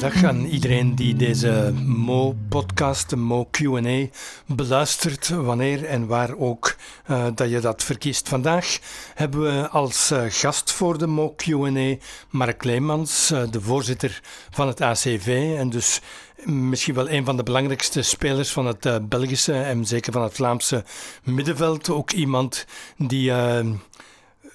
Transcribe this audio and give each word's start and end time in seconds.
Goedendag 0.00 0.30
aan 0.30 0.44
iedereen 0.44 0.94
die 0.94 1.16
deze 1.16 1.72
Mo-podcast, 1.84 3.16
Mo-Q&A, 3.16 4.08
beluistert, 4.46 5.28
wanneer 5.28 5.84
en 5.84 6.06
waar 6.06 6.36
ook 6.36 6.76
uh, 7.10 7.26
dat 7.34 7.50
je 7.50 7.60
dat 7.60 7.82
verkiest. 7.82 8.28
Vandaag 8.28 8.78
hebben 9.14 9.40
we 9.40 9.68
als 9.68 10.10
uh, 10.10 10.22
gast 10.28 10.72
voor 10.72 10.98
de 10.98 11.06
Mo-Q&A 11.06 11.96
Mark 12.30 12.64
Leemans, 12.64 13.30
uh, 13.30 13.42
de 13.50 13.60
voorzitter 13.60 14.20
van 14.50 14.66
het 14.66 14.80
ACV 14.80 15.54
en 15.56 15.70
dus 15.70 16.00
misschien 16.44 16.94
wel 16.94 17.10
een 17.10 17.24
van 17.24 17.36
de 17.36 17.42
belangrijkste 17.42 18.02
spelers 18.02 18.52
van 18.52 18.66
het 18.66 19.08
Belgische 19.08 19.52
en 19.52 19.86
zeker 19.86 20.12
van 20.12 20.22
het 20.22 20.34
Vlaamse 20.34 20.84
middenveld. 21.22 21.90
Ook 21.90 22.10
iemand 22.10 22.66
die 22.96 23.32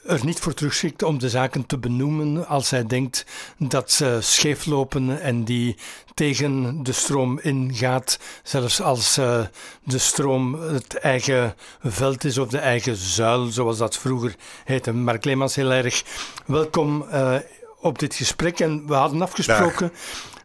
er 0.06 0.26
niet 0.26 0.40
voor 0.40 0.54
terugschikt 0.54 1.04
om 1.04 1.20
de 1.20 1.30
zaken 1.30 1.66
te 1.66 1.78
benoemen 1.78 2.48
als 2.48 2.70
hij 2.70 2.86
denkt 2.86 3.26
dat 3.58 3.92
ze 3.92 4.18
scheef 4.22 4.66
lopen 4.66 5.22
en 5.22 5.44
die 5.44 5.78
tegen 6.14 6.84
de 6.84 6.92
stroom 6.92 7.40
ingaat, 7.40 8.20
zelfs 8.44 8.82
als 8.82 9.18
uh, 9.18 9.46
de 9.84 9.98
stroom 9.98 10.54
het 10.54 10.98
eigen 10.98 11.56
veld 11.84 12.24
is 12.24 12.38
of 12.38 12.48
de 12.48 12.58
eigen 12.58 12.96
zuil, 12.96 13.46
zoals 13.46 13.78
dat 13.78 13.98
vroeger 13.98 14.36
heette. 14.64 14.94
Mark 14.94 15.26
Leemans, 15.26 15.56
heel 15.56 15.72
erg 15.72 16.04
welkom 16.46 17.06
uh, 17.12 17.36
op 17.80 18.00
dit 18.00 18.16
gesprek. 18.16 18.60
En 18.60 18.88
we 18.88 18.94
hadden 18.94 19.22
afgesproken 19.22 19.92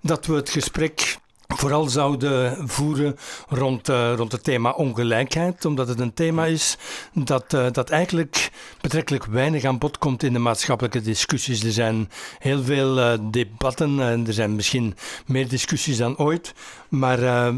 dat 0.03 0.27
we 0.27 0.35
het 0.35 0.51
gesprek 0.51 1.19
vooral 1.57 1.89
zouden 1.89 2.69
voeren 2.69 3.17
rond, 3.49 3.89
uh, 3.89 4.15
rond 4.17 4.33
het 4.33 4.45
thema 4.45 4.71
ongelijkheid, 4.71 5.65
omdat 5.65 5.89
het 5.89 6.01
een 6.01 6.15
thema 6.15 6.45
is 6.45 6.77
dat, 7.13 7.53
uh, 7.53 7.67
dat 7.73 7.91
eigenlijk 7.91 8.51
betrekkelijk 8.81 9.25
weinig 9.25 9.65
aan 9.65 9.79
bod 9.79 9.99
komt 9.99 10.23
in 10.23 10.33
de 10.33 10.39
maatschappelijke 10.39 11.01
discussies. 11.01 11.63
Er 11.63 11.73
zijn 11.73 12.11
heel 12.39 12.63
veel 12.63 12.99
uh, 12.99 13.13
debatten 13.31 14.01
en 14.01 14.27
er 14.27 14.33
zijn 14.33 14.55
misschien 14.55 14.97
meer 15.27 15.49
discussies 15.49 15.97
dan 15.97 16.19
ooit, 16.19 16.55
maar 16.89 17.53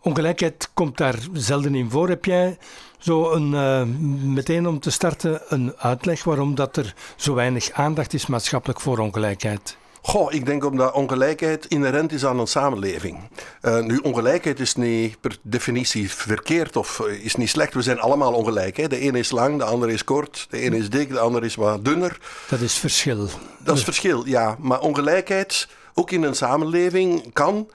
ongelijkheid 0.00 0.70
komt 0.74 0.96
daar 0.96 1.18
zelden 1.32 1.74
in 1.74 1.90
voor. 1.90 2.08
Heb 2.08 2.24
jij 2.24 2.58
zo 2.98 3.32
een, 3.32 4.34
meteen 4.34 4.66
om 4.66 4.80
te 4.80 4.90
starten 4.90 5.40
een 5.48 5.76
uitleg 5.76 6.24
waarom 6.24 6.54
dat 6.54 6.76
er 6.76 6.94
zo 7.16 7.34
weinig 7.34 7.70
aandacht 7.70 8.14
is 8.14 8.26
maatschappelijk 8.26 8.80
voor 8.80 8.98
ongelijkheid? 8.98 9.76
Goh, 10.06 10.32
ik 10.32 10.46
denk 10.46 10.64
omdat 10.64 10.92
ongelijkheid 10.92 11.66
inherent 11.66 12.12
is 12.12 12.24
aan 12.24 12.38
een 12.38 12.46
samenleving. 12.46 13.18
Uh, 13.62 13.80
nu, 13.80 13.98
ongelijkheid 13.98 14.60
is 14.60 14.74
niet 14.74 15.20
per 15.20 15.36
definitie 15.42 16.10
verkeerd 16.10 16.76
of 16.76 17.00
eh, 17.00 17.24
is 17.24 17.34
niet 17.34 17.48
slecht. 17.48 17.74
We 17.74 17.82
zijn 17.82 18.00
allemaal 18.00 18.32
ongelijk. 18.32 18.76
Hè? 18.76 18.88
De 18.88 18.98
ene 18.98 19.18
is 19.18 19.30
lang, 19.30 19.58
de 19.58 19.64
andere 19.64 19.92
is 19.92 20.04
kort. 20.04 20.46
De 20.50 20.58
ene 20.58 20.76
is 20.76 20.90
dik, 20.90 21.08
de 21.08 21.18
andere 21.18 21.46
is 21.46 21.54
wat 21.54 21.84
dunner. 21.84 22.18
Dat 22.48 22.60
is 22.60 22.74
verschil. 22.74 23.28
Dat 23.58 23.76
is 23.76 23.84
verschil, 23.84 24.26
ja. 24.26 24.56
Maar 24.60 24.80
ongelijkheid, 24.80 25.68
ook 25.94 26.10
in 26.10 26.22
een 26.22 26.36
samenleving, 26.36 27.32
kan 27.32 27.68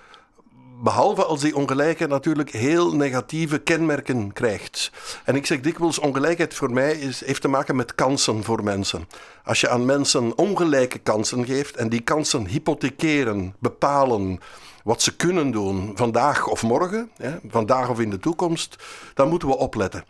Behalve 0.81 1.25
als 1.25 1.41
die 1.41 1.55
ongelijkheid 1.55 2.09
natuurlijk 2.09 2.49
heel 2.49 2.95
negatieve 2.95 3.59
kenmerken 3.59 4.33
krijgt. 4.33 4.91
En 5.25 5.35
ik 5.35 5.45
zeg 5.45 5.59
dikwijls, 5.59 5.99
ongelijkheid 5.99 6.53
voor 6.53 6.71
mij 6.71 6.91
is, 6.91 7.25
heeft 7.25 7.41
te 7.41 7.47
maken 7.47 7.75
met 7.75 7.95
kansen 7.95 8.43
voor 8.43 8.63
mensen. 8.63 9.07
Als 9.43 9.61
je 9.61 9.69
aan 9.69 9.85
mensen 9.85 10.37
ongelijke 10.37 10.99
kansen 10.99 11.45
geeft 11.45 11.75
en 11.75 11.89
die 11.89 12.01
kansen 12.01 12.47
hypothekeren, 12.47 13.55
bepalen 13.59 14.39
wat 14.83 15.01
ze 15.01 15.15
kunnen 15.15 15.51
doen 15.51 15.91
vandaag 15.95 16.47
of 16.47 16.63
morgen, 16.63 17.11
vandaag 17.49 17.89
of 17.89 17.99
in 17.99 18.09
de 18.09 18.19
toekomst, 18.19 18.75
dan 19.13 19.29
moeten 19.29 19.47
we 19.47 19.57
opletten. 19.57 20.03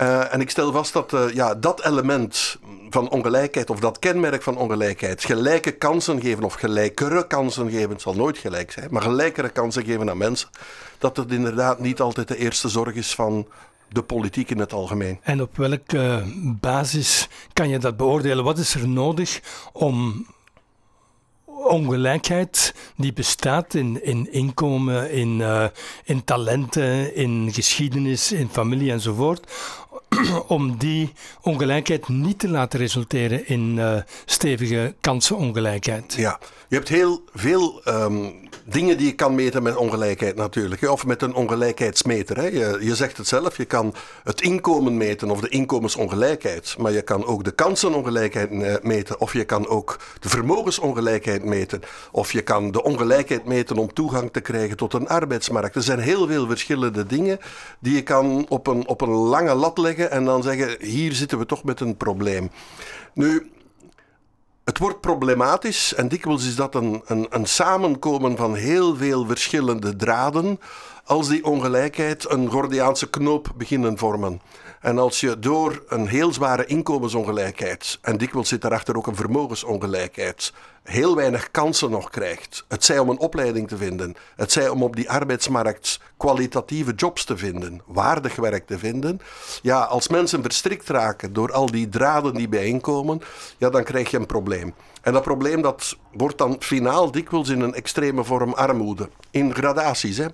Uh, 0.00 0.34
en 0.34 0.40
ik 0.40 0.50
stel 0.50 0.72
vast 0.72 0.92
dat 0.92 1.12
uh, 1.12 1.32
ja, 1.32 1.54
dat 1.54 1.84
element 1.84 2.58
van 2.90 3.10
ongelijkheid, 3.10 3.70
of 3.70 3.80
dat 3.80 3.98
kenmerk 3.98 4.42
van 4.42 4.56
ongelijkheid, 4.56 5.24
gelijke 5.24 5.70
kansen 5.70 6.20
geven 6.20 6.44
of 6.44 6.54
gelijkere 6.54 7.26
kansen 7.26 7.70
geven, 7.70 7.90
het 7.90 8.00
zal 8.00 8.14
nooit 8.14 8.38
gelijk 8.38 8.72
zijn, 8.72 8.88
maar 8.90 9.02
gelijkere 9.02 9.48
kansen 9.48 9.84
geven 9.84 10.10
aan 10.10 10.18
mensen, 10.18 10.48
dat 10.98 11.16
het 11.16 11.32
inderdaad 11.32 11.78
niet 11.78 12.00
altijd 12.00 12.28
de 12.28 12.36
eerste 12.36 12.68
zorg 12.68 12.94
is 12.94 13.14
van 13.14 13.46
de 13.88 14.02
politiek 14.02 14.50
in 14.50 14.58
het 14.58 14.72
algemeen. 14.72 15.18
En 15.22 15.42
op 15.42 15.56
welke 15.56 15.96
uh, 15.96 16.24
basis 16.60 17.28
kan 17.52 17.68
je 17.68 17.78
dat 17.78 17.96
beoordelen? 17.96 18.44
Wat 18.44 18.58
is 18.58 18.74
er 18.74 18.88
nodig 18.88 19.40
om 19.72 20.26
ongelijkheid 21.44 22.74
die 22.96 23.12
bestaat 23.12 23.74
in, 23.74 24.04
in 24.04 24.32
inkomen, 24.32 25.10
in, 25.10 25.42
in 26.04 26.24
talenten, 26.24 27.14
in 27.14 27.48
geschiedenis, 27.52 28.32
in 28.32 28.48
familie 28.48 28.92
enzovoort, 28.92 29.52
om 30.46 30.76
die 30.78 31.12
ongelijkheid 31.40 32.08
niet 32.08 32.38
te 32.38 32.48
laten 32.48 32.78
resulteren 32.78 33.48
in 33.48 33.76
uh, 33.76 33.96
stevige 34.24 34.94
kansenongelijkheid. 35.00 36.14
Ja, 36.14 36.38
je 36.70 36.76
hebt 36.76 36.88
heel 36.88 37.24
veel 37.34 37.82
um, 37.88 38.48
dingen 38.64 38.96
die 38.96 39.06
je 39.06 39.14
kan 39.14 39.34
meten 39.34 39.62
met 39.62 39.76
ongelijkheid 39.76 40.36
natuurlijk. 40.36 40.90
Of 40.90 41.06
met 41.06 41.22
een 41.22 41.34
ongelijkheidsmeter. 41.34 42.36
Hè. 42.36 42.46
Je, 42.46 42.78
je 42.80 42.94
zegt 42.94 43.16
het 43.16 43.26
zelf, 43.26 43.56
je 43.56 43.64
kan 43.64 43.94
het 44.24 44.40
inkomen 44.40 44.96
meten 44.96 45.30
of 45.30 45.40
de 45.40 45.48
inkomensongelijkheid. 45.48 46.74
Maar 46.78 46.92
je 46.92 47.02
kan 47.02 47.24
ook 47.24 47.44
de 47.44 47.50
kansenongelijkheid 47.50 48.50
eh, 48.50 48.74
meten. 48.82 49.20
Of 49.20 49.32
je 49.32 49.44
kan 49.44 49.66
ook 49.66 49.98
de 50.20 50.28
vermogensongelijkheid 50.28 51.44
meten. 51.44 51.82
Of 52.12 52.32
je 52.32 52.42
kan 52.42 52.70
de 52.70 52.82
ongelijkheid 52.82 53.44
meten 53.44 53.76
om 53.76 53.92
toegang 53.92 54.32
te 54.32 54.40
krijgen 54.40 54.76
tot 54.76 54.94
een 54.94 55.08
arbeidsmarkt. 55.08 55.74
Er 55.74 55.82
zijn 55.82 55.98
heel 55.98 56.26
veel 56.26 56.46
verschillende 56.46 57.06
dingen 57.06 57.38
die 57.80 57.94
je 57.94 58.02
kan 58.02 58.46
op 58.48 58.66
een, 58.66 58.88
op 58.88 59.00
een 59.00 59.14
lange 59.14 59.54
lat 59.54 59.78
leggen 59.78 60.10
en 60.10 60.24
dan 60.24 60.42
zeggen: 60.42 60.76
hier 60.80 61.12
zitten 61.12 61.38
we 61.38 61.46
toch 61.46 61.64
met 61.64 61.80
een 61.80 61.96
probleem. 61.96 62.50
Nu, 63.14 63.50
het 64.70 64.78
wordt 64.78 65.00
problematisch 65.00 65.94
en 65.94 66.08
dikwijls 66.08 66.46
is 66.46 66.56
dat 66.56 66.74
een, 66.74 67.02
een, 67.06 67.26
een, 67.30 67.46
samenkomen 67.46 68.36
van 68.36 68.54
heel 68.54 68.96
veel 68.96 69.26
verschillende 69.26 69.96
draden 69.96 70.60
als 71.04 71.28
die 71.28 71.44
ongelijkheid 71.44 72.30
een 72.30 72.50
Gordiaanse 72.50 73.10
knoop 73.10 73.52
beginnen 73.56 73.98
vormen. 73.98 74.40
En 74.80 74.98
als 74.98 75.20
je 75.20 75.38
door 75.38 75.84
een 75.88 76.06
heel 76.06 76.32
zware 76.32 76.66
inkomensongelijkheid, 76.66 77.98
en 78.02 78.18
dikwijls 78.18 78.48
zit 78.48 78.60
daarachter 78.60 78.96
ook 78.96 79.06
een 79.06 79.16
vermogensongelijkheid, 79.16 80.52
heel 80.82 81.16
weinig 81.16 81.50
kansen 81.50 81.90
nog 81.90 82.10
krijgt. 82.10 82.64
Het 82.68 82.84
zij 82.84 82.98
om 82.98 83.08
een 83.08 83.18
opleiding 83.18 83.68
te 83.68 83.76
vinden, 83.76 84.14
het 84.36 84.52
zij 84.52 84.68
om 84.68 84.82
op 84.82 84.96
die 84.96 85.10
arbeidsmarkt 85.10 86.00
kwalitatieve 86.16 86.92
jobs 86.94 87.24
te 87.24 87.36
vinden, 87.36 87.82
waardig 87.86 88.36
werk 88.36 88.66
te 88.66 88.78
vinden. 88.78 89.20
Ja, 89.62 89.80
als 89.80 90.08
mensen 90.08 90.42
verstrikt 90.42 90.88
raken 90.88 91.32
door 91.32 91.52
al 91.52 91.66
die 91.66 91.88
draden 91.88 92.34
die 92.34 92.48
bijeenkomen, 92.48 93.20
ja, 93.58 93.70
dan 93.70 93.84
krijg 93.84 94.10
je 94.10 94.16
een 94.16 94.26
probleem. 94.26 94.74
En 95.02 95.12
dat 95.12 95.22
probleem 95.22 95.62
dat 95.62 95.96
wordt 96.12 96.38
dan 96.38 96.56
finaal 96.58 97.10
dikwijls 97.10 97.48
in 97.48 97.60
een 97.60 97.74
extreme 97.74 98.24
vorm 98.24 98.52
armoede. 98.52 99.08
In 99.30 99.54
gradaties, 99.54 100.16
hè. 100.16 100.26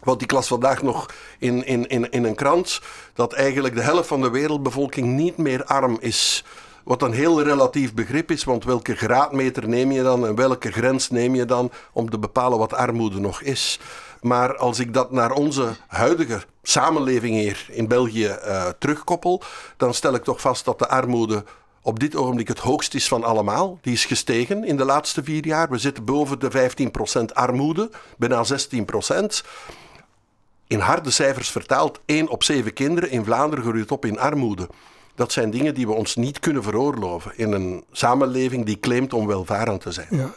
Want 0.00 0.22
ik 0.22 0.32
las 0.32 0.46
vandaag 0.46 0.82
nog 0.82 1.06
in, 1.38 1.66
in, 1.66 1.88
in, 1.88 2.10
in 2.10 2.24
een 2.24 2.34
krant 2.34 2.80
dat 3.14 3.32
eigenlijk 3.32 3.74
de 3.74 3.82
helft 3.82 4.08
van 4.08 4.20
de 4.20 4.30
wereldbevolking 4.30 5.06
niet 5.06 5.36
meer 5.36 5.64
arm 5.64 5.96
is. 6.00 6.44
Wat 6.84 7.02
een 7.02 7.12
heel 7.12 7.42
relatief 7.42 7.94
begrip 7.94 8.30
is, 8.30 8.44
want 8.44 8.64
welke 8.64 8.94
graadmeter 8.94 9.68
neem 9.68 9.92
je 9.92 10.02
dan 10.02 10.26
en 10.26 10.34
welke 10.34 10.72
grens 10.72 11.10
neem 11.10 11.34
je 11.34 11.44
dan 11.44 11.70
om 11.92 12.10
te 12.10 12.18
bepalen 12.18 12.58
wat 12.58 12.74
armoede 12.74 13.20
nog 13.20 13.42
is? 13.42 13.80
Maar 14.20 14.56
als 14.56 14.78
ik 14.78 14.94
dat 14.94 15.10
naar 15.10 15.32
onze 15.32 15.68
huidige 15.86 16.42
samenleving 16.62 17.34
hier 17.34 17.66
in 17.70 17.88
België 17.88 18.26
uh, 18.26 18.66
terugkoppel, 18.78 19.42
dan 19.76 19.94
stel 19.94 20.14
ik 20.14 20.24
toch 20.24 20.40
vast 20.40 20.64
dat 20.64 20.78
de 20.78 20.88
armoede 20.88 21.44
op 21.82 22.00
dit 22.00 22.16
ogenblik 22.16 22.48
het 22.48 22.58
hoogst 22.58 22.94
is 22.94 23.08
van 23.08 23.24
allemaal. 23.24 23.78
Die 23.80 23.92
is 23.92 24.04
gestegen 24.04 24.64
in 24.64 24.76
de 24.76 24.84
laatste 24.84 25.24
vier 25.24 25.46
jaar. 25.46 25.68
We 25.70 25.78
zitten 25.78 26.04
boven 26.04 26.38
de 26.38 26.74
15% 27.20 27.24
armoede, 27.32 27.90
bijna 28.18 28.44
16% 28.44 29.42
in 30.72 30.78
harde 30.78 31.10
cijfers 31.10 31.50
vertaald, 31.50 32.00
1 32.04 32.28
op 32.28 32.42
7 32.42 32.72
kinderen 32.72 33.10
in 33.10 33.24
Vlaanderen 33.24 33.64
groeit 33.64 33.90
op 33.90 34.04
in 34.04 34.18
armoede. 34.18 34.68
Dat 35.14 35.32
zijn 35.32 35.50
dingen 35.50 35.74
die 35.74 35.86
we 35.86 35.92
ons 35.92 36.16
niet 36.16 36.40
kunnen 36.40 36.62
veroorloven 36.62 37.32
in 37.36 37.52
een 37.52 37.84
samenleving 37.90 38.64
die 38.64 38.80
claimt 38.80 39.12
om 39.12 39.26
welvarend 39.26 39.80
te 39.80 39.92
zijn. 39.92 40.06
Ja, 40.10 40.30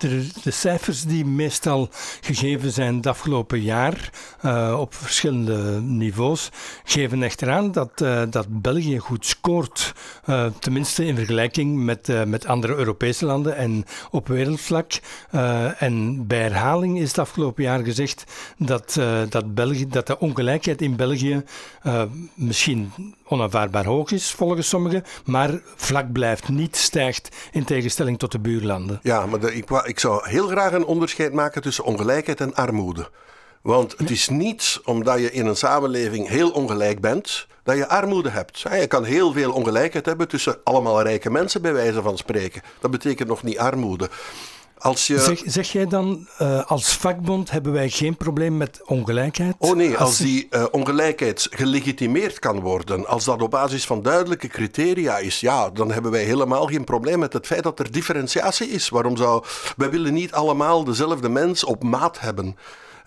de, 0.00 0.50
cijfers 0.50 1.02
die 1.02 1.24
meestal 1.24 1.88
gegeven 2.20 2.72
zijn 2.72 2.96
het 2.96 3.06
afgelopen 3.06 3.60
jaar 3.60 4.10
uh, 4.44 4.76
op 4.80 4.94
verschillende 4.94 5.80
niveaus, 5.80 6.50
geven 6.84 7.22
echter 7.22 7.50
aan 7.50 7.72
dat, 7.72 8.00
uh, 8.02 8.22
dat 8.30 8.46
België 8.48 8.98
goed 8.98 9.26
scoort. 9.26 9.94
Uh, 10.28 10.46
tenminste 10.60 11.04
in 11.04 11.16
vergelijking 11.16 11.84
met, 11.84 12.26
met 12.26 12.46
andere 12.46 12.74
Europese 12.74 13.24
landen 13.24 13.56
en 13.56 13.84
op 14.10 14.28
wereldvlak. 14.28 14.92
en 15.78 16.26
bij 16.26 16.40
herhaling 16.40 16.98
is 16.98 17.08
het 17.08 17.18
afgelopen 17.18 17.62
jaar 17.62 17.84
gezegd 17.84 18.24
dat, 18.58 19.00
dat, 19.28 19.54
België, 19.54 19.86
dat 19.86 20.06
de 20.06 20.18
ongelijkheid 20.18 20.82
in 20.82 20.96
België 20.96 21.42
misschien 22.34 22.92
onaanvaardbaar 23.24 23.84
hoog 23.84 24.10
is 24.10 24.30
volgens 24.30 24.68
sommigen, 24.68 25.04
maar 25.24 25.60
vlak 25.76 26.12
blijft, 26.12 26.48
niet 26.48 26.76
stijgt 26.76 27.36
in 27.52 27.64
tegenstelling 27.64 28.18
tot 28.18 28.32
de 28.32 28.38
buurlanden. 28.38 29.00
Ja, 29.02 29.26
maar 29.26 29.40
de, 29.40 29.52
ik, 29.86 29.92
ik 29.92 30.00
zou 30.00 30.28
heel 30.28 30.46
graag 30.48 30.72
een 30.72 30.84
onderscheid 30.84 31.32
maken 31.32 31.62
tussen 31.62 31.84
ongelijkheid 31.84 32.40
en 32.40 32.54
armoede. 32.54 33.10
Want 33.62 33.94
het 33.98 34.10
is 34.10 34.28
niet 34.28 34.80
omdat 34.84 35.18
je 35.18 35.32
in 35.32 35.46
een 35.46 35.56
samenleving 35.56 36.28
heel 36.28 36.50
ongelijk 36.50 37.00
bent, 37.00 37.46
dat 37.62 37.76
je 37.76 37.88
armoede 37.88 38.30
hebt. 38.30 38.58
Je 38.58 38.86
kan 38.86 39.04
heel 39.04 39.32
veel 39.32 39.52
ongelijkheid 39.52 40.06
hebben 40.06 40.28
tussen 40.28 40.56
allemaal 40.64 41.02
rijke 41.02 41.30
mensen, 41.30 41.62
bij 41.62 41.72
wijze 41.72 42.02
van 42.02 42.16
spreken. 42.16 42.62
Dat 42.80 42.90
betekent 42.90 43.28
nog 43.28 43.42
niet 43.42 43.58
armoede. 43.58 44.08
Als 44.78 45.06
je... 45.06 45.18
zeg, 45.20 45.42
zeg 45.44 45.72
jij 45.72 45.86
dan, 45.86 46.28
uh, 46.42 46.64
als 46.66 46.96
vakbond 46.96 47.50
hebben 47.50 47.72
wij 47.72 47.88
geen 47.88 48.16
probleem 48.16 48.56
met 48.56 48.80
ongelijkheid? 48.84 49.54
Oh 49.58 49.76
nee, 49.76 49.96
als, 49.96 50.18
die 50.18 50.46
uh, 50.50 50.64
ongelijkheid 50.70 51.46
gelegitimeerd 51.50 52.38
kan 52.38 52.60
worden, 52.60 53.06
als 53.06 53.24
dat 53.24 53.42
op 53.42 53.50
basis 53.50 53.86
van 53.86 54.02
duidelijke 54.02 54.48
criteria 54.48 55.18
is, 55.18 55.40
ja, 55.40 55.70
dan 55.70 55.92
hebben 55.92 56.10
wij 56.10 56.22
helemaal 56.22 56.66
geen 56.66 56.84
probleem 56.84 57.18
met 57.18 57.32
het 57.32 57.46
feit 57.46 57.62
dat 57.62 57.78
er 57.78 57.90
differentiatie 57.90 58.68
is. 58.68 58.88
Waarom 58.88 59.16
zou... 59.16 59.44
Wij 59.76 59.90
willen 59.90 60.14
niet 60.14 60.32
allemaal 60.32 60.84
dezelfde 60.84 61.28
mens 61.28 61.64
op 61.64 61.82
maat 61.82 62.20
hebben. 62.20 62.56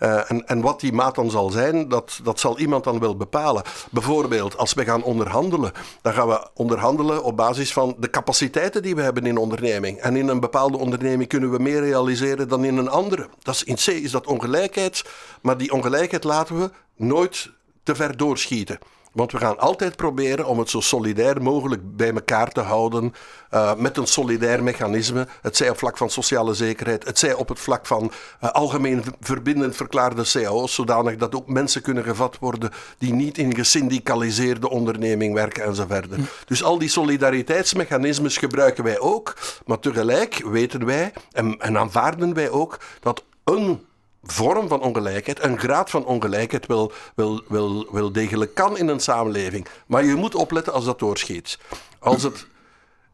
Uh, 0.00 0.30
en, 0.30 0.46
en 0.46 0.60
wat 0.60 0.80
die 0.80 0.92
maat 0.92 1.14
dan 1.14 1.30
zal 1.30 1.50
zijn, 1.50 1.88
dat, 1.88 2.20
dat 2.22 2.40
zal 2.40 2.58
iemand 2.58 2.84
dan 2.84 2.98
wel 2.98 3.16
bepalen. 3.16 3.62
Bijvoorbeeld, 3.90 4.56
als 4.56 4.74
we 4.74 4.84
gaan 4.84 5.02
onderhandelen, 5.02 5.72
dan 6.02 6.12
gaan 6.12 6.28
we 6.28 6.48
onderhandelen 6.54 7.24
op 7.24 7.36
basis 7.36 7.72
van 7.72 7.96
de 7.98 8.10
capaciteiten 8.10 8.82
die 8.82 8.94
we 8.94 9.02
hebben 9.02 9.26
in 9.26 9.36
onderneming. 9.36 9.98
En 9.98 10.16
in 10.16 10.28
een 10.28 10.40
bepaalde 10.40 10.78
onderneming 10.78 11.28
kunnen 11.28 11.50
we 11.50 11.58
meer 11.58 11.80
realiseren 11.80 12.48
dan 12.48 12.64
in 12.64 12.76
een 12.76 12.88
andere. 12.88 13.28
Dat 13.42 13.54
is, 13.54 13.64
in 13.64 13.74
C 13.74 13.86
is 13.86 14.10
dat 14.10 14.26
ongelijkheid, 14.26 15.04
maar 15.42 15.56
die 15.56 15.72
ongelijkheid 15.72 16.24
laten 16.24 16.58
we 16.58 16.70
nooit 16.96 17.50
te 17.82 17.94
ver 17.94 18.16
doorschieten. 18.16 18.78
Want 19.12 19.32
we 19.32 19.38
gaan 19.38 19.58
altijd 19.58 19.96
proberen 19.96 20.46
om 20.46 20.58
het 20.58 20.70
zo 20.70 20.80
solidair 20.80 21.42
mogelijk 21.42 21.96
bij 21.96 22.12
elkaar 22.12 22.52
te 22.52 22.60
houden. 22.60 23.14
Uh, 23.54 23.74
met 23.74 23.96
een 23.96 24.06
solidair 24.06 24.62
mechanisme. 24.62 25.26
Het 25.42 25.56
zij 25.56 25.70
op 25.70 25.78
vlak 25.78 25.96
van 25.96 26.10
sociale 26.10 26.54
zekerheid. 26.54 27.04
Het 27.04 27.18
zij 27.18 27.34
op 27.34 27.48
het 27.48 27.58
vlak 27.58 27.86
van 27.86 28.12
uh, 28.44 28.50
algemeen 28.50 29.04
verbindend 29.20 29.76
verklaarde 29.76 30.22
cao's. 30.22 30.74
Zodanig 30.74 31.16
dat 31.16 31.34
ook 31.34 31.48
mensen 31.48 31.82
kunnen 31.82 32.04
gevat 32.04 32.38
worden 32.38 32.70
die 32.98 33.12
niet 33.12 33.38
in 33.38 33.54
gesyndicaliseerde 33.54 34.70
onderneming 34.70 35.34
werken 35.34 35.64
enzovoort. 35.64 36.14
Hm. 36.14 36.20
Dus 36.46 36.62
al 36.62 36.78
die 36.78 36.88
solidariteitsmechanismes 36.88 38.36
gebruiken 38.36 38.84
wij 38.84 38.98
ook. 38.98 39.36
Maar 39.66 39.78
tegelijk 39.78 40.42
weten 40.44 40.86
wij 40.86 41.12
en, 41.32 41.56
en 41.58 41.78
aanvaarden 41.78 42.34
wij 42.34 42.50
ook 42.50 42.80
dat 43.00 43.24
een 43.44 43.80
vorm 44.22 44.68
van 44.68 44.80
ongelijkheid, 44.80 45.42
een 45.42 45.58
graad 45.58 45.90
van 45.90 46.04
ongelijkheid 46.04 46.66
wel, 46.66 46.92
wel, 47.14 47.42
wel, 47.48 47.86
wel 47.92 48.12
degelijk 48.12 48.54
kan 48.54 48.78
in 48.78 48.88
een 48.88 49.00
samenleving. 49.00 49.66
Maar 49.86 50.04
je 50.04 50.14
moet 50.14 50.34
opletten 50.34 50.72
als 50.72 50.84
dat 50.84 50.98
doorschiet. 50.98 51.58
Als 51.98 52.22
het 52.22 52.46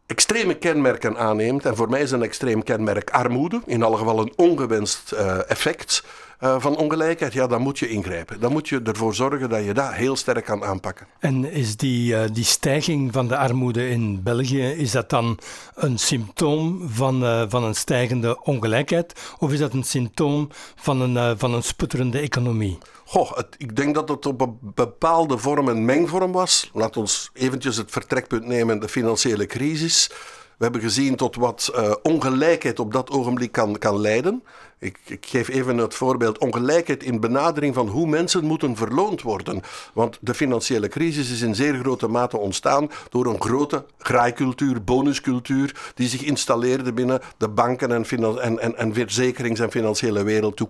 extreme 0.06 0.54
kenmerken 0.54 1.16
aanneemt, 1.16 1.64
en 1.64 1.76
voor 1.76 1.88
mij 1.88 2.00
is 2.00 2.10
een 2.10 2.22
extreem 2.22 2.62
kenmerk 2.62 3.10
armoede, 3.10 3.60
in 3.66 3.82
alle 3.82 3.96
geval 3.96 4.18
een 4.18 4.32
ongewenst 4.36 5.12
uh, 5.12 5.50
effect, 5.50 6.04
uh, 6.40 6.60
van 6.60 6.76
ongelijkheid, 6.76 7.32
ja, 7.32 7.46
dan 7.46 7.60
moet 7.62 7.78
je 7.78 7.88
ingrijpen. 7.88 8.40
Dan 8.40 8.52
moet 8.52 8.68
je 8.68 8.80
ervoor 8.82 9.14
zorgen 9.14 9.48
dat 9.48 9.64
je 9.64 9.74
dat 9.74 9.92
heel 9.92 10.16
sterk 10.16 10.44
kan 10.44 10.64
aanpakken. 10.64 11.06
En 11.18 11.52
is 11.52 11.76
die, 11.76 12.12
uh, 12.12 12.22
die 12.32 12.44
stijging 12.44 13.12
van 13.12 13.28
de 13.28 13.36
armoede 13.36 13.88
in 13.88 14.22
België, 14.22 14.62
is 14.62 14.90
dat 14.90 15.10
dan 15.10 15.38
een 15.74 15.98
symptoom 15.98 16.88
van, 16.88 17.22
uh, 17.22 17.42
van 17.48 17.64
een 17.64 17.74
stijgende 17.74 18.42
ongelijkheid? 18.42 19.34
Of 19.38 19.52
is 19.52 19.58
dat 19.58 19.72
een 19.72 19.84
symptoom 19.84 20.48
van 20.74 21.00
een, 21.00 21.38
van 21.38 21.54
een 21.54 21.62
sputterende 21.62 22.18
economie? 22.18 22.78
Goh, 23.04 23.36
het, 23.36 23.54
ik 23.58 23.76
denk 23.76 23.94
dat 23.94 24.08
het 24.08 24.26
op 24.26 24.40
een 24.40 24.58
bepaalde 24.60 25.38
vorm 25.38 25.68
een 25.68 25.84
mengvorm 25.84 26.32
was. 26.32 26.70
Laat 26.72 26.96
ons 26.96 27.30
eventjes 27.32 27.76
het 27.76 27.90
vertrekpunt 27.90 28.46
nemen, 28.46 28.80
de 28.80 28.88
financiële 28.88 29.46
crisis. 29.46 30.10
We 30.56 30.64
hebben 30.64 30.80
gezien 30.80 31.16
tot 31.16 31.36
wat 31.36 31.72
uh, 31.74 31.94
ongelijkheid 32.02 32.78
op 32.78 32.92
dat 32.92 33.10
ogenblik 33.10 33.52
kan, 33.52 33.78
kan 33.78 34.00
leiden. 34.00 34.42
Ik, 34.78 34.98
ik, 35.06 35.26
geef 35.26 35.48
even 35.48 35.78
het 35.78 35.94
voorbeeld 35.94 36.38
ongelijkheid 36.38 37.02
in 37.02 37.20
benadering 37.20 37.74
van 37.74 37.88
hoe 37.88 38.06
mensen 38.06 38.44
moeten 38.44 38.76
verloond 38.76 39.22
worden. 39.22 39.62
Want 39.94 40.18
de 40.20 40.34
financiële 40.34 40.88
crisis 40.88 41.30
is 41.30 41.40
in 41.40 41.54
zeer 41.54 41.74
grote 41.74 42.08
mate 42.08 42.36
ontstaan 42.38 42.90
door 43.10 43.26
een 43.26 43.40
grote 43.40 43.84
graaikultuur, 43.98 44.84
bonuscultuur, 44.84 45.92
die 45.94 46.08
zich 46.08 46.22
installeerde 46.22 46.92
binnen 46.92 47.20
de 47.36 47.48
banken 47.48 47.92
en, 47.92 48.58
en, 48.58 48.76
en, 48.76 48.94
verzekerings- 48.94 49.60
en 49.60 49.70
financiële 49.70 50.22
wereld. 50.22 50.60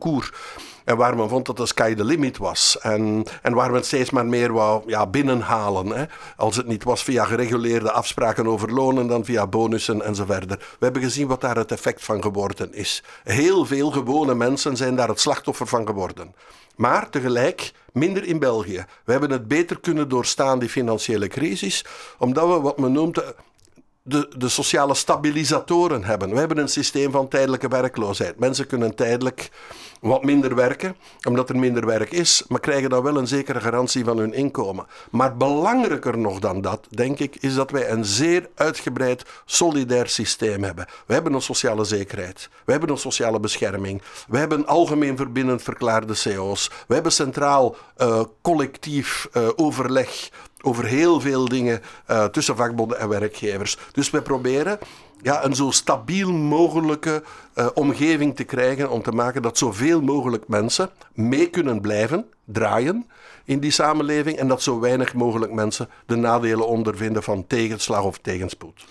En 0.87 0.97
waar 0.97 1.17
men 1.17 1.29
vond 1.29 1.47
dat 1.47 1.57
de 1.57 1.67
sky 1.67 1.95
the 1.95 2.05
limit 2.05 2.39
was. 2.39 2.79
En, 2.81 3.25
en 3.43 3.55
waar 3.55 3.71
men 3.71 3.85
steeds 3.85 4.11
maar 4.11 4.27
meer 4.27 4.53
wou 4.53 4.83
ja, 4.87 5.07
binnenhalen. 5.07 5.87
Hè. 5.87 6.05
Als 6.37 6.57
het 6.57 6.67
niet 6.67 6.85
was 6.85 7.03
via 7.03 7.25
gereguleerde 7.25 7.93
afspraken 7.93 8.47
over 8.47 8.73
lonen, 8.73 9.07
dan 9.07 9.25
via 9.25 9.47
bonussen 9.47 10.03
en 10.03 10.15
zo 10.15 10.25
verder. 10.25 10.59
We 10.59 10.85
hebben 10.85 11.03
gezien 11.03 11.27
wat 11.27 11.41
daar 11.41 11.57
het 11.57 11.73
effect 11.73 12.05
van 12.05 12.23
geworden 12.23 12.75
is. 12.75 13.03
Heel 13.25 13.65
veel 13.65 13.91
gewone 13.97 14.35
mensen 14.35 14.77
zijn 14.77 14.97
daar 14.97 15.09
het 15.09 15.21
slachtoffer 15.21 15.67
van 15.67 15.87
geworden. 15.87 16.35
Maar 16.77 17.11
tegelijk 17.11 17.73
minder 17.93 18.25
in 18.25 18.39
België. 18.39 18.85
We 19.05 19.13
hebben 19.13 19.31
het 19.31 19.49
beter 19.49 19.81
kunnen 19.81 20.09
doorstaan, 20.09 20.59
die 20.59 20.69
financiële 20.69 21.29
crisis, 21.29 21.85
omdat 22.19 22.49
we 22.49 22.61
wat 22.61 22.79
men 22.79 22.93
noemt 22.93 23.23
de, 24.09 24.33
de 24.37 24.49
sociale 24.49 24.95
stabilisatoren 24.95 26.05
hebben. 26.05 26.31
We 26.31 26.39
hebben 26.39 26.59
een 26.59 26.69
systeem 26.69 27.11
van 27.11 27.29
tijdelijke 27.29 27.69
werkloosheid. 27.69 28.39
Mensen 28.39 28.67
kunnen 28.67 28.95
tijdelijk 28.95 29.51
wat 30.01 30.25
minder 30.25 30.55
werken, 30.55 30.97
omdat 31.29 31.49
er 31.49 31.59
minder 31.59 31.87
werk 31.87 32.13
is, 32.13 32.45
maar 32.49 32.61
krijgen 32.61 32.91
dan 32.91 33.03
wel 33.03 33.17
een 33.17 33.27
zekere 33.27 33.61
garantie 33.61 34.05
van 34.05 34.19
hun 34.19 34.33
inkomen. 34.33 34.87
Maar 35.11 35.37
belangrijker 35.37 36.19
nog 36.19 36.39
dan 36.39 36.61
dat, 36.61 36.87
denk 36.91 37.19
ik, 37.19 37.37
is 37.41 37.55
dat 37.55 37.71
wij 37.71 37.91
een 37.91 38.05
zeer 38.05 38.49
uitgebreid 38.55 39.25
solidair 39.45 40.09
systeem 40.09 40.63
hebben. 40.63 40.87
We 41.07 41.15
hebben 41.15 41.33
een 41.33 41.43
sociale 41.43 41.85
zekerheid, 41.85 42.49
we 42.65 42.73
hebben 42.73 42.91
een 42.91 42.99
sociale 42.99 43.41
bescherming, 43.41 44.03
we 44.29 44.39
hebben 44.39 44.67
algemeen 44.67 45.17
verbindend 45.17 45.63
verklaarde 45.63 46.15
CO's, 46.23 46.71
we 46.87 46.95
hebben 46.95 47.13
centraal 47.13 47.77
uh, 47.99 48.21
collectief 48.43 49.29
uh, 49.33 49.49
overleg 49.57 50.31
over 50.63 50.85
heel 50.85 51.21
veel 51.21 51.49
dingen 51.49 51.83
uh, 52.11 52.25
tussen 52.25 52.57
vakbonden 52.57 52.99
en 52.99 53.09
werkgevers. 53.09 53.79
Dus 53.93 54.11
we 54.11 54.23
proberen 54.23 54.79
ja, 55.23 55.45
een 55.45 55.55
zo 55.55 55.71
stabiel 55.71 56.33
mogelijke 56.33 57.23
uh, 57.55 57.67
omgeving 57.75 58.37
te 58.37 58.45
krijgen 58.45 58.91
om 58.91 59.03
te 59.03 59.13
maken 59.13 59.43
dat 59.43 59.59
zoveel 59.59 60.03
mogelijk 60.03 60.49
mensen 60.49 60.91
mee 61.13 61.51
kunnen 61.51 61.81
blijven 61.81 62.27
draaien 62.45 63.07
in 63.45 63.61
die 63.61 63.71
samenleving 63.71 64.37
en 64.37 64.49
dat 64.49 64.63
zo 64.63 64.81
weinig 64.81 65.15
mogelijk 65.15 65.53
mensen 65.53 65.89
de 66.07 66.17
nadelen 66.17 66.67
ondervinden 66.67 67.23
van 67.23 67.47
tegenslag 67.47 68.03
of 68.03 68.19
tegenspoed. 68.19 68.85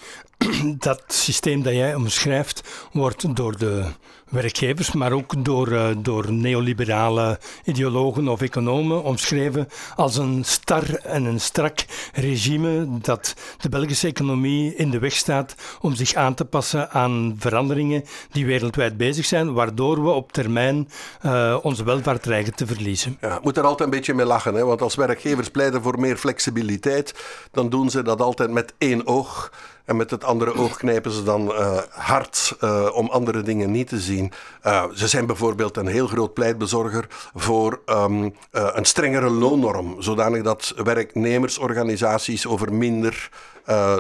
Dat 0.80 1.04
systeem 1.08 1.64
dat 1.64 1.74
jij 1.74 1.96
omschrijft 1.96 2.62
wordt 2.92 3.36
door 3.36 3.58
de 3.58 3.86
werkgevers, 4.30 4.92
maar 4.92 5.12
ook 5.12 5.46
door, 5.46 5.72
uh, 5.72 5.88
door 5.98 6.32
neoliberale 6.32 7.40
ideologen 7.64 8.28
of 8.28 8.42
economen 8.42 9.04
omschreven 9.04 9.68
als 9.96 10.18
een 10.18 10.44
star 10.46 10.94
en 10.94 11.26
een 11.26 11.40
strak 11.40 11.86
regime 12.14 12.88
dat 13.02 13.34
de 13.58 13.70
Belgische 13.70 14.08
economie 14.08 14.76
in 14.76 14.90
de 14.90 15.00
weg 15.00 15.14
staat 15.14 15.56
om 15.82 15.96
zich 15.96 16.14
aan 16.14 16.34
te 16.34 16.46
passen 16.46 16.90
aan 16.92 17.36
veranderingen 17.40 18.04
die 18.32 18.46
wereldwijd 18.46 18.98
bezig 18.98 19.26
zijn, 19.26 19.54
waardoor 19.54 20.04
we 20.04 20.10
op 20.10 20.32
termijn 20.32 20.90
uh, 21.26 21.58
onze 21.62 21.84
welvaart 21.84 22.24
dreigen 22.24 22.56
te 22.56 22.68
verliezen. 22.68 23.18
Ja, 23.22 23.40
moet 23.44 23.58
er 23.58 23.64
altijd 23.64 23.90
een 23.90 23.96
beetje 23.96 24.14
mee 24.14 24.26
lachen, 24.26 24.54
hè? 24.54 24.66
want 24.66 24.82
als 24.82 24.96
werkgevers 24.96 25.50
pleiten 25.50 25.82
voor 25.82 26.00
meer 26.00 26.18
flexibiliteit, 26.18 27.14
dan 27.52 27.70
doen 27.70 27.90
ze 27.90 28.02
dat 28.02 28.22
altijd 28.22 28.52
met 28.52 28.74
één 28.78 29.08
oog. 29.08 29.52
En 29.86 29.96
met 29.96 30.12
het 30.12 30.24
andere 30.24 30.56
oog 30.56 30.78
knijpen 30.78 31.12
ze 31.12 31.24
dan 31.24 31.48
uh, 31.48 31.78
hard 31.90 32.56
uh, 32.64 32.90
om 32.94 33.10
andere 33.10 33.42
dingen 33.42 33.72
niet 33.72 33.88
te 33.88 34.00
zien. 34.00 34.32
Uh, 34.66 34.84
ze 34.94 35.08
zijn 35.08 35.26
bijvoorbeeld 35.26 35.78
een 35.78 35.88
heel 35.88 36.08
groot 36.08 36.34
pleitbezorger 36.34 37.08
voor 37.34 37.82
um, 37.86 38.36
een 38.52 38.86
strengere 38.86 39.30
loonnorm. 39.30 39.96
Zodanig 40.02 40.42
dat 40.42 40.74
werknemersorganisaties 40.84 42.48
over 42.48 42.74
minder 42.74 43.30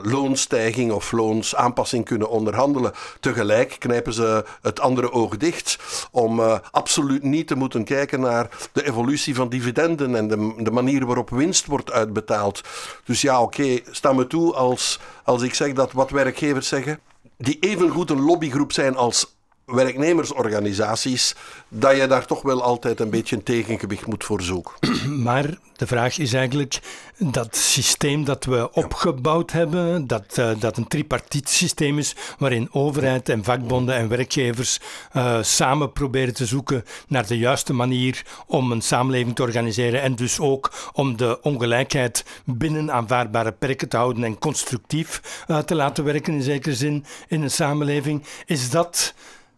loonstijging 0.04 0.92
of 0.92 1.12
loonsaanpassing 1.12 2.06
kunnen 2.06 2.30
onderhandelen. 2.30 2.92
Tegelijk 3.20 3.76
knijpen 3.80 4.14
ze 4.14 4.46
het 4.62 4.80
andere 4.80 5.12
oog 5.12 5.38
dicht 5.38 5.80
om 6.12 6.42
absoluut 6.72 7.24
niet 7.24 7.48
te 7.48 7.56
moeten 7.56 7.84
kijken 7.84 8.20
naar 8.20 8.50
de 8.72 8.88
evolutie 8.88 9.36
van 9.36 9.50
dividenden 9.50 10.16
en 10.16 10.28
de, 10.28 10.54
de 10.58 10.72
manier 10.72 11.06
waarop 11.06 11.30
winst 11.30 11.66
wordt 11.66 11.92
uitbetaald. 11.92 12.62
Dus 13.06 13.22
ja, 13.22 13.42
oké, 13.42 13.62
okay, 13.62 13.84
sta 13.92 14.14
me 14.14 14.28
toe 14.28 14.54
als, 14.54 15.00
als 15.26 15.42
ik 15.42 15.54
zeg 15.54 15.74
dat 15.74 15.92
wat 15.92 16.10
werkgevers 16.10 16.68
zeggen, 16.68 17.00
die 17.38 17.60
evengoed 17.60 18.10
een 18.10 18.22
lobbygroep 18.22 18.72
zijn 18.72 18.96
als 18.96 19.35
werknemersorganisaties, 19.66 21.36
dat 21.68 21.98
je 21.98 22.08
daar 22.08 22.26
toch 22.26 22.42
wel 22.42 22.64
altijd 22.64 23.00
een 23.00 23.10
beetje 23.10 23.36
een 23.36 23.44
tegengewicht 23.44 24.06
moet 24.06 24.24
voor 24.24 24.42
zoeken. 24.42 24.74
Maar 25.24 25.58
de 25.76 25.88
vraag 25.88 26.18
is 26.18 26.34
eigenlijk 26.34 26.80
dat 27.18 27.56
systeem 27.56 28.24
dat 28.24 28.46
we 28.46 28.72
opgebouwd 28.72 29.52
hebben, 29.52 30.08
dat, 30.08 30.38
uh, 30.40 30.50
dat 30.60 30.78
een 30.78 30.88
tripartiet 30.88 31.50
systeem 31.50 31.98
is, 31.98 32.16
waarin 32.38 32.70
overheid 32.72 33.30
en 33.30 33.44
vakbonden 33.44 33.96
en 33.96 34.08
werkgevers 34.08 34.80
uh, 35.14 35.38
samen 35.42 35.92
proberen 35.92 36.34
te 36.34 36.46
zoeken 36.46 36.84
naar 37.08 37.28
de 37.28 37.38
juiste 37.38 37.74
manier 37.74 38.26
om 38.48 38.72
een 38.72 38.82
samenleving 38.82 39.36
te 39.36 39.42
organiseren 39.42 40.02
en 40.02 40.16
dus 40.16 40.40
ook 40.40 40.72
om 40.94 41.18
de 41.18 41.42
ongelijkheid 41.42 42.26
binnen 42.46 42.92
aanvaardbare 42.92 43.52
perken 43.52 43.90
te 43.90 43.98
houden 43.98 44.24
en 44.24 44.40
constructief 44.40 45.44
uh, 45.48 45.58
te 45.58 45.76
laten 45.76 46.04
werken 46.04 46.34
in 46.34 46.42
zekere 46.42 46.76
zin 46.76 47.06
in 47.28 47.42
een 47.42 47.52
samenleving. 47.52 48.24
Is 48.46 48.70
dat 48.70 49.14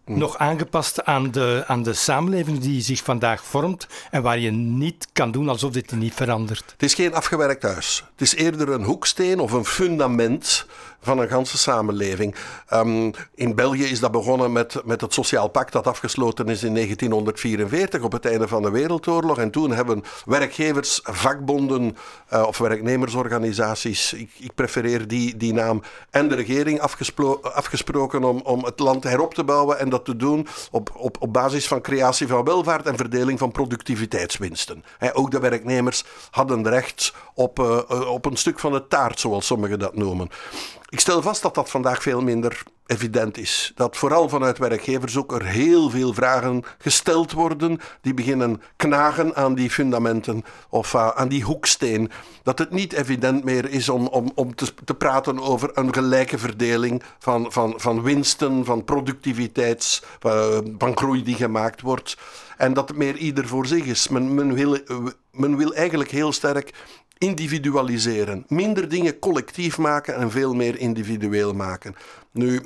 nog 0.08 0.38
aangepast 0.38 1.06
aan 1.06 1.32
de, 1.32 1.64
aan 1.68 1.84
de 1.84 1.94
samenleving 1.94 2.60
die 2.60 2.82
zich 2.82 3.04
vandaag 3.04 3.44
vormt 3.44 3.88
en 4.12 4.22
waar 4.22 4.40
je 4.40 4.52
niet 4.52 5.08
kan 5.14 5.32
doen 5.32 5.50
alsof 5.50 5.72
dit 5.72 5.92
niet 5.92 6.14
verandert. 6.14 6.72
Het 6.72 6.84
is 6.84 6.94
geen 6.94 7.14
afgewerkt 7.14 7.64
huis. 7.64 8.04
Het 8.12 8.22
is 8.22 8.36
eerder 8.36 8.70
een 8.70 8.84
hoeksteen 8.84 9.40
of 9.40 9.52
een 9.52 9.66
fundament 9.66 10.66
van 11.08 11.20
een 11.20 11.30
ganse 11.30 11.58
samenleving. 11.58 12.36
Um, 12.74 13.12
in 13.36 13.56
België 13.56 13.84
is 13.84 14.00
dat 14.00 14.12
begonnen 14.12 14.52
met, 14.52 14.82
met 14.86 15.02
het 15.02 15.14
Sociaal 15.14 15.48
Pact 15.48 15.72
dat 15.72 15.88
afgesloten 15.88 16.50
is 16.50 16.64
in 16.64 16.74
1944 16.74 18.02
op 18.02 18.12
het 18.12 18.26
einde 18.26 18.48
van 18.48 18.62
de 18.62 18.70
Wereldoorlog. 18.70 19.38
En 19.38 19.52
toen 19.52 19.72
hebben 19.72 20.04
werkgevers, 20.26 21.00
vakbonden 21.04 21.98
uh, 22.34 22.44
of 22.48 22.58
werknemersorganisaties, 22.58 24.14
ik, 24.14 24.30
ik, 24.38 24.56
prefereer 24.56 25.08
die, 25.08 25.38
die 25.38 25.54
naam, 25.54 25.82
en 26.10 26.28
de 26.28 26.36
regering 26.36 26.80
afgesproken 27.42 28.24
om, 28.24 28.42
om 28.44 28.64
het 28.64 28.80
land 28.80 29.04
herop 29.04 29.34
te 29.34 29.44
bouwen 29.44 29.80
en 29.80 29.90
dat 29.90 30.06
te 30.06 30.16
doen 30.16 30.48
op, 30.72 30.92
op, 30.96 31.18
op 31.20 31.34
basis 31.34 31.68
van 31.68 31.82
creatie 31.82 32.28
van 32.28 32.44
welvaart 32.44 32.86
en 32.86 32.98
verdeling 32.98 33.40
van 33.40 33.52
productiviteitswinsten. 33.52 34.84
Ook 35.14 35.32
de 35.32 35.40
werknemers 35.40 36.04
hadden 36.32 36.70
recht 36.70 37.14
op, 37.34 37.60
uh, 37.60 38.10
op 38.10 38.26
een 38.26 38.38
stuk 38.38 38.60
van 38.60 38.72
de 38.72 38.88
taart, 38.88 39.20
zoals 39.20 39.46
sommigen 39.46 39.80
dat 39.80 39.96
noemen. 39.96 40.30
Ik 40.98 41.04
stel 41.04 41.22
vast 41.22 41.42
dat 41.42 41.56
dat 41.56 41.70
vandaag 41.70 42.02
veel 42.02 42.22
minder 42.22 42.64
evident 42.86 43.38
is. 43.38 43.72
Dat 43.76 43.98
vooral 43.98 44.30
vanuit 44.30 44.58
werkgevers 44.58 45.18
ook 45.18 45.32
er 45.32 45.46
heel 45.46 45.90
veel 45.90 46.14
vragen 46.14 46.64
gesteld 46.78 47.32
worden 47.32 47.80
die 48.02 48.14
beginnen 48.14 48.62
knagen 48.76 49.36
aan 49.36 49.56
die 49.56 49.70
fundamenten 49.70 50.44
of 50.70 50.94
uh, 50.94 51.08
aan 51.08 51.28
die 51.28 51.44
hoeksteen. 51.44 52.12
Dat 52.44 52.60
het 52.60 52.72
niet 52.72 52.94
evident 52.94 53.44
meer 53.44 53.70
is 53.70 53.90
om, 53.90 54.08
om, 54.08 54.32
om 54.36 54.56
te, 54.56 54.74
te 54.86 54.94
praten 54.94 55.40
over 55.40 55.70
een 55.74 55.94
gelijke 55.94 56.38
verdeling 56.38 57.04
van, 57.20 57.52
van, 57.52 57.74
van 57.78 58.02
winsten, 58.02 58.66
van 58.66 58.84
productiviteits, 58.84 60.04
uh, 60.26 60.58
van 60.78 60.98
groei 60.98 61.24
die 61.24 61.36
gemaakt 61.36 61.82
wordt. 61.82 62.18
En 62.58 62.74
dat 62.74 62.88
het 62.88 62.98
meer 62.98 63.16
ieder 63.16 63.48
voor 63.48 63.66
zich 63.66 63.86
is. 63.86 64.08
Men, 64.08 64.36
men, 64.36 64.54
wil, 64.54 64.78
men 65.32 65.58
wil 65.58 65.74
eigenlijk 65.74 66.12
heel 66.12 66.32
sterk 66.32 66.74
individualiseren. 67.18 68.46
Minder 68.48 68.90
dingen 68.90 69.20
collectief 69.20 69.78
maken 69.78 70.16
en 70.16 70.32
veel 70.32 70.54
meer 70.54 70.78
individueel 70.78 71.54
maken. 71.54 71.96
Nu, 72.32 72.62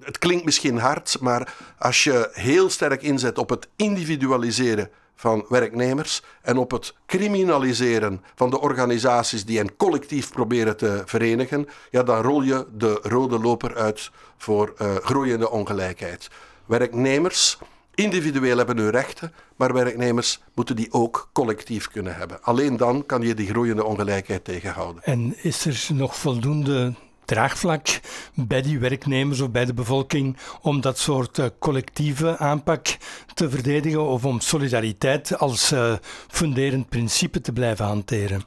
het 0.00 0.18
klinkt 0.18 0.44
misschien 0.44 0.78
hard, 0.78 1.16
maar 1.20 1.54
als 1.78 2.04
je 2.04 2.28
heel 2.32 2.70
sterk 2.70 3.02
inzet 3.02 3.38
op 3.38 3.50
het 3.50 3.68
individualiseren 3.76 4.90
van 5.14 5.44
werknemers 5.48 6.22
en 6.42 6.56
op 6.56 6.70
het 6.70 6.94
criminaliseren 7.06 8.24
van 8.34 8.50
de 8.50 8.60
organisaties 8.60 9.44
die 9.44 9.58
hen 9.58 9.76
collectief 9.76 10.30
proberen 10.30 10.76
te 10.76 11.02
verenigen, 11.04 11.68
ja, 11.90 12.02
dan 12.02 12.22
rol 12.22 12.42
je 12.42 12.66
de 12.72 12.98
rode 13.02 13.38
loper 13.38 13.76
uit 13.76 14.10
voor 14.36 14.74
uh, 14.82 14.94
groeiende 14.94 15.50
ongelijkheid. 15.50 16.28
Werknemers 16.66 17.58
Individueel 17.94 18.56
hebben 18.56 18.76
hun 18.76 18.90
rechten, 18.90 19.32
maar 19.56 19.72
werknemers 19.72 20.40
moeten 20.54 20.76
die 20.76 20.92
ook 20.92 21.28
collectief 21.32 21.88
kunnen 21.88 22.16
hebben. 22.16 22.42
Alleen 22.42 22.76
dan 22.76 23.06
kan 23.06 23.22
je 23.22 23.34
die 23.34 23.48
groeiende 23.48 23.84
ongelijkheid 23.84 24.44
tegenhouden. 24.44 25.02
En 25.02 25.34
is 25.42 25.64
er 25.64 25.94
nog 25.94 26.16
voldoende 26.16 26.94
draagvlak 27.24 28.00
bij 28.34 28.62
die 28.62 28.78
werknemers 28.78 29.40
of 29.40 29.50
bij 29.50 29.64
de 29.64 29.74
bevolking 29.74 30.36
om 30.60 30.80
dat 30.80 30.98
soort 30.98 31.38
uh, 31.38 31.46
collectieve 31.58 32.38
aanpak 32.38 32.86
te 33.34 33.50
verdedigen 33.50 34.02
of 34.02 34.24
om 34.24 34.40
solidariteit 34.40 35.38
als 35.38 35.72
uh, 35.72 35.92
funderend 36.28 36.88
principe 36.88 37.40
te 37.40 37.52
blijven 37.52 37.84
hanteren? 37.84 38.42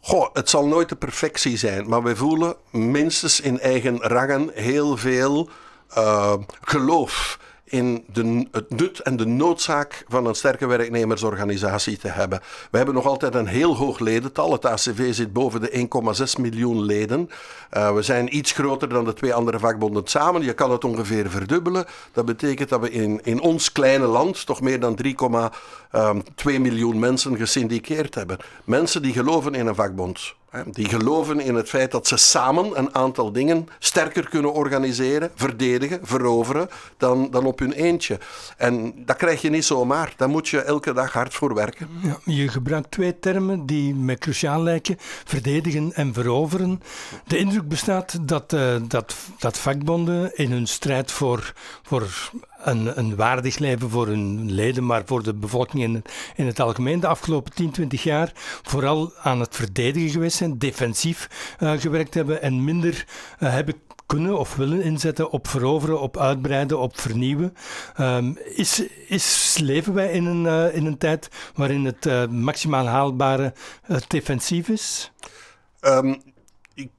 Goh, 0.00 0.28
het 0.32 0.50
zal 0.50 0.66
nooit 0.66 0.88
de 0.88 0.96
perfectie 0.96 1.56
zijn, 1.56 1.88
maar 1.88 2.02
wij 2.02 2.16
voelen 2.16 2.56
minstens 2.70 3.40
in 3.40 3.60
eigen 3.60 3.96
rangen 3.98 4.50
heel 4.54 4.96
veel 4.96 5.48
uh, 5.96 6.34
geloof 6.60 7.38
in 7.70 8.04
de, 8.12 8.46
het 8.50 8.70
nut 8.70 8.98
en 8.98 9.16
de 9.16 9.26
noodzaak 9.26 10.04
van 10.08 10.26
een 10.26 10.34
sterke 10.34 10.66
werknemersorganisatie 10.66 11.98
te 11.98 12.08
hebben. 12.08 12.40
We 12.70 12.76
hebben 12.76 12.94
nog 12.94 13.06
altijd 13.06 13.34
een 13.34 13.46
heel 13.46 13.76
hoog 13.76 13.98
ledental. 13.98 14.52
Het 14.52 14.66
ACV 14.66 15.14
zit 15.14 15.32
boven 15.32 15.60
de 15.60 15.88
1,6 16.36 16.40
miljoen 16.40 16.82
leden. 16.82 17.30
Uh, 17.72 17.94
we 17.94 18.02
zijn 18.02 18.36
iets 18.36 18.52
groter 18.52 18.88
dan 18.88 19.04
de 19.04 19.12
twee 19.12 19.34
andere 19.34 19.58
vakbonden 19.58 20.06
samen. 20.06 20.42
Je 20.42 20.52
kan 20.52 20.70
het 20.70 20.84
ongeveer 20.84 21.30
verdubbelen. 21.30 21.84
Dat 22.12 22.24
betekent 22.24 22.68
dat 22.68 22.80
we 22.80 22.90
in, 22.90 23.20
in 23.24 23.40
ons 23.40 23.72
kleine 23.72 24.06
land 24.06 24.46
toch 24.46 24.60
meer 24.60 24.80
dan 24.80 24.98
3,2 25.04 25.10
um, 26.00 26.22
miljoen 26.62 26.98
mensen 26.98 27.36
gesyndiceerd 27.36 28.14
hebben. 28.14 28.38
Mensen 28.64 29.02
die 29.02 29.12
geloven 29.12 29.54
in 29.54 29.66
een 29.66 29.74
vakbond. 29.74 30.34
Die 30.64 30.88
geloven 30.88 31.40
in 31.40 31.54
het 31.54 31.68
feit 31.68 31.90
dat 31.90 32.06
ze 32.06 32.16
samen 32.16 32.78
een 32.78 32.94
aantal 32.94 33.32
dingen 33.32 33.68
sterker 33.78 34.28
kunnen 34.28 34.52
organiseren, 34.52 35.30
verdedigen, 35.34 36.00
veroveren 36.02 36.68
dan, 36.96 37.30
dan 37.30 37.46
op 37.46 37.58
hun 37.58 37.72
eentje. 37.72 38.18
En 38.56 38.92
dat 38.96 39.16
krijg 39.16 39.42
je 39.42 39.50
niet 39.50 39.64
zomaar. 39.64 40.12
Daar 40.16 40.28
moet 40.28 40.48
je 40.48 40.60
elke 40.60 40.92
dag 40.92 41.12
hard 41.12 41.34
voor 41.34 41.54
werken. 41.54 41.88
Ja, 42.02 42.18
je 42.24 42.48
gebruikt 42.48 42.90
twee 42.90 43.18
termen 43.18 43.66
die 43.66 43.94
me 43.94 44.18
cruciaal 44.18 44.62
lijken: 44.62 44.96
verdedigen 45.24 45.92
en 45.92 46.12
veroveren. 46.12 46.82
De 47.26 47.38
indruk 47.38 47.68
bestaat 47.68 48.28
dat, 48.28 48.52
uh, 48.52 48.74
dat, 48.88 49.14
dat 49.38 49.58
vakbonden 49.58 50.36
in 50.36 50.50
hun 50.50 50.66
strijd 50.66 51.12
voor, 51.12 51.52
voor 51.82 52.30
een, 52.62 52.98
een 52.98 53.16
waardig 53.16 53.58
leven 53.58 53.90
voor 53.90 54.06
hun 54.06 54.52
leden, 54.52 54.86
maar 54.86 55.02
voor 55.04 55.22
de 55.22 55.34
bevolking 55.34 55.82
in, 55.82 56.02
in 56.36 56.46
het 56.46 56.60
algemeen 56.60 57.00
de 57.00 57.06
afgelopen 57.06 57.52
10, 57.52 57.70
20 57.70 58.02
jaar 58.02 58.32
vooral 58.62 59.12
aan 59.22 59.40
het 59.40 59.56
verdedigen 59.56 60.10
geweest 60.10 60.36
zijn, 60.36 60.58
defensief 60.58 61.28
uh, 61.60 61.72
gewerkt 61.72 62.14
hebben 62.14 62.42
en 62.42 62.64
minder 62.64 63.06
uh, 63.40 63.52
hebben 63.52 63.74
kunnen 64.06 64.38
of 64.38 64.56
willen 64.56 64.82
inzetten 64.82 65.30
op 65.30 65.48
veroveren, 65.48 66.00
op 66.00 66.18
uitbreiden, 66.18 66.78
op 66.78 66.98
vernieuwen. 66.98 67.54
Um, 68.00 68.38
is, 68.38 68.82
is, 69.08 69.58
leven 69.62 69.94
wij 69.94 70.12
in 70.12 70.24
een, 70.26 70.44
uh, 70.44 70.76
in 70.76 70.86
een 70.86 70.98
tijd 70.98 71.28
waarin 71.54 71.84
het 71.84 72.30
maximaal 72.30 72.86
haalbare 72.86 73.52
defensief 74.08 74.68
is? 74.68 75.12
Um, 75.80 76.22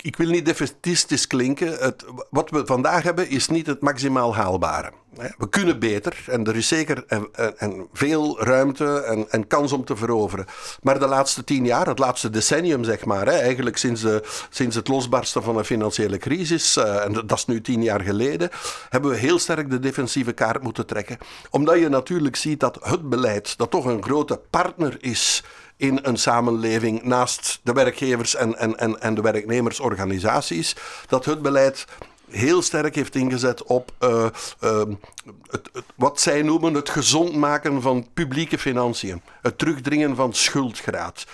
ik, 0.02 0.16
wil 0.16 0.30
niet 0.30 0.46
defetistisch 0.46 1.28
klinken. 1.28 1.78
Het, 1.78 2.06
wat 2.30 2.50
we 2.50 2.66
vandaag 2.66 3.04
hebben 3.04 3.30
is 3.30 3.48
niet 3.48 3.68
het 3.68 3.82
maximaal 3.82 4.36
haalbare. 4.36 4.92
We 5.38 5.50
kunnen 5.50 5.80
beter 5.80 6.24
en 6.28 6.46
er 6.46 6.56
is 6.56 6.68
zeker 6.68 7.04
en, 7.08 7.28
en 7.58 7.88
veel 7.94 8.44
ruimte 8.44 9.02
en, 9.02 9.30
en, 9.30 9.48
kans 9.48 9.72
om 9.72 9.86
te 9.86 9.96
veroveren. 9.96 10.46
Maar 10.82 11.00
de 11.00 11.08
laatste 11.08 11.44
tien 11.44 11.66
jaar, 11.66 11.88
het 11.88 12.00
laatste 12.00 12.30
decennium 12.30 12.84
zeg 12.84 13.06
maar, 13.06 13.28
eigenlijk 13.28 13.78
sinds, 13.78 14.02
de, 14.02 14.24
sinds 14.50 14.76
het 14.76 14.88
losbarsten 14.88 15.44
van 15.44 15.58
een 15.58 15.66
financiële 15.66 16.18
crisis, 16.18 16.78
uh, 16.78 17.04
en 17.04 17.14
dat 17.14 17.38
is 17.38 17.46
nu 17.46 17.62
tien 17.62 17.84
jaar 17.84 18.02
geleden, 18.02 18.50
hebben 18.90 19.12
we 19.12 19.18
heel 19.18 19.40
sterk 19.40 19.70
de 19.70 19.80
defensieve 19.80 20.32
kaart 20.32 20.64
moeten 20.64 20.86
trekken. 20.86 21.18
Omdat 21.50 21.80
je 21.80 21.90
natuurlijk 21.90 22.36
ziet 22.36 22.60
dat 22.60 22.78
het 22.82 23.10
beleid, 23.10 23.58
dat 23.58 23.72
toch 23.72 23.86
een 23.86 24.04
grote 24.04 24.40
partner 24.50 24.98
is 25.00 25.44
in 25.82 26.00
een 26.02 26.18
samenleving 26.18 27.04
naast 27.04 27.60
de 27.64 27.74
werkgevers 27.74 28.36
en, 28.36 28.58
en, 28.58 28.78
en, 28.78 29.02
en 29.02 29.14
de 29.14 29.22
werknemersorganisaties, 29.22 30.76
dat 31.08 31.26
het 31.26 31.42
beleid 31.42 31.86
heel 32.30 32.62
sterk 32.62 32.96
heeft 32.96 33.16
ingezet 33.16 33.64
op 33.64 33.92
uh, 34.00 34.26
het, 35.50 35.70
het, 35.74 35.84
wat 35.96 36.20
zij 36.22 36.42
noemen 36.42 36.74
het 36.74 36.90
gezond 36.90 37.36
maken 37.36 37.82
van 37.82 38.08
publieke 38.14 38.58
financiën. 38.58 39.22
Het 39.42 39.58
terugdringen 39.58 40.16
van 40.16 40.34
schuldgraad. 40.34 41.26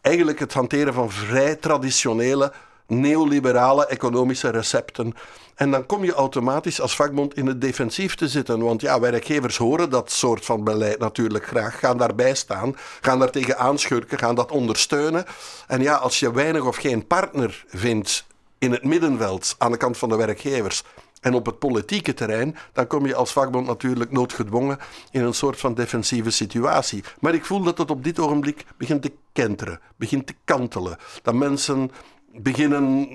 Eigenlijk 0.00 0.38
het 0.38 0.52
hanteren 0.52 0.94
van 0.94 1.10
vrij 1.10 1.54
traditionele 1.56 2.52
neoliberale 2.86 3.86
economische 3.86 4.50
recepten. 4.50 5.14
En 5.54 5.70
dan 5.70 5.86
kom 5.86 6.04
je 6.04 6.12
automatisch 6.12 6.80
als 6.80 6.96
vakbond 6.96 7.36
in 7.36 7.46
het 7.46 7.60
defensief 7.60 8.14
te 8.14 8.28
zitten. 8.28 8.60
Want 8.60 8.80
ja, 8.80 9.00
werkgevers 9.00 9.56
horen 9.56 9.90
dat 9.90 10.10
soort 10.10 10.44
van 10.44 10.64
beleid 10.64 10.98
natuurlijk 10.98 11.46
graag, 11.46 11.78
gaan 11.78 11.98
daarbij 11.98 12.34
staan, 12.34 12.76
gaan 13.00 13.18
daar 13.18 13.30
tegen 13.30 13.58
aanschurken, 13.58 14.18
gaan 14.18 14.34
dat 14.34 14.50
ondersteunen. 14.50 15.24
En 15.66 15.82
ja, 15.82 15.94
als 15.94 16.20
je 16.20 16.32
weinig 16.32 16.64
of 16.64 16.76
geen 16.76 17.06
partner 17.06 17.64
vindt 17.68 18.26
in 18.58 18.72
het 18.72 18.84
middenveld 18.84 19.54
aan 19.58 19.70
de 19.70 19.76
kant 19.76 19.98
van 19.98 20.08
de 20.08 20.16
werkgevers 20.16 20.82
en 21.20 21.34
op 21.34 21.46
het 21.46 21.58
politieke 21.58 22.14
terrein, 22.14 22.56
dan 22.72 22.86
kom 22.86 23.06
je 23.06 23.14
als 23.14 23.32
vakbond 23.32 23.66
natuurlijk 23.66 24.12
noodgedwongen 24.12 24.78
in 25.10 25.22
een 25.22 25.34
soort 25.34 25.60
van 25.60 25.74
defensieve 25.74 26.30
situatie. 26.30 27.04
Maar 27.20 27.34
ik 27.34 27.44
voel 27.44 27.62
dat 27.62 27.78
het 27.78 27.90
op 27.90 28.04
dit 28.04 28.18
ogenblik 28.18 28.64
begint 28.76 29.02
te 29.02 29.12
kenteren, 29.32 29.80
begint 29.96 30.26
te 30.26 30.34
kantelen. 30.44 30.96
Dat 31.22 31.34
mensen 31.34 31.90
beginnen 32.38 33.08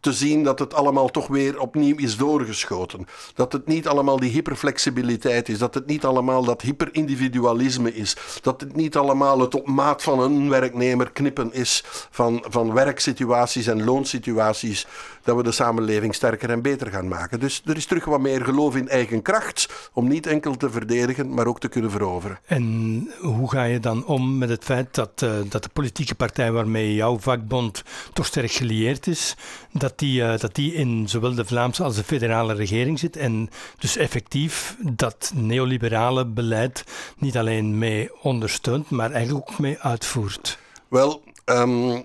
te 0.00 0.12
zien 0.12 0.44
dat 0.44 0.58
het 0.58 0.74
allemaal 0.74 1.08
toch 1.08 1.26
weer 1.26 1.60
opnieuw 1.60 1.96
is 1.96 2.16
doorgeschoten. 2.16 3.06
Dat 3.34 3.52
het 3.52 3.66
niet 3.66 3.88
allemaal 3.88 4.20
die 4.20 4.30
hyperflexibiliteit 4.30 5.48
is. 5.48 5.58
Dat 5.58 5.74
het 5.74 5.86
niet 5.86 6.04
allemaal 6.04 6.44
dat 6.44 6.62
hyperindividualisme 6.62 7.94
is. 7.94 8.16
Dat 8.40 8.60
het 8.60 8.76
niet 8.76 8.96
allemaal 8.96 9.40
het 9.40 9.54
op 9.54 9.66
maat 9.66 10.02
van 10.02 10.20
een 10.20 10.48
werknemer 10.48 11.10
knippen 11.10 11.52
is 11.52 11.82
van, 12.10 12.44
van 12.48 12.72
werksituaties 12.72 13.66
en 13.66 13.84
loonsituaties. 13.84 14.86
Dat 15.22 15.36
we 15.36 15.42
de 15.42 15.52
samenleving 15.52 16.14
sterker 16.14 16.50
en 16.50 16.62
beter 16.62 16.86
gaan 16.86 17.08
maken. 17.08 17.40
Dus 17.40 17.62
er 17.64 17.76
is 17.76 17.86
terug 17.86 18.04
wat 18.04 18.20
meer 18.20 18.44
geloof 18.44 18.76
in 18.76 18.88
eigen 18.88 19.22
kracht. 19.22 19.90
Om 19.92 20.08
niet 20.08 20.26
enkel 20.26 20.56
te 20.56 20.70
verdedigen, 20.70 21.34
maar 21.34 21.46
ook 21.46 21.60
te 21.60 21.68
kunnen 21.68 21.90
veroveren. 21.90 22.38
En 22.44 23.10
hoe 23.20 23.50
ga 23.50 23.64
je 23.64 23.80
dan 23.80 24.06
om 24.06 24.38
met 24.38 24.48
het 24.48 24.64
feit 24.64 24.94
dat, 24.94 25.22
uh, 25.24 25.30
dat 25.48 25.62
de 25.62 25.68
politieke 25.72 26.14
partij 26.14 26.52
waarmee 26.52 26.94
jouw 26.94 27.18
vakbond 27.18 27.82
toch 28.12 28.26
sterk 28.26 28.50
gelieerd 28.50 29.06
is, 29.06 29.36
dat 29.72 29.98
die, 29.98 30.22
eh, 30.22 30.38
dat 30.38 30.54
die 30.54 30.74
in 30.74 31.08
zowel 31.08 31.34
de 31.34 31.44
Vlaamse 31.44 31.82
als 31.82 31.96
de 31.96 32.04
federale 32.04 32.54
regering 32.54 32.98
zit. 32.98 33.16
En 33.16 33.48
dus 33.78 33.96
effectief 33.96 34.76
dat 34.80 35.32
neoliberale 35.34 36.26
beleid 36.26 36.84
niet 37.16 37.36
alleen 37.36 37.78
mee 37.78 38.22
ondersteunt, 38.22 38.90
maar 38.90 39.10
eigenlijk 39.10 39.50
ook 39.50 39.58
mee 39.58 39.78
uitvoert. 39.78 40.58
Wel, 40.88 41.22
ehm, 41.44 42.02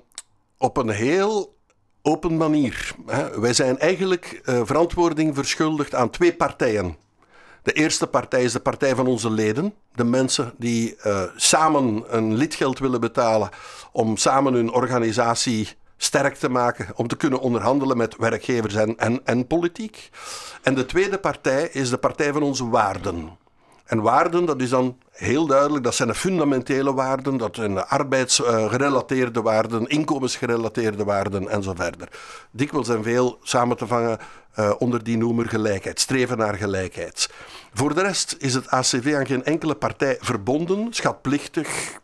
op 0.58 0.78
een 0.78 0.90
heel 0.90 1.57
open 2.08 2.38
manier. 2.38 2.96
Wij 3.36 3.54
zijn 3.54 3.80
eigenlijk 3.80 4.42
uh, 4.46 4.62
verantwoording 4.64 5.36
verschuldigd 5.36 5.96
aan 5.96 6.10
twee 6.10 6.34
partijen. 6.34 6.96
De 7.64 7.72
eerste 7.72 8.08
partij 8.08 8.44
is 8.44 8.52
de 8.52 8.60
partij 8.60 8.96
van 8.96 9.08
onze 9.08 9.32
leden. 9.32 9.74
De 9.96 10.04
mensen 10.04 10.54
die 10.58 10.96
uh, 11.06 11.22
samen 11.36 12.04
een 12.08 12.34
lidgeld 12.34 12.80
willen 12.80 13.00
betalen 13.00 13.50
om 13.92 14.18
samen 14.18 14.54
hun 14.54 14.72
organisatie 14.72 15.70
sterk 15.98 16.36
te 16.36 16.50
maken, 16.50 16.88
om 16.96 17.08
te 17.08 17.16
kunnen 17.16 17.40
onderhandelen 17.40 17.98
met 17.98 18.16
werkgevers 18.18 18.76
en, 18.76 18.98
en, 18.98 19.22
en 19.24 19.48
politiek. 19.48 20.10
En 20.64 20.76
de 20.76 20.86
tweede 20.86 21.18
partij 21.18 21.70
is 21.72 21.90
de 21.90 21.98
partij 21.98 22.34
van 22.34 22.44
onze 22.44 22.70
waarden. 22.70 23.38
En 23.88 24.02
waarden, 24.02 24.46
dat 24.46 24.62
is 24.62 24.70
dan 24.70 24.98
heel 25.12 25.46
duidelijk, 25.48 25.84
dat 25.84 25.96
zijn 25.96 26.08
de 26.08 26.16
fundamentele 26.16 26.94
waarden, 26.94 27.38
dat 27.38 27.56
zijn 27.56 27.74
de 27.74 27.88
arbeidsgerelateerde 27.88 29.42
waarden, 29.42 29.88
inkomensgerelateerde 29.88 31.04
waarden 31.04 31.50
en 31.50 31.64
zo 31.64 31.74
verder. 31.76 32.08
Dikwijls 32.52 32.88
zijn 32.88 33.04
veel 33.04 33.38
samen 33.42 33.78
te 33.78 33.88
vangen 33.88 34.18
uh, 34.60 34.72
onder 34.78 35.04
die 35.04 35.18
noemer 35.18 35.50
gelijkheid, 35.50 36.00
streven 36.00 36.38
naar 36.38 36.56
gelijkheid. 36.56 37.30
Voor 37.74 37.94
de 37.94 38.02
rest 38.02 38.36
is 38.40 38.54
het 38.54 38.70
ACV 38.70 39.14
aan 39.18 39.26
geen 39.26 39.44
enkele 39.44 39.76
partij 39.76 40.18
verbonden, 40.20 40.88
schatplichtig, 40.90 42.00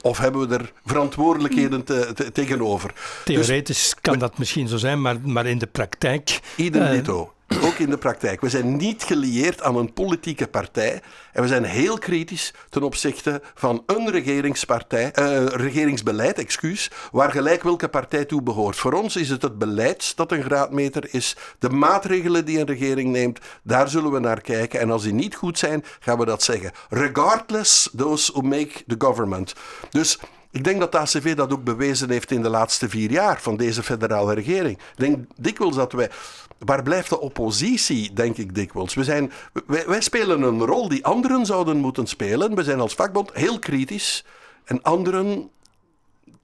of 0.00 0.18
hebben 0.18 0.48
we 0.48 0.54
er 0.56 0.72
verantwoordelijkheden 0.84 1.84
te, 1.84 2.30
tegenover? 2.32 2.92
Theoretisch 3.24 3.82
dus, 3.82 3.94
kan 4.00 4.18
dat 4.18 4.38
misschien 4.38 4.68
zo 4.68 4.76
zijn, 4.76 5.00
maar, 5.00 5.16
maar 5.20 5.46
in 5.46 5.58
de 5.58 5.66
praktijk. 5.66 6.40
Idem 6.56 6.90
dito 6.90 7.34
ook 7.62 7.74
in 7.78 7.90
de 7.90 7.98
praktijk. 7.98 8.40
We 8.40 8.48
zijn 8.48 8.76
niet 8.76 9.02
gelieerd 9.02 9.62
aan 9.62 9.76
een 9.76 9.92
politieke 9.92 10.46
partij 10.46 11.00
en 11.32 11.42
we 11.42 11.48
zijn 11.48 11.64
heel 11.64 11.98
kritisch 11.98 12.54
ten 12.68 12.82
opzichte 12.82 13.42
van 13.54 13.82
een 13.86 14.10
regeringspartij, 14.10 15.12
uh, 15.18 15.44
regeringsbeleid, 15.46 16.38
excuus, 16.38 16.90
waar 17.12 17.30
gelijk 17.30 17.62
welke 17.62 17.88
partij 17.88 18.24
toe 18.24 18.42
behoort. 18.42 18.76
Voor 18.76 18.92
ons 18.92 19.16
is 19.16 19.28
het 19.28 19.42
het 19.42 19.58
beleid 19.58 20.16
dat 20.16 20.32
een 20.32 20.42
graadmeter 20.42 21.14
is. 21.14 21.36
De 21.58 21.68
maatregelen 21.68 22.44
die 22.44 22.58
een 22.58 22.66
regering 22.66 23.10
neemt, 23.10 23.40
daar 23.62 23.88
zullen 23.88 24.12
we 24.12 24.18
naar 24.18 24.40
kijken. 24.40 24.80
En 24.80 24.90
als 24.90 25.02
die 25.02 25.14
niet 25.14 25.34
goed 25.34 25.58
zijn, 25.58 25.84
gaan 26.00 26.18
we 26.18 26.24
dat 26.24 26.42
zeggen. 26.42 26.72
Regardless 26.88 27.90
those 27.96 28.32
who 28.32 28.40
make 28.40 28.84
the 28.86 28.94
government. 28.98 29.54
Dus 29.90 30.18
ik 30.56 30.64
denk 30.64 30.80
dat 30.80 30.92
de 30.92 30.98
ACV 30.98 31.34
dat 31.34 31.52
ook 31.52 31.64
bewezen 31.64 32.10
heeft 32.10 32.30
in 32.30 32.42
de 32.42 32.48
laatste 32.48 32.88
vier 32.88 33.10
jaar 33.10 33.40
van 33.40 33.56
deze 33.56 33.82
federale 33.82 34.34
regering. 34.34 34.78
Ik 34.78 34.96
denk 34.96 35.24
dikwijls 35.36 35.76
dat 35.76 35.92
wij 35.92 36.10
Waar 36.58 36.82
blijft 36.82 37.08
de 37.08 37.20
oppositie, 37.20 38.12
denk 38.12 38.36
ik 38.36 38.54
dikwijls? 38.54 38.94
We 38.94 39.04
zijn, 39.04 39.32
wij, 39.66 39.86
wij 39.86 40.00
spelen 40.00 40.42
een 40.42 40.64
rol 40.64 40.88
die 40.88 41.04
anderen 41.04 41.46
zouden 41.46 41.76
moeten 41.76 42.06
spelen. 42.06 42.54
We 42.54 42.64
zijn 42.64 42.80
als 42.80 42.94
vakbond 42.94 43.30
heel 43.32 43.58
kritisch. 43.58 44.24
En 44.64 44.82
anderen 44.82 45.50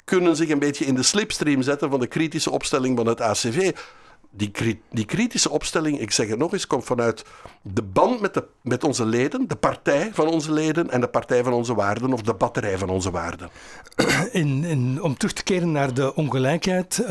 kunnen 0.05 0.37
zich 0.37 0.49
een 0.49 0.59
beetje 0.59 0.85
in 0.85 0.95
de 0.95 1.03
slipstream 1.03 1.63
zetten 1.63 1.91
van 1.91 2.01
de 2.01 2.07
kritische 2.07 2.51
opstelling 2.51 2.97
van 2.97 3.07
het 3.07 3.21
ACV 3.21 3.73
die, 4.33 4.81
die 4.91 5.05
kritische 5.05 5.51
opstelling, 5.51 6.01
ik 6.01 6.11
zeg 6.11 6.29
het 6.29 6.39
nog 6.39 6.53
eens, 6.53 6.67
komt 6.67 6.85
vanuit 6.85 7.25
de 7.63 7.83
band 7.83 8.21
met, 8.21 8.35
de, 8.35 8.45
met 8.63 8.85
onze 8.85 9.07
leden, 9.07 9.49
de 9.49 9.57
partij 9.57 10.11
van 10.13 10.27
onze 10.27 10.53
leden 10.53 10.91
en 10.91 11.01
de 11.01 11.09
partij 11.09 11.45
van 11.45 11.53
onze 11.53 11.75
waarden 11.75 12.13
of 12.13 12.23
de 12.23 12.35
batterij 12.35 12.79
van 12.79 12.89
onze 12.89 13.11
waarden. 13.11 13.51
In, 14.33 14.65
in, 14.65 15.03
om 15.03 15.17
terug 15.17 15.35
te 15.35 15.43
keren 15.43 15.73
naar 15.73 15.95
de 15.95 16.15
ongelijkheid, 16.15 16.99
uh, 17.03 17.07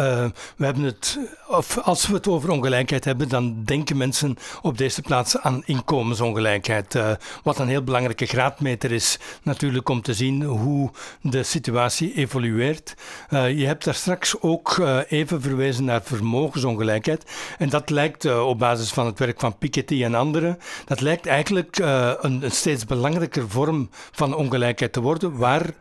we 0.56 0.66
hebben 0.66 0.84
het, 0.84 1.20
of 1.48 1.78
als 1.78 2.08
we 2.08 2.14
het 2.14 2.28
over 2.28 2.50
ongelijkheid 2.50 3.06
hebben, 3.06 3.30
dan 3.30 3.64
denken 3.64 3.98
mensen 3.98 4.38
op 4.62 4.78
deze 4.78 5.02
plaats 5.02 5.38
aan 5.38 5.62
inkomensongelijkheid. 5.66 6.96
Uh, 6.96 7.12
wat 7.44 7.60
een 7.60 7.68
heel 7.68 7.84
belangrijke 7.84 8.26
graadmeter 8.26 8.92
is, 8.92 9.20
natuurlijk 9.44 9.90
om 9.90 10.02
te 10.02 10.14
zien 10.14 10.44
hoe 10.44 10.90
de 11.22 11.44
situatie 11.44 12.14
evolueert. 12.14 12.96
Uh, 13.30 13.58
je 13.60 13.66
hebt 13.66 13.84
daar 13.84 13.94
straks 13.94 14.42
ook 14.42 14.82
even 15.08 15.42
verwezen 15.42 15.86
naar 15.86 16.02
vermogensongelijkheid. 16.04 17.26
En 17.58 17.70
dat 17.70 17.90
lijkt 17.90 18.36
op 18.36 18.60
basis 18.60 18.92
van 18.92 19.06
het 19.06 19.20
werk 19.20 19.40
van 19.40 19.58
Piketty 19.58 20.04
en 20.04 20.16
anderen, 20.16 20.41
dat 20.86 21.02
lijkt 21.02 21.26
eigenlijk 21.26 21.80
uh, 21.80 22.14
een, 22.20 22.44
steeds 22.52 22.86
belangrijker 22.86 23.50
vorm 23.50 23.90
van 24.12 24.36
ongelijkheid 24.36 24.94
te 24.94 25.02
worden, 25.02 25.38
waar 25.38 25.74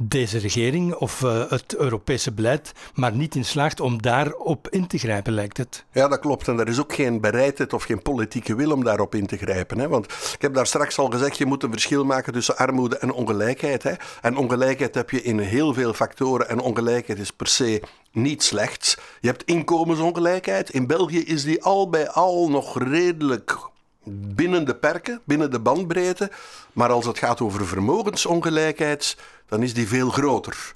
deze 0.00 0.38
regering 0.38 0.94
of 0.94 1.20
uh, 1.20 1.50
het 1.50 1.76
Europese 1.76 2.32
beleid 2.32 2.72
maar 2.94 3.12
niet 3.12 3.34
in 3.34 3.44
slaagt 3.44 3.80
om 3.80 4.02
daarop 4.02 4.68
in 4.68 4.86
te 4.86 4.98
grijpen, 4.98 5.32
lijkt 5.32 5.56
het. 5.56 5.84
Ja, 5.92 6.08
dat 6.08 6.18
klopt. 6.18 6.48
En 6.48 6.58
er 6.58 6.68
is 6.68 6.80
ook 6.80 6.94
geen 6.94 7.20
bereidheid 7.20 7.72
of 7.72 7.82
geen 7.82 8.02
politieke 8.02 8.54
wil 8.54 8.72
om 8.72 8.84
daarop 8.84 9.14
in 9.14 9.26
te 9.26 9.36
grijpen. 9.36 9.78
Hè? 9.78 9.88
Want 9.88 10.04
ik 10.34 10.42
heb 10.42 10.54
daar 10.54 10.66
straks 10.66 10.98
al 10.98 11.10
gezegd, 11.10 11.38
je 11.38 11.46
moet 11.46 11.62
een 11.62 11.70
verschil 11.70 12.04
maken 12.04 12.32
tussen 12.32 12.56
armoede 12.56 12.98
en 12.98 13.12
ongelijkheid. 13.12 13.82
Hè? 13.82 13.92
En 14.22 14.36
ongelijkheid 14.36 14.94
heb 14.94 15.10
je 15.10 15.22
in 15.22 15.38
heel 15.38 15.74
veel 15.74 15.92
factoren 15.92 16.48
en 16.48 16.60
ongelijkheid 16.60 17.18
is 17.18 17.32
per 17.32 17.46
se 17.46 17.82
niet 18.12 18.42
slechts. 18.42 18.96
Je 19.20 19.28
hebt 19.28 19.42
inkomensongelijkheid. 19.42 20.70
In 20.70 20.86
België 20.86 21.24
is 21.24 21.44
die 21.44 21.62
al 21.62 21.88
bij 21.90 22.08
al 22.08 22.48
nog 22.48 22.82
redelijk 22.82 23.58
binnen 24.04 24.64
de 24.64 24.74
perken, 24.74 25.20
binnen 25.24 25.50
de 25.50 25.60
bandbreedte. 25.60 26.30
Maar 26.72 26.90
als 26.90 27.06
het 27.06 27.18
gaat 27.18 27.40
over 27.40 27.66
vermogensongelijkheid, 27.66 29.16
dan 29.48 29.62
is 29.62 29.74
die 29.74 29.88
veel 29.88 30.10
groter. 30.10 30.72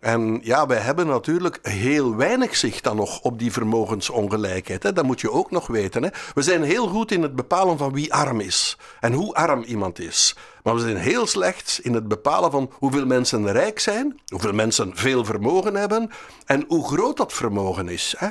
En 0.00 0.40
ja, 0.42 0.66
wij 0.66 0.78
hebben 0.78 1.06
natuurlijk 1.06 1.58
heel 1.62 2.16
weinig 2.16 2.56
zicht 2.56 2.84
dan 2.84 2.96
nog 2.96 3.20
op 3.20 3.38
die 3.38 3.52
vermogensongelijkheid. 3.52 4.82
Hè. 4.82 4.92
Dat 4.92 5.04
moet 5.04 5.20
je 5.20 5.30
ook 5.30 5.50
nog 5.50 5.66
weten. 5.66 6.02
Hè. 6.02 6.08
We 6.34 6.42
zijn 6.42 6.62
heel 6.62 6.86
goed 6.88 7.12
in 7.12 7.22
het 7.22 7.36
bepalen 7.36 7.78
van 7.78 7.92
wie 7.92 8.14
arm 8.14 8.40
is 8.40 8.76
en 9.00 9.12
hoe 9.12 9.34
arm 9.34 9.62
iemand 9.62 9.98
is. 9.98 10.36
Maar 10.62 10.74
we 10.74 10.80
zijn 10.80 10.96
heel 10.96 11.26
slecht 11.26 11.80
in 11.82 11.94
het 11.94 12.08
bepalen 12.08 12.50
van 12.50 12.70
hoeveel 12.72 13.06
mensen 13.06 13.52
rijk 13.52 13.78
zijn, 13.78 14.20
hoeveel 14.28 14.52
mensen 14.52 14.96
veel 14.96 15.24
vermogen 15.24 15.74
hebben 15.74 16.10
en 16.46 16.64
hoe 16.68 16.86
groot 16.86 17.16
dat 17.16 17.32
vermogen 17.32 17.88
is. 17.88 18.14
Hè. 18.18 18.28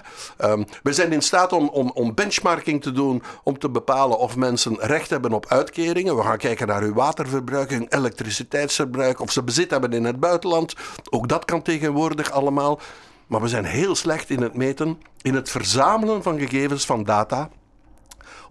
Um, 0.52 0.66
we 0.84 0.94
zijn 0.94 1.12
in 1.12 1.22
staat 1.22 1.54
om, 1.54 1.70
om, 1.70 1.92
om 1.94 2.14
benchmarking 2.14 2.82
te 2.82 2.92
doen, 2.92 3.24
om 3.44 3.60
te 3.60 3.70
bepalen 3.70 4.18
of 4.18 4.36
mensen 4.36 4.78
recht 4.80 5.10
hebben 5.10 5.34
op 5.34 5.46
uitkeringen. 5.46 6.16
We 6.16 6.24
gaan 6.24 6.38
kijken 6.38 6.68
naar 6.68 6.82
hun 6.82 6.94
waterverbruik, 6.94 7.70
hun 7.70 7.88
elektriciteitsverbruik, 7.90 9.20
of 9.20 9.32
ze 9.32 9.44
bezit 9.44 9.72
hebben 9.72 9.94
in 9.94 10.04
het 10.04 10.20
buitenland. 10.20 10.76
Ook 11.10 11.28
dat 11.28 11.46
kan 11.46 11.62
tegenwoordig 11.62 12.32
allemaal. 12.32 12.80
Maar 13.28 13.42
we 13.42 13.48
zijn 13.48 13.66
heel 13.66 13.96
slecht 13.96 14.30
in 14.30 14.42
het 14.42 14.56
meten, 14.56 15.02
in 15.22 15.34
het 15.34 15.50
verzamelen 15.50 16.24
van 16.24 16.40
gegevens, 16.40 16.86
van 16.86 17.04
data 17.04 17.50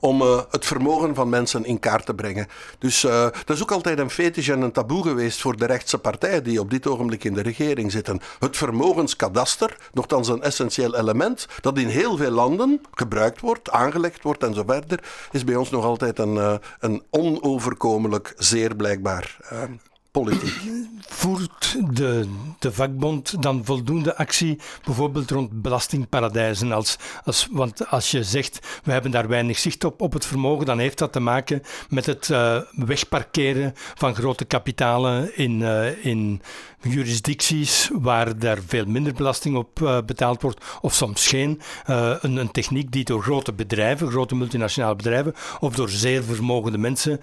om 0.01 0.23
uh, 0.23 0.41
het 0.51 0.67
vermogen 0.67 1.15
van 1.15 1.29
mensen 1.29 1.65
in 1.65 1.79
kaart 1.79 2.07
te 2.07 2.15
brengen. 2.15 2.47
Dus 2.79 3.05
uh, 3.05 3.23
dat 3.23 3.57
is 3.57 3.63
ook 3.63 3.73
altijd 3.73 3.99
een 3.99 4.11
fetish 4.11 4.49
en 4.49 4.61
een 4.61 4.73
taboe 4.73 5.03
geweest 5.03 5.41
voor 5.41 5.57
de 5.57 5.67
rechtse 5.67 5.99
partijen 5.99 6.45
die 6.45 6.61
op 6.61 6.71
dit 6.71 6.87
ogenblik 6.87 7.25
in 7.25 7.35
de 7.35 7.43
regering 7.43 7.93
zitten. 7.93 8.21
Het 8.39 8.57
vermogenskadaster, 8.57 9.77
nogthans 9.93 10.29
een 10.29 10.43
essentieel 10.43 10.97
element, 10.97 11.47
dat 11.61 11.79
in 11.79 11.89
heel 11.89 12.17
veel 12.17 12.31
landen 12.31 12.81
gebruikt 12.95 13.41
wordt, 13.41 13.71
aangelegd 13.71 14.23
wordt 14.23 14.45
en 14.45 14.55
zo 14.55 14.63
verder, 14.67 15.05
is 15.31 15.45
bij 15.45 15.57
ons 15.57 15.71
nog 15.71 15.85
altijd 15.85 16.19
een, 16.19 16.35
uh, 16.35 16.55
een 16.81 17.03
onoverkomelijk 17.11 18.35
zeer 18.37 18.77
blijkbaar 18.77 19.37
politiek. 20.11 20.61
Voert 21.21 21.77
de, 21.97 22.29
de 22.59 22.73
vakbond 22.73 23.43
dan 23.43 23.65
voldoende 23.65 24.17
actie, 24.17 24.59
bijvoorbeeld 24.85 25.31
rond 25.31 25.63
belastingparadijzen? 25.63 26.73
Als, 26.73 26.97
als, 27.25 27.49
want 27.51 27.89
als 27.89 28.11
je 28.11 28.25
zegt, 28.25 28.81
we 28.85 28.93
hebben 28.93 29.11
daar 29.11 29.29
weinig 29.29 29.59
zicht 29.59 29.85
op, 29.85 30.01
op 30.01 30.13
het 30.13 30.27
vermogen, 30.27 30.67
dan 30.67 30.79
heeft 30.79 30.99
dat 30.99 31.13
te 31.13 31.21
maken 31.21 31.63
met 31.89 32.07
het 32.07 32.29
uh, 32.29 32.61
wegparkeren 32.71 33.73
van 33.75 34.15
grote 34.15 34.45
kapitalen 34.45 35.37
in, 35.37 35.61
uh, 35.61 36.05
in 36.05 36.43
jurisdicties 36.81 37.91
waar 37.93 38.39
daar 38.39 38.59
veel 38.67 38.85
minder 38.85 39.13
belasting 39.13 39.57
op 39.57 39.81
uh, 39.81 39.99
betaald 40.07 40.43
wordt, 40.43 40.65
of 40.81 40.95
soms 40.95 41.27
geen. 41.27 41.61
een, 41.85 42.37
een, 42.37 42.51
techniek 42.51 42.93
die 42.93 43.05
door 43.05 43.23
grote 43.23 43.53
bedrijven, 43.53 44.11
grote 44.11 44.35
multinationale 44.35 44.97
bedrijven, 44.97 45.35
of 45.61 45.75
door 45.75 45.89
zeer 45.89 46.23
vermogende 46.23 46.79
mensen 46.79 47.21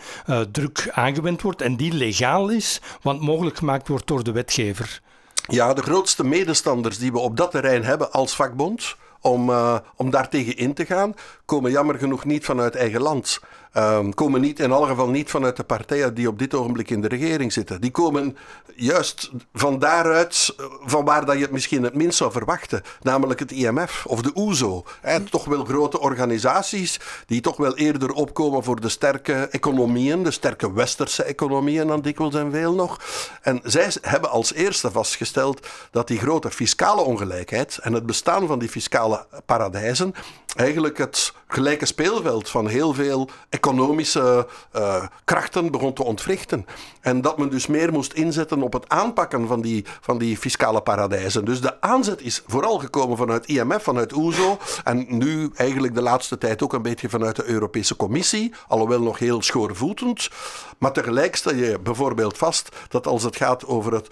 druk 0.52 0.90
aangewend 0.92 1.42
wordt 1.42 1.62
en 1.62 1.76
die 1.76 1.94
legaal 1.94 2.50
is 2.50 2.82
want 3.02 3.22
mogelijk 3.22 3.58
gemaakt 3.58 3.88
wordt 3.88 4.08
door 4.08 4.24
de 4.24 4.32
wetgever. 4.32 5.02
Ja, 5.48 5.74
de 5.74 5.82
grootste 5.82 6.24
medestanders 6.24 6.98
die 6.98 7.12
we 7.12 7.20
op 7.20 7.38
dat 7.38 7.52
terrein 7.52 7.84
hebben 7.84 8.12
als 8.12 8.36
vakbond, 8.36 8.96
om, 9.22 9.50
uh, 9.50 9.78
om 9.96 10.10
daartegen 10.10 10.58
in 10.58 10.74
te 10.74 10.86
gaan, 10.86 11.14
komen 11.46 11.72
jammer 11.72 11.98
genoeg 11.98 12.26
niet 12.26 12.46
vanuit 12.46 12.76
eigen 12.76 13.02
land. 13.02 13.40
Ehm, 13.72 14.10
komen 14.10 14.42
niet, 14.42 14.60
in 14.60 14.72
alle 14.72 14.88
geval 14.88 15.10
niet 15.10 15.30
vanuit 15.30 15.56
de 15.56 15.64
partijen 15.64 16.14
die 16.14 16.28
op 16.28 16.40
dit 16.40 16.54
ogenblik 16.54 16.90
in 16.90 17.02
de 17.02 17.08
regering 17.08 17.54
zitten. 17.54 17.82
Die 17.82 17.92
komen 17.92 18.38
juist 18.76 19.32
van 19.54 19.80
daaruit, 19.80 20.56
van 20.86 21.06
waar 21.06 21.26
dat 21.26 21.36
je 21.36 21.42
het 21.42 21.52
misschien 21.52 21.84
het 21.84 21.96
minst 21.96 22.18
zou 22.18 22.32
verwachten. 22.32 22.82
Namelijk 23.02 23.40
het 23.40 23.52
IMF 23.52 24.06
of 24.06 24.22
de 24.22 24.32
OESO. 24.36 24.86
Hè, 25.02 25.20
toch 25.20 25.46
wel 25.46 25.66
grote 25.66 26.00
organisaties 26.00 27.00
die 27.26 27.42
toch 27.42 27.58
wel 27.58 27.76
eerder 27.76 28.12
opkomen 28.12 28.64
voor 28.64 28.82
de 28.82 28.90
sterke 28.90 29.34
economieën, 29.34 30.24
de 30.24 30.32
sterke 30.32 30.74
westerse 30.74 31.24
economieën 31.24 31.88
dan 31.88 32.02
dikwijls 32.02 32.36
en 32.36 32.52
veel 32.52 32.74
nog. 32.74 33.00
En 33.42 33.60
zij 33.64 33.92
hebben 34.02 34.30
als 34.30 34.54
eerste 34.54 34.92
vastgesteld 34.92 35.68
dat 35.92 36.08
die 36.08 36.20
grote 36.20 36.52
fiscale 36.52 37.02
ongelijkheid 37.02 37.78
en 37.82 37.94
het 37.94 38.06
bestaan 38.06 38.48
van 38.48 38.60
die 38.60 38.70
fiscale 38.70 39.26
paradijzen 39.46 40.14
eigenlijk 40.58 40.98
het 40.98 41.34
gelijke 41.48 41.86
speelveld 41.86 42.50
van 42.50 42.68
heel 42.68 42.94
veel 42.94 43.30
economische 43.58 44.48
uh, 44.76 45.06
krachten 45.26 45.72
begon 45.72 45.94
te 45.94 46.04
ontwrichten. 46.04 46.66
En 47.02 47.22
dat 47.22 47.38
men 47.38 47.50
dus 47.50 47.68
meer 47.68 47.92
moest 47.92 48.14
inzetten 48.14 48.62
op 48.62 48.74
het 48.74 48.90
aanpakken 48.90 49.48
van 49.48 49.62
die, 49.62 49.86
van 50.02 50.18
die 50.18 50.38
fiscale 50.38 50.82
paradijzen. 50.82 51.46
Dus 51.46 51.62
de 51.62 51.82
aanzet 51.82 52.22
is 52.22 52.44
vooral 52.48 52.80
gekomen 52.80 53.18
vanuit 53.18 53.46
IMF, 53.46 53.84
vanuit 53.84 54.14
OESO 54.14 54.58
en 54.84 55.06
nu 55.10 55.50
eigenlijk 55.56 55.96
de 55.96 56.02
laatste 56.02 56.38
tijd 56.38 56.64
ook 56.64 56.74
een 56.74 56.82
beetje 56.82 57.10
vanuit 57.10 57.36
de 57.36 57.46
Europese 57.46 57.96
Commissie, 57.96 58.54
alhoewel 58.68 59.02
nog 59.02 59.20
heel 59.20 59.42
schoorvoetend. 59.42 60.30
Maar 60.78 60.92
tegelijk 60.94 61.36
stel 61.36 61.56
je 61.56 61.80
bijvoorbeeld 61.80 62.38
vast 62.38 62.76
dat 62.90 63.08
als 63.08 63.24
het 63.24 63.36
gaat 63.36 63.66
over 63.66 63.94
het 63.94 64.08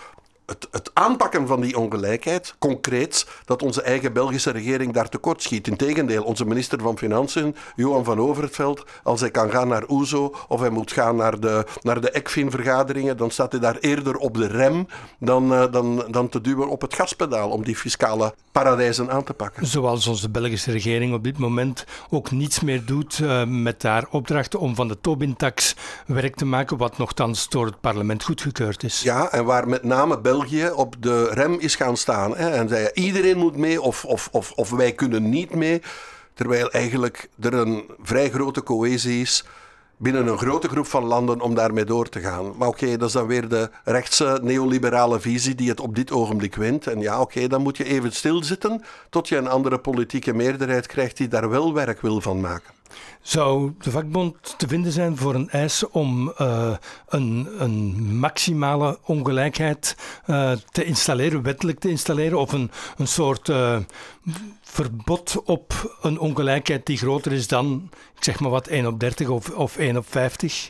het, 0.46 0.68
het, 0.72 0.92
aanpakken 0.94 1.48
van 1.48 1.62
die 1.62 1.78
ongelijkheid, 1.78 2.56
concreet, 2.60 3.28
dat 3.46 3.64
onze 3.64 3.82
eigen 3.82 4.14
Belgische 4.14 4.52
regering 4.52 4.94
daar 4.94 5.10
tekort 5.10 5.42
schiet. 5.42 5.68
Integendeel, 5.68 6.24
onze 6.24 6.46
minister 6.46 6.80
van 6.80 6.98
Financiën, 6.98 7.56
Johan 7.76 8.04
van 8.04 8.20
Overveld, 8.20 8.84
als 9.04 9.20
hij 9.20 9.32
kan 9.32 9.50
gaan 9.50 9.68
naar 9.68 9.90
OESO 9.90 10.36
of 10.48 10.60
hij 10.60 10.70
moet 10.70 10.92
gaan 10.92 11.16
naar 11.16 11.40
de, 11.40 11.66
naar 11.82 12.02
de 12.02 12.10
ECFIN-vergaderingen, 12.10 13.18
dan 13.18 13.32
staat 13.32 13.52
hij 13.52 13.62
daar 13.62 13.78
eerder 13.78 14.16
op 14.16 14.34
de 14.34 14.48
rem 14.48 14.88
dan, 15.20 15.52
uh, 15.52 15.72
dan, 15.72 16.06
dan 16.10 16.30
te 16.30 16.42
duwen 16.42 16.70
op 16.70 16.82
het 16.82 16.94
gaspedaal 16.94 17.50
om 17.50 17.64
die 17.64 17.76
fiscale 17.76 18.34
paradijzen 18.52 19.12
aan 19.12 19.24
te 19.24 19.34
pakken. 19.34 19.66
Zoals 19.66 20.08
onze 20.08 20.30
Belgische 20.30 20.72
regering 20.72 21.14
op 21.14 21.24
dit 21.24 21.38
moment 21.38 21.86
ook 22.10 22.32
niets 22.32 22.60
meer 22.60 22.86
doet 22.86 23.20
uh, 23.20 23.44
met 23.46 23.84
haar 23.84 24.06
opdrachten 24.10 24.60
om 24.60 24.76
van 24.76 24.88
de 24.88 24.98
Tobin-tax 25.02 25.76
werk 26.08 26.36
te 26.36 26.46
maken, 26.46 26.78
wat 26.78 26.98
nogthans 26.98 27.50
door 27.50 27.66
het 27.66 27.82
parlement 27.82 28.24
goedgekeurd 28.24 28.84
is. 28.84 29.02
Ja, 29.02 29.32
en 29.32 29.46
waar 29.46 29.68
met 29.68 29.84
name 29.84 30.20
België 30.20 30.35
op 30.76 30.96
de 31.00 31.30
rem 31.34 31.60
is 31.60 31.76
gaan 31.76 31.98
staan. 31.98 32.38
Hè, 32.38 32.50
en 32.50 32.70
zei 32.70 32.90
iedereen 32.94 33.38
moet 33.38 33.56
mee 33.58 33.82
of, 33.82 34.06
of, 34.06 34.30
of, 34.32 34.52
of 34.52 34.70
wij 34.70 34.92
kunnen 34.92 35.30
niet 35.30 35.56
mee. 35.56 35.82
Terwijl 36.34 36.72
eigenlijk 36.72 37.30
er 37.40 37.54
een 37.54 37.84
vrij 38.02 38.30
grote 38.30 38.64
cohesie 38.64 39.22
is 39.22 39.46
binnen 39.98 40.28
een 40.28 40.38
grote 40.38 40.68
groep 40.68 40.86
van 40.86 41.04
landen 41.04 41.42
om 41.42 41.56
daarmee 41.56 41.86
door 41.86 42.10
te 42.10 42.20
gaan. 42.20 42.54
Maar 42.58 42.68
oké, 42.68 42.98
dat 42.98 43.08
is 43.08 43.14
dan 43.14 43.28
weer 43.28 43.48
de 43.48 43.70
rechtse 43.84 44.40
neoliberale 44.42 45.20
visie 45.20 45.56
die 45.56 45.70
het 45.70 45.80
op 45.80 45.96
dit 45.96 46.12
ogenblik 46.12 46.56
wint. 46.56 46.88
En 46.88 47.00
ja, 47.00 47.22
oké, 47.22 47.48
dan 47.48 47.62
moet 47.62 47.78
je 47.78 47.84
even 47.84 48.12
stilzitten 48.12 48.84
tot 49.10 49.28
je 49.28 49.38
een 49.38 49.48
andere 49.48 49.78
politieke 49.78 50.34
meerderheid 50.34 50.88
krijgt 50.88 51.18
die 51.18 51.28
daar 51.28 51.50
wel 51.50 51.74
werk 51.74 52.02
wil 52.02 52.22
van 52.22 52.42
maken. 52.42 52.74
Zou 53.22 53.74
de 53.80 53.92
vakbond 53.92 54.54
te 54.58 54.68
vinden 54.68 54.92
zijn 54.92 55.18
voor 55.18 55.36
een 55.36 55.50
eis 55.50 55.90
om 55.90 56.34
uh, 56.42 56.72
een, 57.08 57.48
een, 57.58 58.18
maximale 58.18 59.00
ongelijkheid 59.04 59.98
uh, 60.28 60.52
te 60.72 60.84
installeren, 60.84 61.42
wettelijk 61.42 61.80
te 61.80 61.90
installeren, 61.90 62.40
of 62.40 62.52
een, 62.52 62.72
een 62.98 63.08
soort 63.08 63.50
uh, 63.50 63.78
verbod 64.76 65.42
op 65.44 65.98
een 66.02 66.20
ongelijkheid 66.20 66.86
die 66.86 66.98
groter 66.98 67.32
is 67.32 67.48
dan, 67.48 67.90
ik 68.16 68.24
zeg 68.24 68.40
maar 68.40 68.50
wat, 68.50 68.68
1 68.68 68.86
op 68.86 69.00
30 69.00 69.30
of, 69.30 69.50
of 69.50 69.78
1 69.78 69.98
op 69.98 70.06
50? 70.10 70.70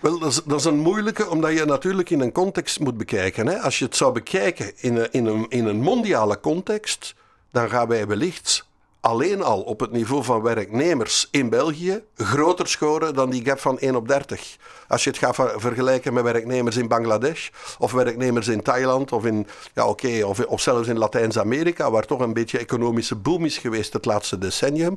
Wel, 0.00 0.18
dat 0.18 0.30
is, 0.30 0.40
dat 0.44 0.60
is, 0.60 0.64
een 0.64 0.78
moeilijke, 0.78 1.28
omdat 1.28 1.52
je 1.52 1.64
natuurlijk 1.64 2.10
in 2.10 2.20
een 2.20 2.32
context 2.32 2.80
moet 2.80 2.96
bekijken. 2.96 3.46
Hè? 3.46 3.58
Als 3.58 3.78
je 3.78 3.84
het 3.84 3.96
zou 3.96 4.12
bekijken 4.12 4.72
in 4.76 4.96
een, 4.96 5.10
in, 5.10 5.26
een, 5.26 5.46
in 5.48 5.66
een 5.66 5.80
mondiale 5.80 6.40
context, 6.40 7.14
dan 7.50 7.70
gaan 7.70 7.88
wij 7.88 8.06
wellicht 8.06 8.66
alleen 9.02 9.42
al 9.42 9.60
op 9.60 9.80
het 9.80 9.92
niveau 9.92 10.24
van 10.24 10.42
werknemers 10.42 11.28
in 11.30 11.48
België 11.48 12.02
groter 12.16 12.68
scoren 12.68 13.14
dan 13.14 13.30
die 13.30 13.44
gap 13.44 13.58
van 13.58 13.78
1 13.78 13.94
op 13.94 14.08
30. 14.08 14.56
Als 14.88 15.04
je 15.04 15.10
het 15.10 15.18
gaat 15.18 15.34
vergelijken 15.56 16.12
met 16.12 16.24
werknemers 16.24 16.76
in 16.76 16.88
Bangladesh 16.88 17.48
of 17.78 17.92
werknemers 17.92 18.48
in 18.48 18.62
Thailand 18.62 19.12
of, 19.12 19.24
in, 19.24 19.46
ja, 19.74 19.88
oké, 19.88 20.24
of, 20.48 20.60
zelfs 20.60 20.88
in 20.88 20.98
Latijns-Amerika, 20.98 21.90
waar 21.90 22.06
toch 22.06 22.20
een 22.20 22.32
beetje 22.32 22.58
economische 22.58 23.14
boom 23.14 23.44
is 23.44 23.58
geweest 23.58 23.92
het 23.92 24.04
laatste 24.04 24.38
decennium, 24.38 24.94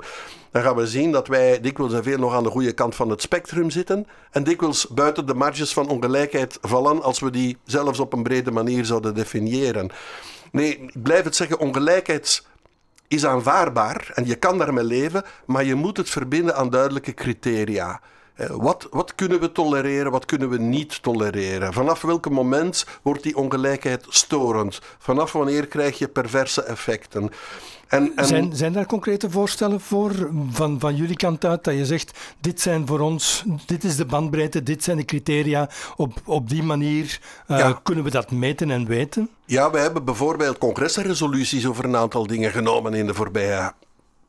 dan 0.51 0.61
gaan 0.61 0.75
we 0.75 0.87
zien 0.87 1.11
dat 1.11 1.27
wij 1.27 1.61
dikwijls 1.61 1.93
en 1.93 2.03
veel 2.03 2.17
nog 2.17 2.33
aan 2.33 2.43
de 2.43 2.49
goede 2.49 2.73
kant 2.73 2.95
van 2.95 3.09
het 3.09 3.21
spectrum 3.21 3.69
zitten 3.69 4.07
en 4.31 4.43
dikwijls 4.43 4.87
buiten 4.87 5.25
de 5.25 5.33
marges 5.33 5.73
van 5.73 5.89
ongelijkheid 5.89 6.57
vallen 6.61 7.01
als 7.01 7.19
we 7.19 7.29
die 7.29 7.57
zelfs 7.65 7.99
op 7.99 8.13
een 8.13 8.23
brede 8.23 8.51
manier 8.51 8.85
zouden 8.85 9.15
definiëren. 9.15 9.89
Nee, 10.51 10.77
ik 10.77 11.03
blijf 11.03 11.23
het 11.23 11.35
zeggen, 11.35 11.59
ongelijkheid 11.59 12.43
is 13.15 13.25
aanvaardbaar 13.25 14.11
en 14.13 14.25
je 14.25 14.35
kan 14.35 14.57
daarmee 14.57 14.83
leven, 14.83 15.23
maar 15.45 15.63
je 15.63 15.75
moet 15.75 15.97
het 15.97 16.09
verbinden 16.09 16.55
aan 16.55 16.69
duidelijke 16.69 17.13
criteria. 17.13 18.01
Eh, 18.35 18.49
wat, 18.49 18.87
wat, 18.91 19.15
kunnen 19.15 19.39
we 19.39 19.51
tolereren, 19.51 20.11
wat 20.11 20.25
kunnen 20.25 20.49
we 20.49 20.57
niet 20.57 21.01
tolereren? 21.03 21.73
Vanaf 21.73 22.01
welk 22.01 22.29
moment 22.29 22.85
wordt 23.01 23.23
die 23.23 23.37
ongelijkheid 23.37 24.05
storend? 24.09 24.79
Vanaf 24.97 25.31
wanneer 25.31 25.67
krijg 25.67 25.97
je 25.97 26.07
perverse 26.07 26.63
effecten? 26.63 27.29
En, 27.87 28.11
en... 28.15 28.25
Zijn, 28.25 28.55
zijn 28.55 28.73
daar 28.73 28.85
concrete 28.85 29.29
voorstellen 29.29 29.81
voor 29.81 30.29
van, 30.51 30.79
van 30.79 30.95
jullie 30.95 31.15
kant 31.15 31.45
uit 31.45 31.63
dat 31.63 31.75
je 31.75 31.85
zegt: 31.85 32.19
dit 32.39 32.61
zijn 32.61 32.87
voor 32.87 32.99
ons, 32.99 33.43
dit 33.65 33.83
is 33.83 33.95
de 33.95 34.05
bandbreedte, 34.05 34.63
dit 34.63 34.83
zijn 34.83 34.97
de 34.97 35.05
criteria. 35.05 35.69
Op, 35.95 36.21
op 36.25 36.49
die 36.49 36.63
manier 36.63 37.19
uh, 37.47 37.75
kunnen 37.83 38.03
we 38.03 38.09
dat 38.09 38.31
meten 38.31 38.71
en 38.71 38.85
weten? 38.85 39.29
Ja, 39.45 39.71
we 39.71 39.77
hebben 39.77 40.05
bijvoorbeeld 40.05 40.57
congresresoluties 40.57 41.67
over 41.67 41.85
een 41.85 41.95
aantal 41.95 42.27
dingen 42.27 42.51
genomen 42.51 42.93
in 42.93 43.07
de 43.07 43.13
voorbije 43.13 43.73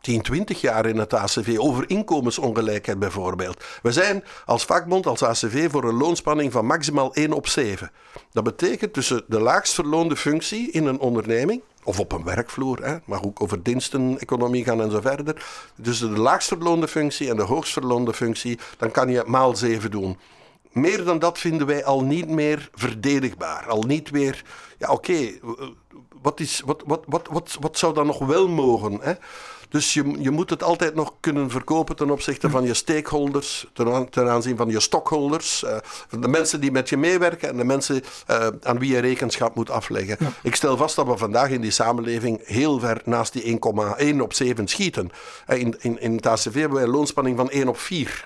10, 0.06 0.22
20 0.22 0.60
jaar 0.60 0.86
in 0.86 0.98
het 0.98 1.14
ACV, 1.14 1.56
over 1.58 1.90
inkomensongelijkheid 1.90 2.98
bijvoorbeeld. 2.98 3.64
We 3.82 3.92
zijn 3.92 4.24
als 4.44 4.64
vakbond, 4.64 5.06
als 5.06 5.22
ACV, 5.22 5.70
voor 5.70 5.84
een 5.84 5.96
loonspanning 5.96 6.52
van 6.52 6.66
maximaal 6.66 7.14
1 7.14 7.32
op 7.32 7.46
7. 7.48 7.90
Dat 8.32 8.44
betekent 8.44 8.92
tussen 8.92 9.24
de 9.28 9.40
laagst 9.40 9.74
verloonde 9.74 10.16
functie 10.16 10.70
in 10.70 10.86
een 10.86 10.98
onderneming, 10.98 11.62
of 11.84 12.00
op 12.00 12.12
een 12.12 12.24
werkvloer, 12.24 12.84
hè, 12.84 12.96
mag 13.04 13.22
ook 13.24 13.42
over 13.42 13.62
diensteneconomie 13.62 14.64
gaan 14.64 14.82
en 14.82 14.90
zo 14.90 15.00
verder. 15.00 15.46
Dus 15.76 15.98
de 15.98 16.08
laagst 16.08 16.48
verloonde 16.48 16.88
functie 16.88 17.30
en 17.30 17.36
de 17.36 17.42
hoogst 17.42 17.72
verloonde 17.72 18.14
functie, 18.14 18.58
dan 18.78 18.90
kan 18.90 19.08
je 19.08 19.24
maal 19.26 19.56
7 19.56 19.90
doen. 19.90 20.18
Meer 20.72 21.04
dan 21.04 21.18
dat 21.18 21.38
vinden 21.38 21.66
wij 21.66 21.84
al 21.84 22.04
niet 22.04 22.28
meer 22.28 22.68
verdedigbaar. 22.74 23.66
Al 23.68 23.82
niet 23.82 24.12
meer, 24.12 24.44
ja 24.78 24.90
oké, 24.92 25.30
wat, 26.22 26.40
is, 26.40 26.62
wat, 26.64 26.82
wat, 26.86 27.04
wat, 27.06 27.28
wat, 27.30 27.56
wat 27.60 27.78
zou 27.78 27.94
dan 27.94 28.06
nog 28.06 28.18
wel 28.18 28.48
mogen? 28.48 28.98
Hè? 29.00 29.12
Dus 29.76 29.94
je, 29.94 30.14
je 30.18 30.30
moet 30.30 30.50
het 30.50 30.62
altijd 30.62 30.94
nog 30.94 31.12
kunnen 31.20 31.50
verkopen 31.50 31.96
ten 31.96 32.10
opzichte 32.10 32.50
van 32.50 32.64
je 32.64 32.74
stakeholders, 32.74 33.66
ten, 33.72 34.08
ten 34.10 34.28
aanzien 34.28 34.56
van 34.56 34.70
je 34.70 34.80
stockholders, 34.80 35.62
uh, 35.64 35.76
de 36.20 36.28
mensen 36.28 36.60
die 36.60 36.70
met 36.70 36.88
je 36.88 36.96
meewerken 36.96 37.48
en 37.48 37.56
de 37.56 37.64
mensen 37.64 38.02
uh, 38.30 38.46
aan 38.62 38.78
wie 38.78 38.92
je 38.92 38.98
rekenschap 38.98 39.54
moet 39.54 39.70
afleggen. 39.70 40.18
Ik 40.42 40.54
stel 40.54 40.76
vast 40.76 40.96
dat 40.96 41.06
we 41.06 41.16
vandaag 41.16 41.50
in 41.50 41.60
die 41.60 41.70
samenleving 41.70 42.40
heel 42.44 42.78
ver 42.78 43.00
naast 43.04 43.32
die 43.32 43.58
1,1 44.02 44.20
op 44.20 44.32
7 44.32 44.68
schieten. 44.68 45.10
Eh, 45.46 45.58
in, 45.58 45.76
in, 45.80 46.00
in 46.00 46.16
het 46.16 46.26
ACV 46.26 46.54
hebben 46.54 46.78
wij 46.78 46.82
een 46.82 46.94
loonspanning 46.94 47.36
van 47.36 47.50
1 47.50 47.68
op 47.68 47.78
4. 47.78 48.22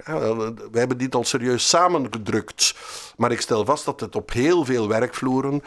We 0.70 0.78
hebben 0.78 0.98
dit 0.98 1.14
al 1.14 1.24
serieus 1.24 1.68
samengedrukt. 1.68 2.74
Maar 3.16 3.32
ik 3.32 3.40
stel 3.40 3.64
vast 3.64 3.84
dat 3.84 4.00
het 4.00 4.16
op 4.16 4.32
heel 4.32 4.64
veel 4.64 4.88
werkvloeren 4.88 5.62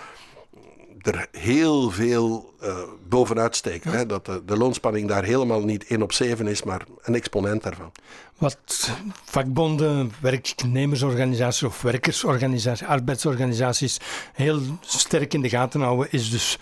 er 1.03 1.27
heel 1.31 1.91
veel 1.91 2.53
uh, 2.63 2.77
bovenuit 3.09 3.55
steken. 3.55 3.91
Hè? 3.91 4.05
Dat 4.05 4.25
de, 4.25 4.41
de, 4.45 4.57
loonspanning 4.57 5.07
daar 5.07 5.23
helemaal 5.23 5.63
niet 5.63 5.85
1 5.87 6.01
op 6.01 6.11
7 6.11 6.47
is, 6.47 6.63
maar 6.63 6.81
een 7.01 7.15
exponent 7.15 7.63
daarvan. 7.63 7.91
Wat 8.37 8.91
vakbonden, 9.23 10.11
werknemersorganisaties 10.21 11.63
of 11.63 11.81
werkersorganisaties, 11.81 12.87
arbeidsorganisaties 12.87 13.97
heel 14.33 14.61
sterk 14.81 15.33
in 15.33 15.41
de 15.41 15.49
gaten 15.49 15.81
houden, 15.81 16.07
is 16.11 16.29
dus 16.29 16.57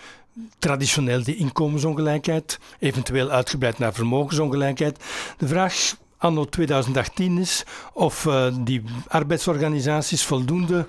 traditioneel 0.58 1.22
die 1.22 1.36
inkomensongelijkheid, 1.36 2.58
eventueel 2.78 3.30
uitgebreid 3.30 3.78
naar 3.78 3.92
vermogensongelijkheid. 3.92 4.98
De 5.38 5.48
vraag 5.48 5.94
anno 6.22 6.44
2018 6.44 7.38
is 7.38 7.64
of 7.92 8.24
uh, 8.24 8.46
die 8.60 8.82
arbeidsorganisaties 9.08 10.24
voldoende 10.24 10.86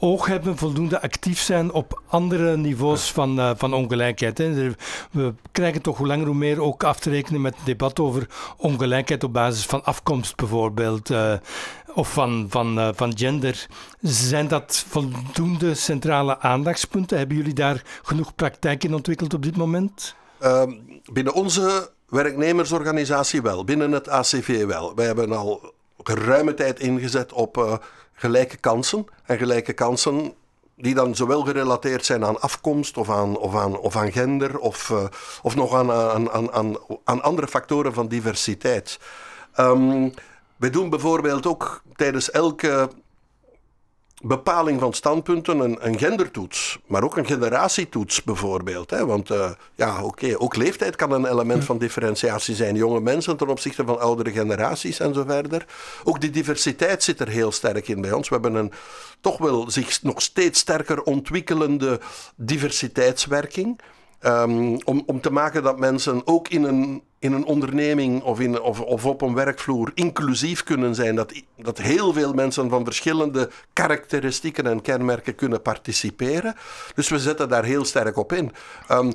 oog 0.00 0.26
hebben, 0.26 0.56
voldoende 0.56 1.02
actief 1.02 1.40
zijn 1.40 1.72
op 1.72 2.02
andere 2.06 2.56
niveaus 2.56 3.12
van, 3.12 3.38
uh, 3.38 3.50
van 3.56 3.74
ongelijkheid. 3.74 4.38
Hè. 4.38 4.72
We 5.10 5.34
krijgen 5.52 5.82
toch 5.82 5.98
hoe 5.98 6.06
langer 6.06 6.26
hoe 6.26 6.34
meer 6.34 6.62
ook 6.62 6.84
af 6.84 7.00
te 7.00 7.10
rekenen 7.10 7.40
met 7.40 7.56
het 7.56 7.66
debat 7.66 8.00
over 8.00 8.26
ongelijkheid 8.56 9.24
op 9.24 9.32
basis 9.32 9.66
van 9.66 9.84
afkomst 9.84 10.36
bijvoorbeeld. 10.36 11.10
Uh, 11.10 11.32
of 11.94 12.12
van, 12.12 12.46
van, 12.48 12.78
uh, 12.78 12.88
van 12.94 13.18
gender. 13.18 13.66
Zijn 14.00 14.48
dat 14.48 14.84
voldoende 14.88 15.74
centrale 15.74 16.38
aandachtspunten? 16.38 17.18
Hebben 17.18 17.36
jullie 17.36 17.54
daar 17.54 17.82
genoeg 18.02 18.34
praktijk 18.34 18.84
in 18.84 18.94
ontwikkeld 18.94 19.34
op 19.34 19.42
dit 19.42 19.56
moment? 19.56 20.14
Ehm, 20.38 20.72
binnen 21.12 21.34
onze 21.34 21.90
werknemersorganisatie 22.08 23.42
wel, 23.42 23.64
binnen 23.64 23.92
het 23.92 24.08
ACV 24.08 24.64
wel. 24.64 24.94
Wij 24.94 25.06
hebben 25.06 25.32
al 25.32 25.72
geruime 26.02 26.54
tijd 26.54 26.80
ingezet 26.80 27.32
op 27.32 27.80
gelijke 28.20 28.56
kansen. 28.56 29.06
En 29.24 29.38
gelijke 29.38 29.72
kansen 29.72 30.34
die 30.76 30.94
dan 30.94 31.14
zowel 31.14 31.42
gerelateerd 31.42 32.04
zijn 32.04 32.24
aan 32.24 32.40
afkomst 32.40 32.96
of 32.96 33.10
aan, 33.10 33.36
of 33.36 33.54
aan, 33.54 33.78
of 33.78 33.96
aan 33.96 34.12
gender 34.12 34.58
of, 34.58 34.92
of 35.42 35.54
nog 35.56 35.74
aan, 35.74 35.92
aan, 35.92 36.30
aan, 36.30 36.76
aan, 37.04 37.22
andere 37.22 37.48
factoren 37.48 37.92
van 37.94 38.08
diversiteit. 38.08 38.98
Um, 39.56 40.14
we 40.56 40.70
doen 40.70 40.90
bijvoorbeeld 40.90 41.46
ook 41.46 41.82
tijdens 41.94 42.30
elke 42.30 42.90
bepaling 44.20 44.80
van 44.80 44.92
standpunten 44.92 45.58
een, 45.58 45.86
een 45.86 45.98
gendertoets, 45.98 46.78
maar 46.86 47.02
ook 47.02 47.16
een 47.16 47.26
generatietoets 47.26 48.22
bijvoorbeeld. 48.22 48.90
Hè? 48.90 49.06
Want 49.06 49.30
uh, 49.30 49.50
ja, 49.74 50.04
oké, 50.04 50.34
ook 50.38 50.56
leeftijd 50.56 50.96
kan 50.96 51.12
een 51.12 51.26
element 51.26 51.64
van 51.64 51.78
differentiatie 51.78 52.54
zijn. 52.54 52.76
Jonge 52.76 53.00
mensen 53.00 53.36
ten 53.36 53.48
opzichte 53.48 53.84
van 53.84 54.00
oudere 54.00 54.30
generaties 54.30 55.00
en 55.00 55.14
zo 55.14 55.24
verder. 55.26 55.66
Ook 56.04 56.20
die 56.20 56.30
diversiteit 56.30 57.02
zit 57.02 57.20
er 57.20 57.28
heel 57.28 57.52
sterk 57.52 57.88
in 57.88 58.00
bij 58.00 58.12
ons. 58.12 58.28
We 58.28 58.34
hebben 58.34 58.54
een 58.54 58.72
toch 59.20 59.38
wel 59.38 59.70
zich 59.70 60.02
nog 60.02 60.22
steeds 60.22 60.58
sterker 60.58 61.02
ontwikkelende 61.02 62.00
diversiteitswerking. 62.36 63.80
Um, 64.26 64.78
om, 64.84 65.02
om 65.06 65.20
te 65.20 65.32
maken 65.32 65.62
dat 65.62 65.78
mensen 65.78 66.22
ook 66.24 66.48
in 66.48 66.64
een, 66.64 67.02
in 67.18 67.32
een 67.32 67.44
onderneming 67.44 68.22
of, 68.22 68.40
in, 68.40 68.60
of, 68.60 68.80
of 68.80 69.06
op 69.06 69.22
een 69.22 69.34
werkvloer 69.34 69.90
inclusief 69.94 70.62
kunnen 70.62 70.94
zijn. 70.94 71.14
Dat, 71.14 71.32
dat 71.56 71.78
heel 71.78 72.12
veel 72.12 72.32
mensen 72.32 72.68
van 72.68 72.84
verschillende 72.84 73.50
karakteristieken 73.72 74.66
en 74.66 74.82
kenmerken 74.82 75.34
kunnen 75.34 75.62
participeren. 75.62 76.54
Dus 76.94 77.08
we 77.08 77.18
zetten 77.18 77.48
daar 77.48 77.64
heel 77.64 77.84
sterk 77.84 78.16
op 78.16 78.32
in. 78.32 78.52
Um, 78.90 79.12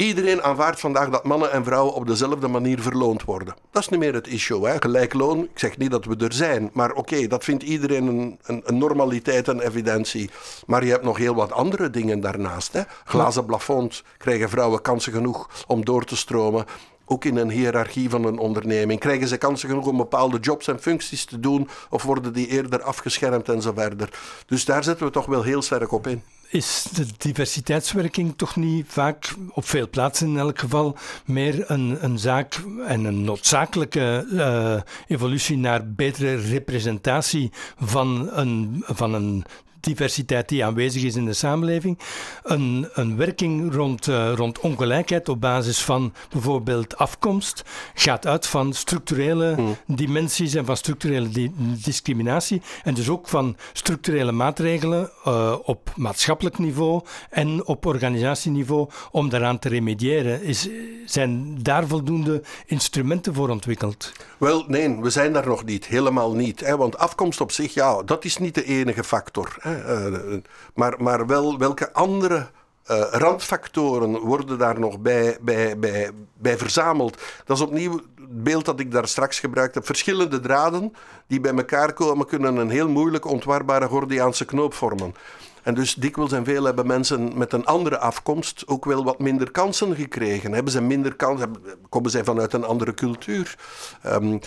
Iedereen 0.00 0.42
aanvaardt 0.42 0.80
vandaag 0.80 1.08
dat 1.08 1.24
mannen 1.24 1.52
en 1.52 1.64
vrouwen 1.64 1.94
op 1.94 2.06
dezelfde 2.06 2.48
manier 2.48 2.80
verloond 2.80 3.24
worden. 3.24 3.54
Dat 3.70 3.82
is 3.82 3.88
niet 3.88 4.00
meer 4.00 4.14
het 4.14 4.26
issue. 4.26 4.66
Hè? 4.66 4.80
Gelijk 4.80 5.14
loon, 5.14 5.42
ik 5.42 5.58
zeg 5.58 5.78
niet 5.78 5.90
dat 5.90 6.04
we 6.04 6.16
er 6.16 6.32
zijn, 6.32 6.70
maar 6.72 6.92
oké, 6.92 7.26
dat 7.26 7.44
vindt 7.44 7.62
iedereen 7.62 8.06
een, 8.06 8.62
een, 8.64 8.78
normaliteit 8.78 9.48
en 9.48 9.60
evidentie. 9.60 10.30
Maar 10.66 10.84
je 10.84 10.90
hebt 10.90 11.04
nog 11.04 11.16
heel 11.16 11.34
wat 11.34 11.52
andere 11.52 11.90
dingen 11.90 12.20
daarnaast. 12.20 12.72
Hè? 12.72 12.82
Glazen 13.04 13.44
plafond 13.44 14.02
krijgen 14.16 14.48
vrouwen 14.48 14.82
kansen 14.82 15.12
genoeg 15.12 15.64
om 15.66 15.84
door 15.84 16.04
te 16.04 16.16
stromen 16.16 16.64
ook 17.04 17.24
in 17.24 17.36
een 17.36 17.50
hiërarchie 17.50 18.10
van 18.10 18.24
een 18.24 18.38
onderneming? 18.38 19.00
Krijgen 19.00 19.28
ze 19.28 19.36
kansen 19.36 19.68
genoeg 19.68 19.86
om 19.86 19.96
bepaalde 19.96 20.38
jobs 20.38 20.68
en 20.68 20.80
functies 20.80 21.24
te 21.24 21.40
doen? 21.40 21.68
Of 21.90 22.02
worden 22.02 22.32
die 22.32 22.46
eerder 22.46 22.82
afgeschermd 22.82 23.48
en 23.48 23.62
zo 23.62 23.72
verder? 23.74 24.08
Dus 24.46 24.64
daar 24.64 24.84
zetten 24.84 25.06
we 25.06 25.12
toch 25.12 25.26
wel 25.26 25.42
heel 25.42 25.62
sterk 25.62 25.92
op 25.92 26.06
in 26.06 26.22
is 26.50 26.86
de 26.92 27.06
diversiteitswerking 27.16 28.34
toch 28.36 28.56
niet 28.56 28.86
vaak, 28.88 29.34
op 29.52 29.64
veel 29.64 29.88
plaatsen 29.88 30.28
in 30.28 30.38
elk 30.38 30.58
geval, 30.58 30.96
meer 31.24 31.70
een, 31.70 32.04
een 32.04 32.18
zaak 32.18 32.60
en 32.86 33.04
een 33.04 33.24
noodzakelijke 33.24 34.26
uh, 34.32 34.80
evolutie 35.06 35.56
naar 35.56 35.92
betere 35.92 36.36
representatie 36.36 37.52
van 37.78 38.28
een, 38.32 38.82
van 38.86 39.14
een 39.14 39.44
diversiteit 39.80 40.48
die 40.48 40.64
aanwezig 40.64 41.02
is 41.02 41.16
in 41.16 41.24
de 41.24 41.32
samenleving. 41.32 41.98
Een, 42.42 42.88
een 42.92 43.16
werking 43.16 43.74
rond, 43.74 44.06
uh, 44.06 44.32
rond 44.34 44.58
ongelijkheid 44.58 45.28
op 45.28 45.40
basis 45.40 45.82
van 45.82 46.12
bijvoorbeeld 46.30 46.96
afkomst 46.96 47.62
gaat 47.94 48.26
uit 48.26 48.46
van 48.46 48.72
structurele 48.72 49.54
hmm. 49.54 49.76
dimensies 49.86 50.54
en 50.54 50.64
van 50.64 50.76
structurele 50.76 51.28
di 51.28 51.52
discriminatie. 51.84 52.62
En 52.82 52.94
dus 52.94 53.08
ook 53.08 53.28
van 53.28 53.56
structurele 53.72 54.32
maatregelen 54.32 55.10
uh, 55.26 55.56
op 55.62 55.92
maatschappelijk 55.96 56.58
niveau 56.58 57.02
en 57.30 57.66
op 57.66 57.86
organisatieniveau 57.86 58.88
om 59.10 59.28
daaraan 59.28 59.58
te 59.58 59.68
remediëren. 59.68 60.42
Is, 60.42 60.68
zijn 61.06 61.62
daar 61.62 61.86
voldoende 61.86 62.42
instrumenten 62.66 63.34
voor 63.34 63.48
ontwikkeld? 63.48 64.12
Wel, 64.40 64.64
nee, 64.66 65.00
we 65.00 65.10
zijn 65.10 65.32
daar 65.32 65.46
nog 65.46 65.64
niet. 65.64 65.86
Helemaal 65.86 66.34
niet. 66.34 66.60
Hè? 66.60 66.76
Want 66.76 66.98
afkomst 66.98 67.40
op 67.40 67.52
zich, 67.52 67.74
ja, 67.74 68.02
dat 68.02 68.24
is 68.24 68.38
niet 68.38 68.54
de 68.54 68.64
enige 68.64 69.04
factor. 69.04 69.56
Hè? 69.58 69.82
Eh, 69.82 70.38
maar, 70.74 70.94
maar 71.02 71.26
wel 71.26 71.58
welke 71.58 71.92
andere 71.92 72.36
uh, 72.90 73.04
randfactoren 73.10 74.18
worden 74.18 74.58
daar 74.58 74.78
nog 74.78 74.98
bij, 74.98 75.38
bij, 75.40 75.78
bij, 75.78 76.10
bij 76.38 76.58
verzameld. 76.58 77.22
Dat 77.44 77.56
is 77.56 77.62
opnieuw 77.62 77.92
het 77.92 78.42
beeld 78.42 78.64
dat 78.64 78.80
ik 78.80 78.90
daar 78.92 79.08
straks 79.08 79.40
gebruikt 79.40 79.74
heb. 79.74 79.86
Verschillende 79.86 80.40
draden 80.40 80.92
die 81.26 81.40
bij 81.40 81.54
elkaar 81.54 81.92
komen, 81.92 82.26
kunnen 82.26 82.56
een 82.56 82.70
heel 82.70 82.88
moeilijk 82.88 83.24
ontwarbare 83.24 83.86
Gordiaanse 83.86 84.44
knoop 84.44 84.74
vormen. 84.74 85.14
En 85.62 85.74
dus 85.74 85.94
dikwijls 85.94 86.32
en 86.32 86.44
veel 86.44 86.64
hebben 86.64 86.86
mensen 86.86 87.38
met 87.38 87.52
een 87.52 87.64
andere 87.64 87.98
afkomst 87.98 88.62
ook 88.66 88.84
wel 88.84 89.04
wat 89.04 89.18
minder 89.18 89.50
kansen 89.50 89.94
gekregen. 89.94 90.52
Hebben 90.52 90.72
ze 90.72 90.80
minder 90.80 91.14
kansen, 91.14 91.56
komen 91.88 92.10
zij 92.10 92.24
vanuit 92.24 92.52
een 92.52 92.64
andere 92.64 92.94
cultuur. 92.94 93.58
Um, 94.06 94.40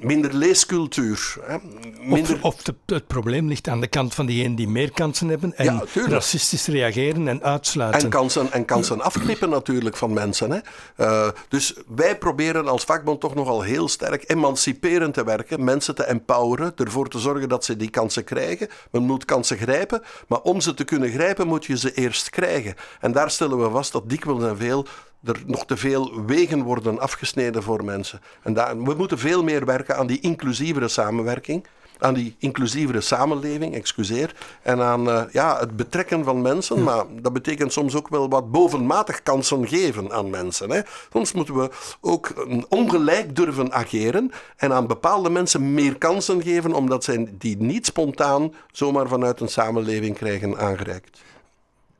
minder 0.00 0.34
leescultuur. 0.34 1.36
Hè. 1.42 1.56
Minder... 2.00 2.38
Of, 2.42 2.54
of 2.54 2.62
het 2.86 3.06
probleem 3.06 3.48
ligt 3.48 3.68
aan 3.68 3.80
de 3.80 3.86
kant 3.86 4.14
van 4.14 4.26
diegenen 4.26 4.56
die 4.56 4.68
meer 4.68 4.92
kansen 4.92 5.28
hebben 5.28 5.56
en 5.56 5.82
racistisch 5.94 6.66
reageren 6.66 7.28
en 7.28 7.42
uitsluiten. 7.42 8.02
En 8.02 8.08
kansen, 8.08 8.52
en 8.52 8.64
kansen 8.64 9.00
afknippen 9.00 9.50
natuurlijk 9.50 9.96
van 9.96 10.12
mensen. 10.12 10.50
Hè. 10.50 10.58
Uh, 10.96 11.28
dus 11.48 11.74
wij 11.96 12.18
proberen 12.18 12.68
als 12.68 12.84
vakbond 12.84 13.20
toch 13.20 13.34
nogal 13.34 13.62
heel 13.62 13.88
sterk 13.88 14.24
emanciperend 14.26 15.14
te 15.14 15.24
werken, 15.24 15.64
mensen 15.64 15.94
te 15.94 16.04
empoweren, 16.04 16.72
ervoor 16.76 17.08
te 17.08 17.18
zorgen 17.18 17.48
dat 17.48 17.64
ze 17.64 17.76
die 17.76 17.90
kansen 17.90 18.24
krijgen. 18.24 18.68
Men 18.90 19.02
moet 19.02 19.24
kansen 19.24 19.56
grijpen, 19.56 20.02
maar 20.28 20.40
om 20.40 20.60
ze 20.60 20.74
te 20.74 20.84
kunnen 20.84 21.10
grijpen 21.10 21.46
moet 21.46 21.64
je 21.64 21.78
ze 21.78 21.92
eerst 21.94 22.30
krijgen. 22.30 22.74
En 23.00 23.12
daar 23.12 23.30
stellen 23.30 23.62
we 23.62 23.70
vast 23.70 23.92
dat 23.92 24.08
dikwijls 24.08 24.42
en 24.42 24.56
veel 24.56 24.86
er 25.24 25.42
nog 25.46 25.66
te 25.66 25.76
veel 25.76 26.24
wegen 26.26 26.62
worden 26.62 26.98
afgesneden 26.98 27.62
voor 27.62 27.84
mensen. 27.84 28.20
En 28.42 28.54
daar, 28.54 28.82
we 28.82 28.94
moeten 28.94 29.18
veel 29.18 29.42
meer 29.42 29.64
werken 29.64 29.96
aan 29.96 30.06
die 30.06 30.20
inclusievere 30.20 30.88
samenwerking, 30.88 31.66
aan 31.98 32.14
die 32.14 32.36
inclusievere 32.38 33.00
samenleving, 33.00 33.74
excuseer, 33.74 34.34
en 34.62 34.80
aan 34.80 35.08
uh, 35.08 35.22
ja, 35.32 35.58
het 35.58 35.76
betrekken 35.76 36.24
van 36.24 36.42
mensen. 36.42 36.82
Maar 36.82 37.04
dat 37.20 37.32
betekent 37.32 37.72
soms 37.72 37.94
ook 37.94 38.08
wel 38.08 38.28
wat 38.28 38.50
bovenmatig 38.50 39.22
kansen 39.22 39.68
geven 39.68 40.12
aan 40.12 40.30
mensen. 40.30 40.70
Hè. 40.70 40.80
Soms 41.12 41.32
moeten 41.32 41.54
we 41.54 41.70
ook 42.00 42.46
ongelijk 42.68 43.36
durven 43.36 43.72
ageren 43.72 44.30
en 44.56 44.72
aan 44.72 44.86
bepaalde 44.86 45.30
mensen 45.30 45.74
meer 45.74 45.98
kansen 45.98 46.42
geven, 46.42 46.72
omdat 46.72 47.04
zij 47.04 47.34
die 47.38 47.56
niet 47.56 47.86
spontaan 47.86 48.54
zomaar 48.72 49.08
vanuit 49.08 49.40
een 49.40 49.48
samenleving 49.48 50.16
krijgen 50.16 50.58
aangereikt. 50.58 51.22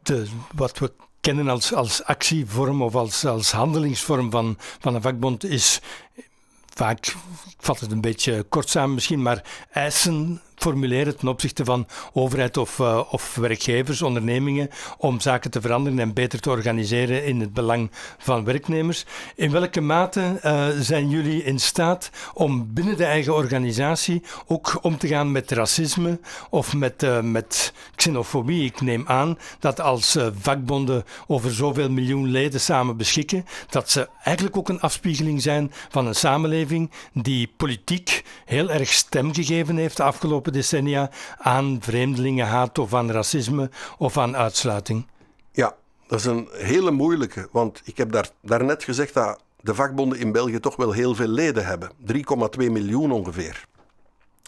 De, 0.03 0.27
wat 0.55 0.79
we 0.79 0.93
kennen 1.25 1.49
als, 1.49 1.73
als 1.73 2.05
actievorm 2.05 2.83
of 2.83 2.95
als, 2.95 3.25
als 3.25 3.53
handelingsvorm 3.53 4.31
van, 4.31 4.57
van 4.81 4.95
een 4.95 5.03
vakbond 5.03 5.45
is 5.45 5.81
vaak, 6.75 7.07
ik 7.07 7.17
vat 7.59 7.81
het 7.81 7.91
een 7.91 8.01
beetje 8.01 8.43
kort 8.43 8.69
samen 8.69 8.95
misschien, 8.95 9.23
maar 9.23 9.43
eisen 9.71 10.41
formuleren 10.55 11.17
ten 11.17 11.29
opzichte 11.29 11.65
van 11.65 11.87
overheid 12.13 12.57
of, 12.57 12.79
uh, 12.79 13.01
of 13.11 13.35
werkgevers, 13.35 14.03
ondernemingen, 14.03 14.71
om 14.99 15.21
zaken 15.21 15.51
te 15.51 15.61
veranderen 15.61 15.99
en 15.99 16.13
beter 16.13 16.41
te 16.41 16.51
organiseren 16.51 17.25
in 17.25 17.41
het 17.41 17.53
belang 17.53 17.91
van 18.19 18.45
werknemers. 18.45 19.05
In 19.35 19.51
welke 19.51 19.81
mate 19.81 20.41
uh, 20.45 20.67
zijn 20.81 21.09
jullie 21.09 21.45
in 21.45 21.59
staat 21.59 22.11
om 22.35 22.73
binnen 22.75 22.97
de 22.97 23.05
eigen 23.05 23.35
organisatie 23.35 24.23
ook 24.47 24.79
om 24.83 24.99
te 24.99 25.09
gaan 25.09 25.33
met 25.33 25.51
racisme 25.51 26.21
of 26.51 26.75
met, 26.75 27.03
uh, 27.03 27.21
met 27.21 27.73
xenofobie? 27.95 28.65
Ik 28.65 28.81
neem 28.81 29.05
aan 29.07 29.39
dat 29.59 29.81
als 29.81 30.17
vakbonden 30.41 31.05
over 31.27 31.55
zoveel 31.55 31.91
miljoen 31.91 32.31
leden 32.31 32.61
samen 32.61 32.97
beschikken, 32.97 33.45
dat 33.71 33.91
ze 33.91 34.09
eigenlijk 34.23 34.57
ook 34.57 34.69
een 34.69 34.81
afspiegeling 34.81 35.43
zijn 35.43 35.73
van 35.89 36.07
een 36.07 36.15
samenleving 36.15 36.91
die 37.13 37.53
politiek 37.57 38.25
heel 38.45 38.71
erg 38.71 38.93
stem 38.93 39.35
gegeven 39.35 39.77
heeft 39.77 39.97
de 39.97 40.03
afgelopen 40.03 40.44
decennia 40.51 41.11
aan 41.39 41.79
vreemdelingenhaat 41.81 42.79
of 42.79 42.95
aan 42.95 43.11
racisme 43.11 43.71
of 43.99 44.19
aan 44.19 44.37
uitsluiting? 44.37 45.07
Ja, 45.53 45.75
dat 46.07 46.19
is 46.19 46.25
een 46.25 46.49
hele 46.53 46.91
moeilijke. 46.91 47.49
Want 47.53 47.83
ik 47.85 47.97
heb 47.97 48.13
daar, 48.13 48.29
daarnet 48.43 48.85
gezegd 48.85 49.15
dat 49.15 49.43
de 49.61 49.75
vakbonden 49.75 50.19
in 50.19 50.33
België 50.33 50.61
toch 50.61 50.77
wel 50.77 50.93
heel 50.93 51.15
veel 51.15 51.29
leden 51.29 51.67
hebben. 51.67 51.91
3,2 52.13 52.17
miljoen 52.57 53.13
ongeveer. 53.13 53.65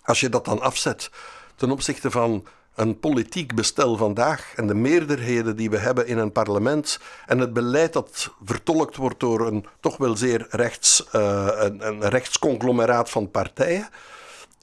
Als 0.03 0.21
je 0.21 0.29
dat 0.29 0.45
dan 0.45 0.61
afzet 0.61 1.11
ten 1.57 1.71
opzichte 1.71 2.11
van 2.11 2.47
een 2.75 2.99
politiek 2.99 3.55
bestel 3.55 3.97
vandaag 3.97 4.53
en 4.57 4.67
de 4.67 4.75
meerderheden 4.75 5.57
die 5.57 5.71
we 5.71 5.79
hebben 5.79 6.07
in 6.07 6.19
een 6.19 6.33
parlement 6.33 7.01
en 7.27 7.39
het 7.39 7.53
beleid 7.53 7.93
dat 7.93 8.31
vertolkt 8.45 8.97
wordt 8.97 9.21
door 9.21 9.47
een 9.47 9.67
toch 9.81 9.97
wel 9.97 10.17
zeer 10.17 10.47
rechts, 10.51 11.09
uh, 11.13 11.49
een, 11.55 11.87
een 11.87 12.09
rechtsconglomeraat 12.09 13.11
van 13.11 13.31
partijen, 13.31 13.89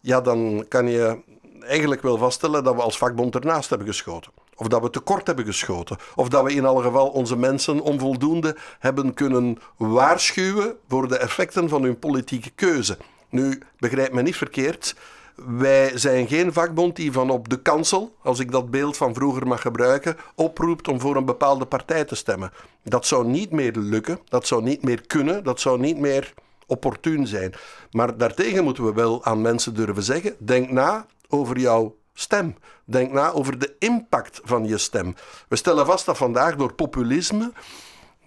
ja, 0.04 0.22
dan 0.22 0.66
kan 0.68 0.88
je 0.88 1.18
eigenlijk 1.60 2.02
wel 2.02 2.18
vaststellen 2.18 2.64
dat 2.64 2.76
we 2.76 2.82
als 2.82 2.98
vakbond 2.98 3.36
ernaast 3.36 3.70
hebben 3.70 3.88
geschoten. 3.88 4.32
Of 4.56 4.68
dat 4.68 4.82
we 4.82 4.90
tekort 4.90 5.28
hebben 5.28 5.46
geschoten. 5.46 5.98
Of 6.16 6.30
dat 6.30 6.44
we 6.44 6.54
in 6.54 6.66
alle 6.66 6.84
geval 6.84 7.08
onze 7.08 7.38
mensen 7.38 7.80
onvoldoende 7.80 8.56
hebben 8.80 9.14
kunnen 9.14 9.58
waarschuwen 9.78 10.76
voor 10.88 11.08
de 11.08 11.18
effecten 11.18 11.70
van 11.70 11.84
hun 11.84 12.00
politieke 12.00 12.50
keuze. 12.50 12.98
Nu, 13.30 13.62
begrijp 13.78 14.14
me 14.14 14.22
niet 14.22 14.36
verkeerd. 14.36 14.96
Wij 15.36 15.98
zijn 15.98 16.28
geen 16.28 16.54
vakbond 16.54 16.96
die 16.96 17.12
van 17.12 17.30
op 17.30 17.50
de 17.50 17.62
kansel, 17.62 18.16
als 18.22 18.40
ik 18.40 18.52
dat 18.52 18.72
beeld 18.72 18.98
van 18.98 19.14
vroeger 19.14 19.48
mag 19.48 19.62
gebruiken, 19.62 20.18
oproept 20.36 20.88
om 20.88 21.00
voor 21.00 21.16
een 21.16 21.26
bepaalde 21.26 21.66
partij 21.66 22.06
te 22.06 22.16
stemmen. 22.16 22.52
Dat 22.84 23.06
zou 23.06 23.28
niet 23.28 23.52
meer 23.52 23.72
lukken, 23.76 24.20
dat 24.30 24.48
zou 24.48 24.64
niet 24.64 24.84
meer 24.84 25.02
kunnen, 25.08 25.44
dat 25.44 25.60
zou 25.60 25.80
niet 25.80 25.98
meer 26.00 26.34
opportun 26.68 27.28
zijn. 27.28 27.54
Maar 27.92 28.18
daartegen 28.18 28.64
moeten 28.64 28.86
we 28.86 28.94
wel 28.94 29.26
aan 29.26 29.42
mensen 29.42 29.74
durven 29.74 30.04
zeggen: 30.04 30.36
denk 30.40 30.72
na 30.72 31.06
over 31.30 31.60
jouw 31.60 31.96
stem. 32.14 32.56
Denk 32.86 33.12
na 33.12 33.32
over 33.32 33.60
de 33.60 33.76
impact 33.80 34.42
van 34.44 34.68
je 34.68 34.78
stem. 34.78 35.16
We 35.48 35.56
stellen 35.56 35.86
vast 35.86 36.06
dat 36.06 36.18
vandaag 36.18 36.56
door 36.56 36.74
populisme 36.74 37.52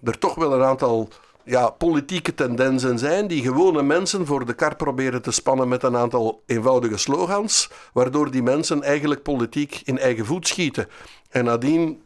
er 0.03 0.19
toch 0.19 0.35
wel 0.35 0.53
een 0.53 0.63
aantal 0.63 1.09
ja, 1.43 1.69
politieke 1.69 2.33
tendensen 2.33 2.99
zijn 2.99 3.27
die 3.27 3.41
gewone 3.41 3.83
mensen 3.83 4.25
voor 4.25 4.45
de 4.45 4.53
kar 4.53 4.75
proberen 4.75 5.21
te 5.21 5.31
spannen 5.31 5.67
met 5.67 5.83
een 5.83 5.95
aantal 5.95 6.43
eenvoudige 6.45 6.97
slogans, 6.97 7.69
waardoor 7.93 8.31
die 8.31 8.43
mensen 8.43 8.83
eigenlijk 8.83 9.23
politiek 9.23 9.81
in 9.83 9.99
eigen 9.99 10.25
voet 10.25 10.47
schieten. 10.47 10.87
En 11.29 11.45
nadien 11.45 12.01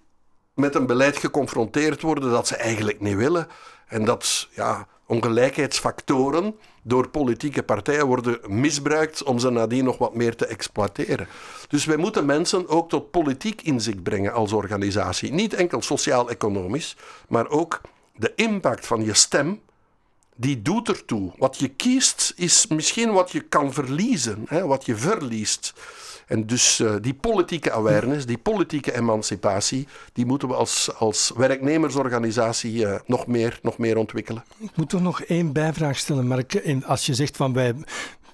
met 0.53 0.75
een 0.75 0.85
beleid 0.85 1.17
geconfronteerd 1.17 2.01
worden 2.01 2.29
dat 2.31 2.47
ze 2.47 2.55
eigenlijk 2.55 2.99
niet 2.99 3.15
willen. 3.15 3.47
En 3.87 4.05
dat 4.05 4.47
ja, 4.51 4.87
ongelijkheidsfactoren 5.11 6.55
door 6.83 7.09
politieke 7.09 7.63
partijen 7.63 8.05
worden 8.05 8.39
misbruikt 8.47 9.23
om 9.23 9.39
ze 9.39 9.49
nadien 9.49 9.83
nog 9.83 9.97
wat 9.97 10.15
meer 10.15 10.35
te 10.35 10.45
exploiteren. 10.45 11.27
Dus 11.67 11.85
wij 11.85 11.97
moeten 11.97 12.25
mensen 12.25 12.67
ook 12.67 12.89
tot 12.89 13.11
politiek 13.11 13.61
inzicht 13.61 14.03
brengen 14.03 14.33
als 14.33 14.51
organisatie. 14.51 15.31
Niet 15.31 15.53
enkel 15.53 15.81
sociaal-economisch, 15.81 16.95
maar 17.27 17.49
ook 17.49 17.81
de 18.15 18.31
impact 18.35 18.85
van 18.85 19.03
je 19.03 19.13
stem, 19.13 19.61
die 20.35 20.61
doet 20.61 20.87
ertoe. 20.87 21.31
Wat 21.37 21.57
je 21.57 21.67
kiest 21.67 22.33
is 22.35 22.67
misschien 22.67 23.11
wat 23.11 23.31
je 23.31 23.41
kan 23.41 23.73
verliezen, 23.73 24.43
hè, 24.47 24.65
wat 24.65 24.85
je 24.85 24.95
verliest. 24.95 25.73
En 26.31 26.45
dus 26.45 26.79
uh, 26.79 26.95
die 27.01 27.13
politieke 27.13 27.71
awareness, 27.71 28.25
die 28.25 28.37
politieke 28.37 28.95
emancipatie, 28.95 29.87
die 30.13 30.25
moeten 30.25 30.47
we 30.47 30.53
als, 30.53 30.89
als 30.97 31.31
werknemersorganisatie 31.35 32.73
uh, 32.73 32.95
nog, 33.05 33.27
meer, 33.27 33.59
nog 33.61 33.77
meer 33.77 33.97
ontwikkelen. 33.97 34.43
Ik 34.57 34.75
moet 34.75 34.89
toch 34.89 35.01
nog 35.01 35.21
één 35.21 35.53
bijvraag 35.53 35.97
stellen, 35.97 36.27
Mark. 36.27 36.79
Als 36.85 37.05
je 37.05 37.13
zegt 37.13 37.37
van 37.37 37.53
wij 37.53 37.75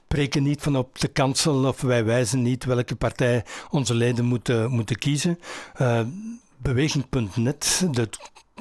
preken 0.08 0.44
niet 0.44 0.62
van 0.62 0.78
op 0.78 1.00
de 1.00 1.08
kansel 1.08 1.66
of 1.66 1.82
wij 1.82 2.06
wijzen 2.06 2.42
niet 2.42 2.66
welke 2.66 2.96
partij 2.96 3.46
onze 3.70 3.94
leden 3.94 4.26
moeten, 4.26 4.72
moeten 4.72 4.98
kiezen. 4.98 5.40
Uh, 5.82 6.02
Beweging.net, 6.58 7.88
de 7.92 8.10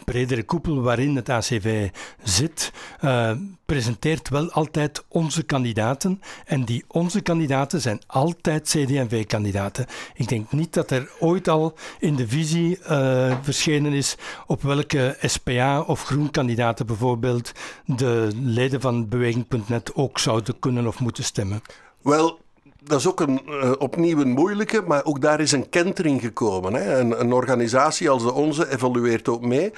bredere 0.06 0.42
koepel 0.42 0.82
waarin 0.82 1.16
het 1.16 1.28
ACV 1.28 1.88
zit, 2.22 2.72
uh, 3.04 3.30
presenteert 3.66 4.28
wel 4.28 4.50
altijd 4.50 5.04
onze 5.08 5.42
kandidaten. 5.42 6.20
En 6.44 6.64
die 6.64 6.84
onze 6.88 7.20
kandidaten 7.20 7.80
zijn 7.80 8.00
altijd 8.06 8.62
CD&V-kandidaten. 8.62 9.86
Ik 10.14 10.28
denk 10.28 10.52
niet 10.52 10.74
dat 10.74 10.90
er 10.90 11.10
ooit 11.18 11.48
al 11.48 11.74
in 11.98 12.16
de 12.16 12.28
visie 12.28 12.78
uh, 12.78 13.36
verschenen 13.42 13.92
is 13.92 14.16
op 14.46 14.62
welke 14.62 15.16
SPA 15.20 15.80
of 15.80 16.02
groenkandidaten 16.02 16.86
bijvoorbeeld 16.86 17.52
de 17.84 18.28
leden 18.42 18.80
van 18.80 19.08
Beweging.net 19.08 19.94
ook 19.94 20.18
zouden 20.18 20.58
kunnen 20.58 20.86
of 20.86 21.00
moeten 21.00 21.24
stemmen. 21.24 21.62
Wel, 22.02 22.38
dat 22.86 22.98
is 22.98 23.08
ook 23.08 23.20
een, 23.20 23.40
uh, 23.48 23.72
opnieuw 23.78 24.20
een 24.20 24.30
moeilijke, 24.30 24.82
maar 24.86 25.04
ook 25.04 25.20
daar 25.20 25.40
is 25.40 25.52
een 25.52 25.68
kentering 25.68 26.20
gekomen. 26.20 26.74
Hè. 26.74 26.98
Een, 26.98 27.20
een, 27.20 27.32
organisatie 27.32 28.10
als 28.10 28.22
de 28.22 28.32
onze 28.32 28.72
evolueert 28.72 29.28
ook 29.28 29.44
mee. 29.44 29.72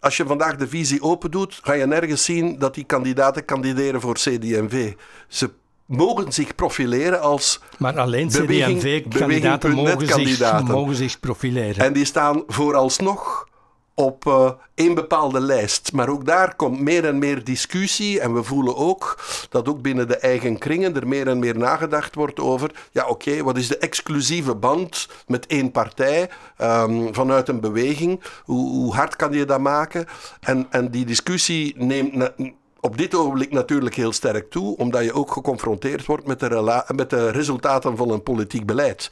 Als 0.00 0.16
je 0.16 0.26
vandaag 0.26 0.56
de 0.56 0.68
visie 0.68 1.02
open 1.02 1.30
doet, 1.30 1.60
ga 1.62 1.72
je 1.72 1.86
nergens 1.86 2.24
zien 2.24 2.58
dat 2.58 2.74
die 2.74 2.84
kandidaten 2.84 3.44
kandideren 3.44 4.00
voor 4.00 4.14
CD&V. 4.14 4.92
Ze 5.28 5.50
mogen 5.86 6.32
zich 6.32 6.54
profileren 6.54 7.20
als. 7.20 7.60
Maar 7.78 7.98
alleen 7.98 8.28
CD&V-kandidaten 8.28 9.70
mogen, 9.70 10.64
mogen 10.64 10.96
zich 10.96 11.20
profileren. 11.20 11.84
En 11.84 11.92
die 11.92 12.04
staan 12.04 12.42
vooralsnog 12.46 13.48
op 13.94 14.24
uh, 14.24 14.50
één 14.74 14.94
bepaalde 14.94 15.40
lijst. 15.40 15.92
Maar 15.92 16.08
ook 16.08 16.26
daar 16.26 16.56
komt 16.56 16.80
meer 16.80 17.04
en 17.04 17.18
meer 17.18 17.44
discussie. 17.44 18.20
En 18.20 18.34
we 18.34 18.42
voelen 18.42 18.76
ook 18.76 19.18
dat 19.48 19.68
ook 19.68 19.82
binnen 19.82 20.08
de 20.08 20.16
eigen 20.16 20.58
kringen 20.58 20.96
er 20.96 21.08
meer 21.08 21.28
en 21.28 21.38
meer 21.38 21.58
nagedacht 21.58 22.14
wordt 22.14 22.40
over. 22.40 22.70
Ja, 22.92 23.06
oké, 23.06 23.42
wat 23.42 23.56
is 23.56 23.68
de 23.68 23.78
exclusieve 23.78 24.54
band 24.54 25.08
met 25.26 25.46
één 25.46 25.70
partij 25.70 26.30
um, 26.60 27.14
vanuit 27.14 27.48
een 27.48 27.60
beweging? 27.60 28.22
Hoe, 28.44 28.68
hoe, 28.70 28.94
hard 28.94 29.16
kan 29.16 29.32
je 29.32 29.44
dat 29.44 29.60
maken? 29.60 30.06
En, 30.40 30.66
en 30.70 30.90
die 30.90 31.04
discussie 31.04 31.74
neemt. 31.76 32.32
op 32.80 32.98
dit 32.98 33.14
ogenblik 33.14 33.52
natuurlijk 33.52 33.94
heel 33.94 34.12
sterk 34.12 34.50
toe, 34.50 34.76
omdat 34.76 35.04
je 35.04 35.12
ook 35.12 35.32
geconfronteerd 35.32 36.06
wordt 36.06 36.26
met 36.26 36.40
de, 36.40 36.84
met 36.94 37.10
de 37.10 37.30
resultaten 37.30 37.96
van 37.96 38.10
een 38.10 38.22
politiek 38.22 38.66
beleid. 38.66 39.10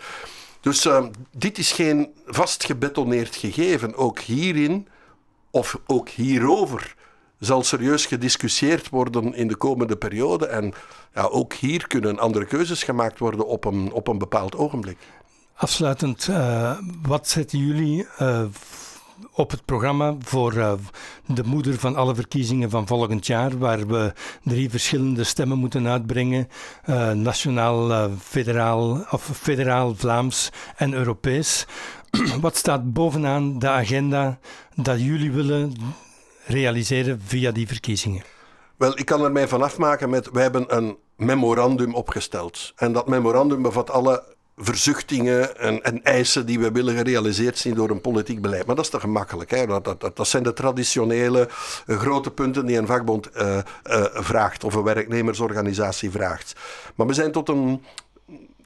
Dus 0.60 0.86
uh, 0.86 1.06
dit 1.36 1.58
is 1.58 1.72
geen 1.72 2.12
vastgebetoneerd 2.26 3.36
gegeven. 3.36 3.94
Ook 3.94 4.18
hierin, 4.18 4.88
of 5.50 5.78
ook 5.86 6.08
hierover, 6.08 6.94
zal 7.38 7.62
serieus 7.62 8.06
gediscussieerd 8.06 8.88
worden 8.88 9.34
in 9.34 9.48
de 9.48 9.56
komende 9.56 9.96
periode. 9.96 10.46
En 10.46 10.72
ja, 11.14 11.22
ook 11.22 11.52
hier 11.52 11.86
kunnen 11.86 12.18
andere 12.18 12.44
keuzes 12.44 12.82
gemaakt 12.82 13.18
worden 13.18 13.46
op 13.46 13.64
een, 13.64 13.92
op 13.92 14.08
een 14.08 14.18
bepaald 14.18 14.56
ogenblik. 14.56 14.98
Afsluitend, 15.54 16.26
uh, 16.30 16.78
wat 17.02 17.28
zetten 17.28 17.58
jullie 17.58 18.06
uh, 18.20 18.44
op 19.32 19.50
het 19.50 19.64
programma 19.64 20.16
voor 20.20 20.54
uh, 20.54 20.72
de 21.26 21.44
moeder 21.44 21.78
van 21.78 21.96
alle 21.96 22.14
verkiezingen 22.14 22.70
van 22.70 22.86
volgend 22.86 23.26
jaar, 23.26 23.58
waar 23.58 23.86
we 23.86 24.12
drie 24.44 24.70
verschillende 24.70 25.24
stemmen 25.24 25.58
moeten 25.58 25.88
uitbrengen: 25.88 26.48
uh, 26.86 27.10
nationaal, 27.10 27.90
uh, 27.90 28.04
federaal, 28.20 29.06
of 29.10 29.30
federaal, 29.34 29.94
Vlaams 29.94 30.50
en 30.76 30.94
Europees. 30.94 31.66
Wat 32.40 32.56
staat 32.56 32.92
bovenaan 32.92 33.58
de 33.58 33.68
agenda 33.68 34.38
dat 34.74 35.00
jullie 35.00 35.32
willen 35.32 35.74
realiseren 36.46 37.20
via 37.24 37.50
die 37.50 37.66
verkiezingen? 37.66 38.22
Wel, 38.76 38.98
ik 38.98 39.06
kan 39.06 39.24
er 39.24 39.32
mij 39.32 39.48
van 39.48 39.62
afmaken 39.62 40.10
met: 40.10 40.30
wij 40.30 40.42
hebben 40.42 40.76
een 40.76 40.96
memorandum 41.16 41.94
opgesteld. 41.94 42.72
En 42.76 42.92
dat 42.92 43.08
memorandum 43.08 43.62
bevat 43.62 43.90
alle 43.90 44.36
verzuchtingen 44.58 45.58
en, 45.58 45.82
en, 45.82 46.04
eisen 46.04 46.46
die 46.46 46.58
we 46.58 46.72
willen 46.72 46.96
gerealiseerd 46.96 47.58
zien 47.58 47.74
door 47.74 47.90
een 47.90 48.00
politiek 48.00 48.40
beleid. 48.40 48.66
Maar 48.66 48.76
dat 48.76 48.84
is 48.84 48.90
te 48.90 49.00
gemakkelijk. 49.00 49.50
Hè? 49.50 49.66
Dat, 49.66 49.84
dat, 49.84 50.16
dat 50.16 50.28
zijn 50.28 50.42
de 50.42 50.52
traditionele 50.52 51.48
uh, 51.86 51.98
grote 51.98 52.30
punten 52.30 52.66
die 52.66 52.78
een 52.78 52.86
vakbond 52.86 53.30
uh, 53.36 53.56
uh, 53.56 53.62
vraagt 54.12 54.64
of 54.64 54.74
een 54.74 54.82
werknemersorganisatie 54.82 56.10
vraagt. 56.10 56.52
Maar 56.94 57.06
we 57.06 57.14
zijn 57.14 57.32
tot 57.32 57.48
een 57.48 57.82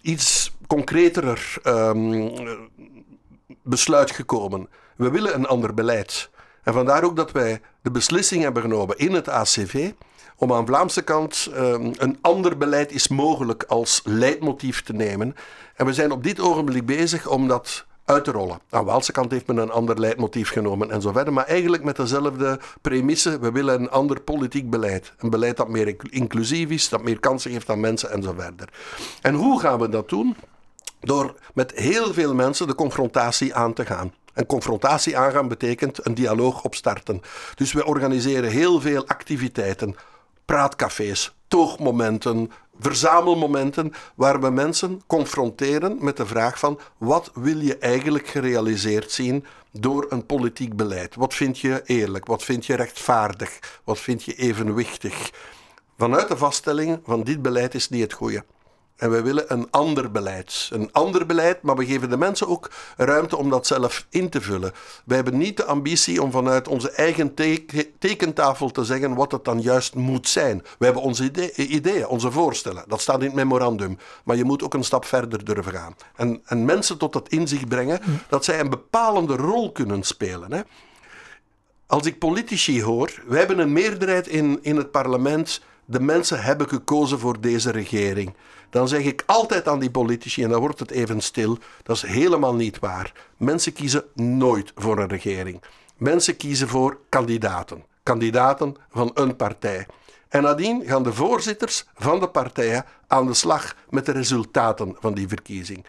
iets 0.01 0.53
concreter 0.67 1.55
um, 1.65 2.33
besluit 3.63 4.11
gekomen. 4.11 4.69
We 4.97 5.11
willen 5.11 5.35
een 5.35 5.47
ander 5.47 5.75
beleid. 5.75 6.31
En 6.63 6.73
vandaar 6.73 7.05
ook 7.05 7.17
dat 7.17 7.33
wij 7.33 7.61
de 7.83 7.91
beslissing 7.91 8.43
hebben 8.43 8.63
genomen 8.63 8.99
in 8.99 9.13
het 9.13 9.29
ACV 9.29 9.91
om 10.43 10.53
aan 10.53 10.67
Vlaamse 10.67 11.03
kant 11.03 11.49
um, 11.57 11.93
een 11.97 12.19
ander 12.21 12.57
beleid 12.57 12.93
is 12.93 13.09
mogelijk 13.09 13.63
als 13.63 14.01
leidmotief 14.05 14.83
te 14.83 14.93
nemen. 14.93 15.35
En 15.75 15.87
we 15.87 15.93
zijn 15.93 16.13
op 16.13 16.23
dit 16.23 16.41
ogenblik 16.41 16.87
bezig 16.87 17.27
om 17.27 17.49
dat 17.49 17.85
uit 18.05 18.25
te 18.25 18.31
rollen. 18.31 18.61
Aan 18.71 18.85
Waalse 18.85 19.13
kant 19.13 19.31
heeft 19.31 19.47
men 19.47 19.57
een 19.57 19.71
ander 19.71 20.01
leidmotief 20.01 20.51
genomen 20.51 20.91
en 20.91 21.03
zo 21.03 21.13
verder, 21.13 21.33
maar 21.33 21.47
eigenlijk 21.47 21.85
met 21.85 21.97
dezelfde 21.97 22.59
premisse. 22.81 23.39
We 23.39 23.53
willen 23.53 23.81
een 23.81 23.91
ander 23.91 24.21
politiek 24.21 24.71
beleid. 24.71 25.13
Een 25.19 25.31
beleid 25.31 25.57
dat 25.57 25.69
meer 25.69 25.97
inclusief 26.11 26.71
is, 26.71 26.89
dat 26.89 27.03
meer 27.03 27.21
kansen 27.21 27.51
geeft 27.51 27.71
aan 27.71 27.81
mensen 27.81 28.11
en 28.11 28.23
zo 28.23 28.35
verder. 28.39 28.69
En 29.21 29.35
hoe 29.35 29.61
gaan 29.61 29.79
we 29.79 29.89
dat 29.89 30.09
doen? 30.09 30.37
Door 31.01 31.35
met 31.55 31.73
heel 31.75 32.13
veel 32.13 32.35
mensen 32.35 32.67
de 32.67 32.75
confrontatie 32.75 33.55
aan 33.55 33.73
te 33.73 33.85
gaan. 33.85 34.13
En 34.33 34.47
confrontatie 34.47 35.19
aangaan 35.19 35.49
betekent 35.49 36.07
een 36.07 36.15
dialoog 36.15 36.65
opstarten. 36.65 37.21
Dus 37.55 37.73
we 37.73 37.87
organiseren 37.87 38.51
heel 38.51 38.81
veel 38.81 39.07
activiteiten, 39.07 39.97
praatcafés, 40.45 41.37
toogmomenten, 41.49 42.51
verzamelmomenten 42.81 43.93
waar 44.15 44.41
we 44.41 44.51
mensen 44.51 45.03
confronteren 45.07 45.97
met 46.01 46.17
de 46.17 46.27
vraag 46.27 46.59
van 46.59 46.79
wat 46.99 47.31
wil 47.35 47.59
je 47.59 47.79
eigenlijk 47.79 48.27
gerealiseerd 48.27 49.11
zien 49.11 49.45
door 49.73 50.07
een 50.09 50.27
politiek 50.27 50.77
beleid? 50.77 51.15
Wat 51.15 51.35
vind 51.35 51.59
je 51.59 51.83
eerlijk? 51.85 52.27
Wat 52.27 52.43
vind 52.43 52.67
je 52.67 52.75
rechtvaardig? 52.75 53.81
Wat 53.85 53.99
vind 53.99 54.23
je 54.23 54.35
evenwichtig? 54.35 55.31
Vanuit 55.99 56.29
de 56.29 56.37
vaststelling 56.37 57.01
van 57.05 57.23
dit 57.23 57.43
beleid 57.43 57.75
is 57.75 57.89
niet 57.89 58.03
het 58.03 58.13
goede. 58.13 58.45
En 59.03 59.11
we 59.11 59.23
willen 59.23 59.53
een 59.53 59.67
ander 59.71 60.11
beleid. 60.11 60.69
Een 60.73 60.93
ander 60.93 61.27
beleid, 61.27 61.63
maar 61.63 61.77
we 61.77 61.87
geven 61.87 62.11
de 62.11 62.17
mensen 62.17 62.49
ook 62.49 62.71
ruimte 62.97 63.37
om 63.37 63.51
dat 63.51 63.67
zelf 63.67 64.07
in 64.09 64.29
te 64.29 64.41
vullen. 64.41 64.73
Wij 65.05 65.17
hebben 65.17 65.39
niet 65.39 65.57
de 65.57 65.65
ambitie 65.65 66.23
om 66.23 66.31
vanuit 66.31 66.69
onze 66.69 66.91
eigen 66.91 67.35
tekentafel 67.99 68.71
te 68.71 68.85
zeggen 68.85 69.15
wat 69.15 69.33
het 69.33 69.45
dan 69.45 69.61
juist 69.61 69.95
moet 69.95 70.29
zijn. 70.29 70.63
We 70.79 70.85
hebben 70.85 71.03
onze 71.03 71.31
ideeën, 71.57 72.07
onze 72.07 72.31
voorstellen. 72.31 72.85
Dat 72.87 73.01
staat 73.01 73.21
in 73.21 73.27
het 73.27 73.35
memorandum. 73.35 73.99
Maar 74.25 74.37
je 74.37 74.45
moet 74.45 74.63
ook 74.63 74.75
een 74.75 74.85
stap 74.85 75.05
verder 75.05 75.45
durven 75.45 75.73
gaan. 75.73 75.97
En, 76.17 76.41
en 76.45 76.65
mensen 76.65 76.99
tot 76.99 77.15
het 77.15 77.29
inzicht 77.29 77.69
brengen 77.69 78.01
dat 78.29 78.45
zij 78.45 78.61
een 78.61 78.71
bepalende 78.71 79.37
rol 79.37 79.73
kunnen 79.73 80.03
spelen. 80.03 80.53
Hè. 80.53 80.61
Als 81.87 82.07
ik 82.07 82.19
politici 82.19 82.83
hoor, 82.83 83.23
wij 83.27 83.39
hebben 83.39 83.59
een 83.59 83.73
meerderheid 83.73 84.27
in, 84.27 84.59
in 84.63 84.77
het 84.77 84.91
parlement. 84.91 85.61
De 85.85 86.01
mensen 86.01 86.43
hebben 86.43 86.69
gekozen 86.69 87.19
voor 87.19 87.41
deze 87.41 87.71
regering 87.71 88.35
dan 88.73 88.89
zeg 88.89 89.03
ik 89.03 89.23
altijd 89.27 89.69
aan 89.69 89.79
die 89.79 89.91
politici, 89.91 90.43
en 90.43 90.49
dan 90.49 90.61
wordt 90.61 90.79
het 90.79 90.91
even 90.91 91.21
stil, 91.21 91.59
dat 91.83 91.97
is 91.97 92.03
helemaal 92.03 92.55
niet 92.55 92.79
waar. 92.79 93.13
Mensen 93.37 93.73
kiezen 93.73 94.05
nooit 94.15 94.73
voor 94.75 94.99
een 94.99 95.09
regering. 95.09 95.63
Mensen 95.97 96.37
kiezen 96.37 96.69
voor 96.69 96.99
kandidaten. 97.09 97.85
kandidaten 98.03 98.77
van 98.91 99.11
een 99.15 99.37
partij. 99.37 99.87
En 100.29 100.43
nadien 100.43 100.85
gaan 100.87 101.03
de 101.03 101.13
voorzitters 101.13 101.87
van 101.95 102.21
de 102.21 102.29
partijen 102.29 102.85
aan 103.07 103.27
de 103.27 103.35
slag 103.35 103.75
met 103.89 104.07
de 104.07 104.13
resultaten 104.13 104.97
van 105.01 105.15
die 105.15 105.29
verkiezing. 105.29 105.85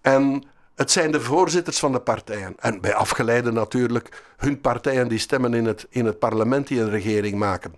En 0.00 0.44
het 0.74 0.90
zijn 0.90 1.12
de 1.12 1.20
voorzitters 1.20 1.78
van 1.78 1.92
de 1.92 2.00
partijen. 2.00 2.54
En 2.58 2.80
bij 2.80 2.94
afgeleide 2.94 3.52
natuurlijk 3.52 4.22
hun 4.36 4.60
partijen 4.60 5.08
die 5.08 5.18
stemmen 5.18 5.54
in 5.54 5.64
het, 5.64 5.86
in 5.90 6.04
het 6.04 6.18
parlement 6.18 6.66
die 6.66 6.80
een 6.80 6.90
regering 6.90 7.38
maken. 7.38 7.74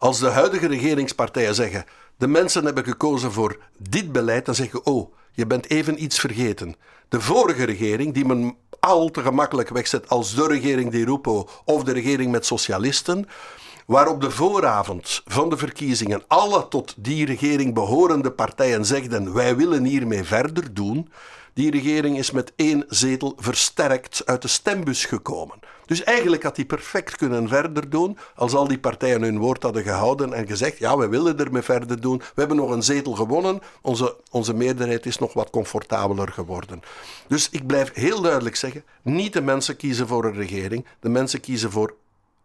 Als 0.00 0.18
de 0.18 0.28
huidige 0.28 0.66
regeringspartijen 0.66 1.54
zeggen: 1.54 1.84
de 2.16 2.26
mensen 2.26 2.64
hebben 2.64 2.84
gekozen 2.84 3.32
voor 3.32 3.58
dit 3.78 4.12
beleid, 4.12 4.46
dan 4.46 4.54
zeggen 4.54 4.86
oh, 4.86 5.14
je 5.32 5.46
bent 5.46 5.70
even 5.70 6.02
iets 6.02 6.20
vergeten. 6.20 6.74
De 7.08 7.20
vorige 7.20 7.64
regering, 7.64 8.14
die 8.14 8.24
men 8.24 8.56
al 8.78 9.10
te 9.10 9.22
gemakkelijk 9.22 9.68
wegzet 9.68 10.08
als 10.08 10.34
de 10.34 10.46
regering 10.46 10.90
die 10.90 11.04
Rupo 11.04 11.48
of 11.64 11.84
de 11.84 11.92
regering 11.92 12.30
met 12.30 12.46
socialisten, 12.46 13.28
waar 13.86 14.08
op 14.08 14.20
de 14.20 14.30
vooravond 14.30 15.22
van 15.24 15.48
de 15.50 15.56
verkiezingen 15.56 16.22
alle 16.26 16.68
tot 16.68 16.94
die 16.96 17.26
regering 17.26 17.74
behorende 17.74 18.32
partijen 18.32 18.84
zegden: 18.84 19.32
wij 19.34 19.56
willen 19.56 19.84
hiermee 19.84 20.24
verder 20.24 20.74
doen. 20.74 21.08
Die 21.60 21.70
regering 21.70 22.18
is 22.18 22.30
met 22.30 22.52
één 22.56 22.84
zetel 22.88 23.32
versterkt 23.36 24.22
uit 24.24 24.42
de 24.42 24.48
stembus 24.48 25.04
gekomen. 25.04 25.58
Dus 25.86 26.04
eigenlijk 26.04 26.42
had 26.42 26.56
hij 26.56 26.64
perfect 26.64 27.16
kunnen 27.16 27.48
verder 27.48 27.90
doen 27.90 28.18
als 28.34 28.54
al 28.54 28.68
die 28.68 28.78
partijen 28.78 29.22
hun 29.22 29.38
woord 29.38 29.62
hadden 29.62 29.82
gehouden 29.82 30.32
en 30.32 30.46
gezegd: 30.46 30.78
ja, 30.78 30.96
we 30.96 31.08
willen 31.08 31.38
ermee 31.38 31.62
verder 31.62 32.00
doen. 32.00 32.18
We 32.18 32.40
hebben 32.40 32.56
nog 32.56 32.70
een 32.70 32.82
zetel 32.82 33.12
gewonnen. 33.12 33.60
Onze, 33.82 34.16
onze 34.30 34.54
meerderheid 34.54 35.06
is 35.06 35.18
nog 35.18 35.32
wat 35.32 35.50
comfortabeler 35.50 36.28
geworden. 36.28 36.82
Dus 37.26 37.48
ik 37.50 37.66
blijf 37.66 37.94
heel 37.94 38.20
duidelijk 38.20 38.56
zeggen: 38.56 38.84
niet 39.02 39.32
de 39.32 39.42
mensen 39.42 39.76
kiezen 39.76 40.06
voor 40.06 40.24
een 40.24 40.34
regering, 40.34 40.86
de 41.00 41.08
mensen 41.08 41.40
kiezen 41.40 41.70
voor 41.70 41.94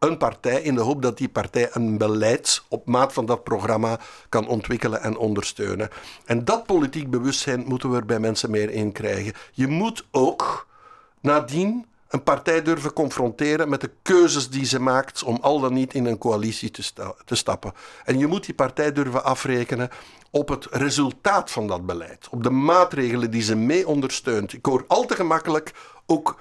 een 0.05 0.17
partij 0.17 0.61
in 0.61 0.75
de 0.75 0.81
hoop 0.81 1.01
dat 1.01 1.17
die 1.17 1.29
partij 1.29 1.69
een 1.71 1.97
beleid 1.97 2.63
op 2.69 2.87
maat 2.87 3.13
van 3.13 3.25
dat 3.25 3.43
programma 3.43 3.99
kan 4.29 4.47
ontwikkelen 4.47 5.01
en 5.01 5.17
ondersteunen. 5.17 5.89
En 6.25 6.45
dat 6.45 6.65
politiek 6.65 7.09
bewustzijn 7.09 7.63
moeten 7.67 7.91
we 7.91 7.97
er 7.97 8.05
bij 8.05 8.19
mensen 8.19 8.51
meer 8.51 8.69
in 8.69 8.91
krijgen. 8.91 9.33
Je 9.51 9.67
moet 9.67 10.05
ook 10.11 10.67
nadien 11.21 11.85
een 12.09 12.23
partij 12.23 12.61
durven 12.61 12.93
confronteren 12.93 13.69
met 13.69 13.81
de 13.81 13.91
keuzes 14.01 14.49
die 14.49 14.65
ze 14.65 14.79
maakt 14.79 15.23
om 15.23 15.37
al 15.41 15.59
dan 15.59 15.73
niet 15.73 15.93
in 15.93 16.05
een 16.05 16.17
coalitie 16.17 16.71
te, 16.71 17.13
te 17.25 17.35
stappen. 17.35 17.73
En 18.03 18.17
je 18.17 18.27
moet 18.27 18.45
die 18.45 18.55
partij 18.55 18.91
durven 18.91 19.23
afrekenen 19.23 19.89
op 20.31 20.49
het 20.49 20.65
resultaat 20.71 21.51
van 21.51 21.67
dat 21.67 21.85
beleid, 21.85 22.27
op 22.31 22.43
de 22.43 22.49
maatregelen 22.49 23.31
die 23.31 23.41
ze 23.41 23.55
mee 23.55 23.87
ondersteunt. 23.87 24.53
Ik 24.53 24.65
hoor 24.65 24.85
al 24.87 25.05
te 25.05 25.15
gemakkelijk 25.15 25.73
ook 26.05 26.39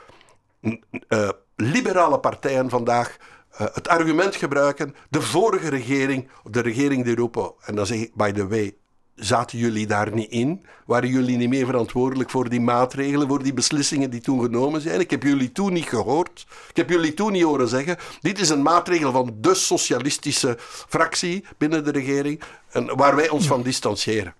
uh, 0.61 1.29
liberale 1.57 2.19
partijen 2.19 2.71
vandaag 2.71 3.17
uh, 3.61 3.67
het 3.73 3.89
argument 3.89 4.37
gebruiken, 4.37 4.95
de 5.11 5.23
vorige 5.23 5.69
regering, 5.69 6.29
de 6.51 6.61
regering 6.61 7.05
die 7.05 7.15
roepen, 7.15 7.53
en 7.65 7.75
dan 7.75 7.87
zeg 7.87 7.99
ik, 7.99 8.15
by 8.15 8.33
the 8.33 8.49
way, 8.49 8.77
zaten 9.15 9.59
jullie 9.59 9.87
daar 9.87 10.15
niet 10.15 10.31
in? 10.31 10.67
Waren 10.87 11.09
jullie 11.09 11.37
niet 11.37 11.49
meer 11.49 11.67
verantwoordelijk 11.67 12.31
voor 12.31 12.49
die 12.49 12.61
maatregelen, 12.61 13.29
voor 13.29 13.43
die 13.43 13.55
beslissingen 13.55 14.11
die 14.11 14.21
toen 14.21 14.43
genomen 14.43 14.81
zijn? 14.81 15.01
Ik 15.01 15.11
heb 15.11 15.23
jullie 15.23 15.53
toen 15.53 15.73
niet 15.73 15.89
gehoord. 15.89 16.47
Ik 16.69 16.77
heb 16.77 16.91
jullie 16.91 17.15
toen 17.15 17.33
niet 17.33 17.43
horen 17.43 17.69
zeggen, 17.69 17.97
dit 18.21 18.39
is 18.39 18.49
een 18.49 18.63
maatregel 18.63 19.13
van 19.13 19.37
de 19.41 19.55
socialistische 19.55 20.57
fractie 20.89 21.45
binnen 21.59 21.85
de 21.85 21.91
regering, 21.91 22.43
en 22.71 22.97
waar 22.97 23.17
wij 23.17 23.29
ons 23.29 23.47
van 23.47 23.63
distancieren. 23.63 24.35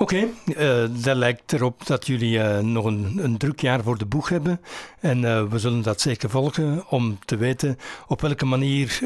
Oké, 0.00 0.14
okay, 0.14 0.84
uh, 0.84 1.04
dat 1.04 1.16
lijkt 1.16 1.52
erop 1.52 1.86
dat 1.86 2.06
jullie 2.06 2.38
uh, 2.38 2.58
nog 2.58 2.84
een, 2.84 3.18
een, 3.22 3.38
druk 3.38 3.60
jaar 3.60 3.82
voor 3.82 3.98
de 3.98 4.06
boeg 4.06 4.28
hebben. 4.28 4.60
En 5.00 5.22
uh, 5.22 5.42
we 5.42 5.58
zullen 5.58 5.82
dat 5.82 6.00
zeker 6.00 6.30
volgen 6.30 6.84
om 6.88 7.18
te 7.24 7.36
weten 7.36 7.78
op 8.06 8.20
welke 8.20 8.44
manier 8.44 8.98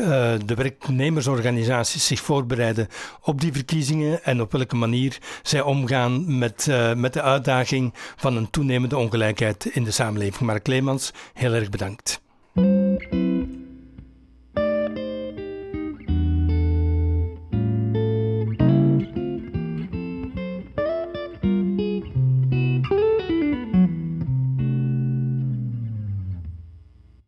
de 0.44 0.54
werknemersorganisaties 0.54 2.06
zich 2.06 2.20
voorbereiden 2.20 2.88
op 3.20 3.40
die 3.40 3.52
verkiezingen 3.52 4.24
en 4.24 4.40
op 4.40 4.52
welke 4.52 4.76
manier 4.76 5.18
zij 5.42 5.60
omgaan 5.60 6.38
met, 6.38 6.66
met 6.96 7.12
de 7.12 7.22
uitdaging 7.22 7.92
van 8.16 8.36
een 8.36 8.50
toenemende 8.50 8.96
ongelijkheid 8.96 9.64
in 9.64 9.84
de 9.84 9.90
samenleving. 9.90 10.40
Mark 10.40 10.66
Leemans, 10.66 11.12
heel 11.32 11.52
erg 11.52 11.68
bedankt. 11.68 12.21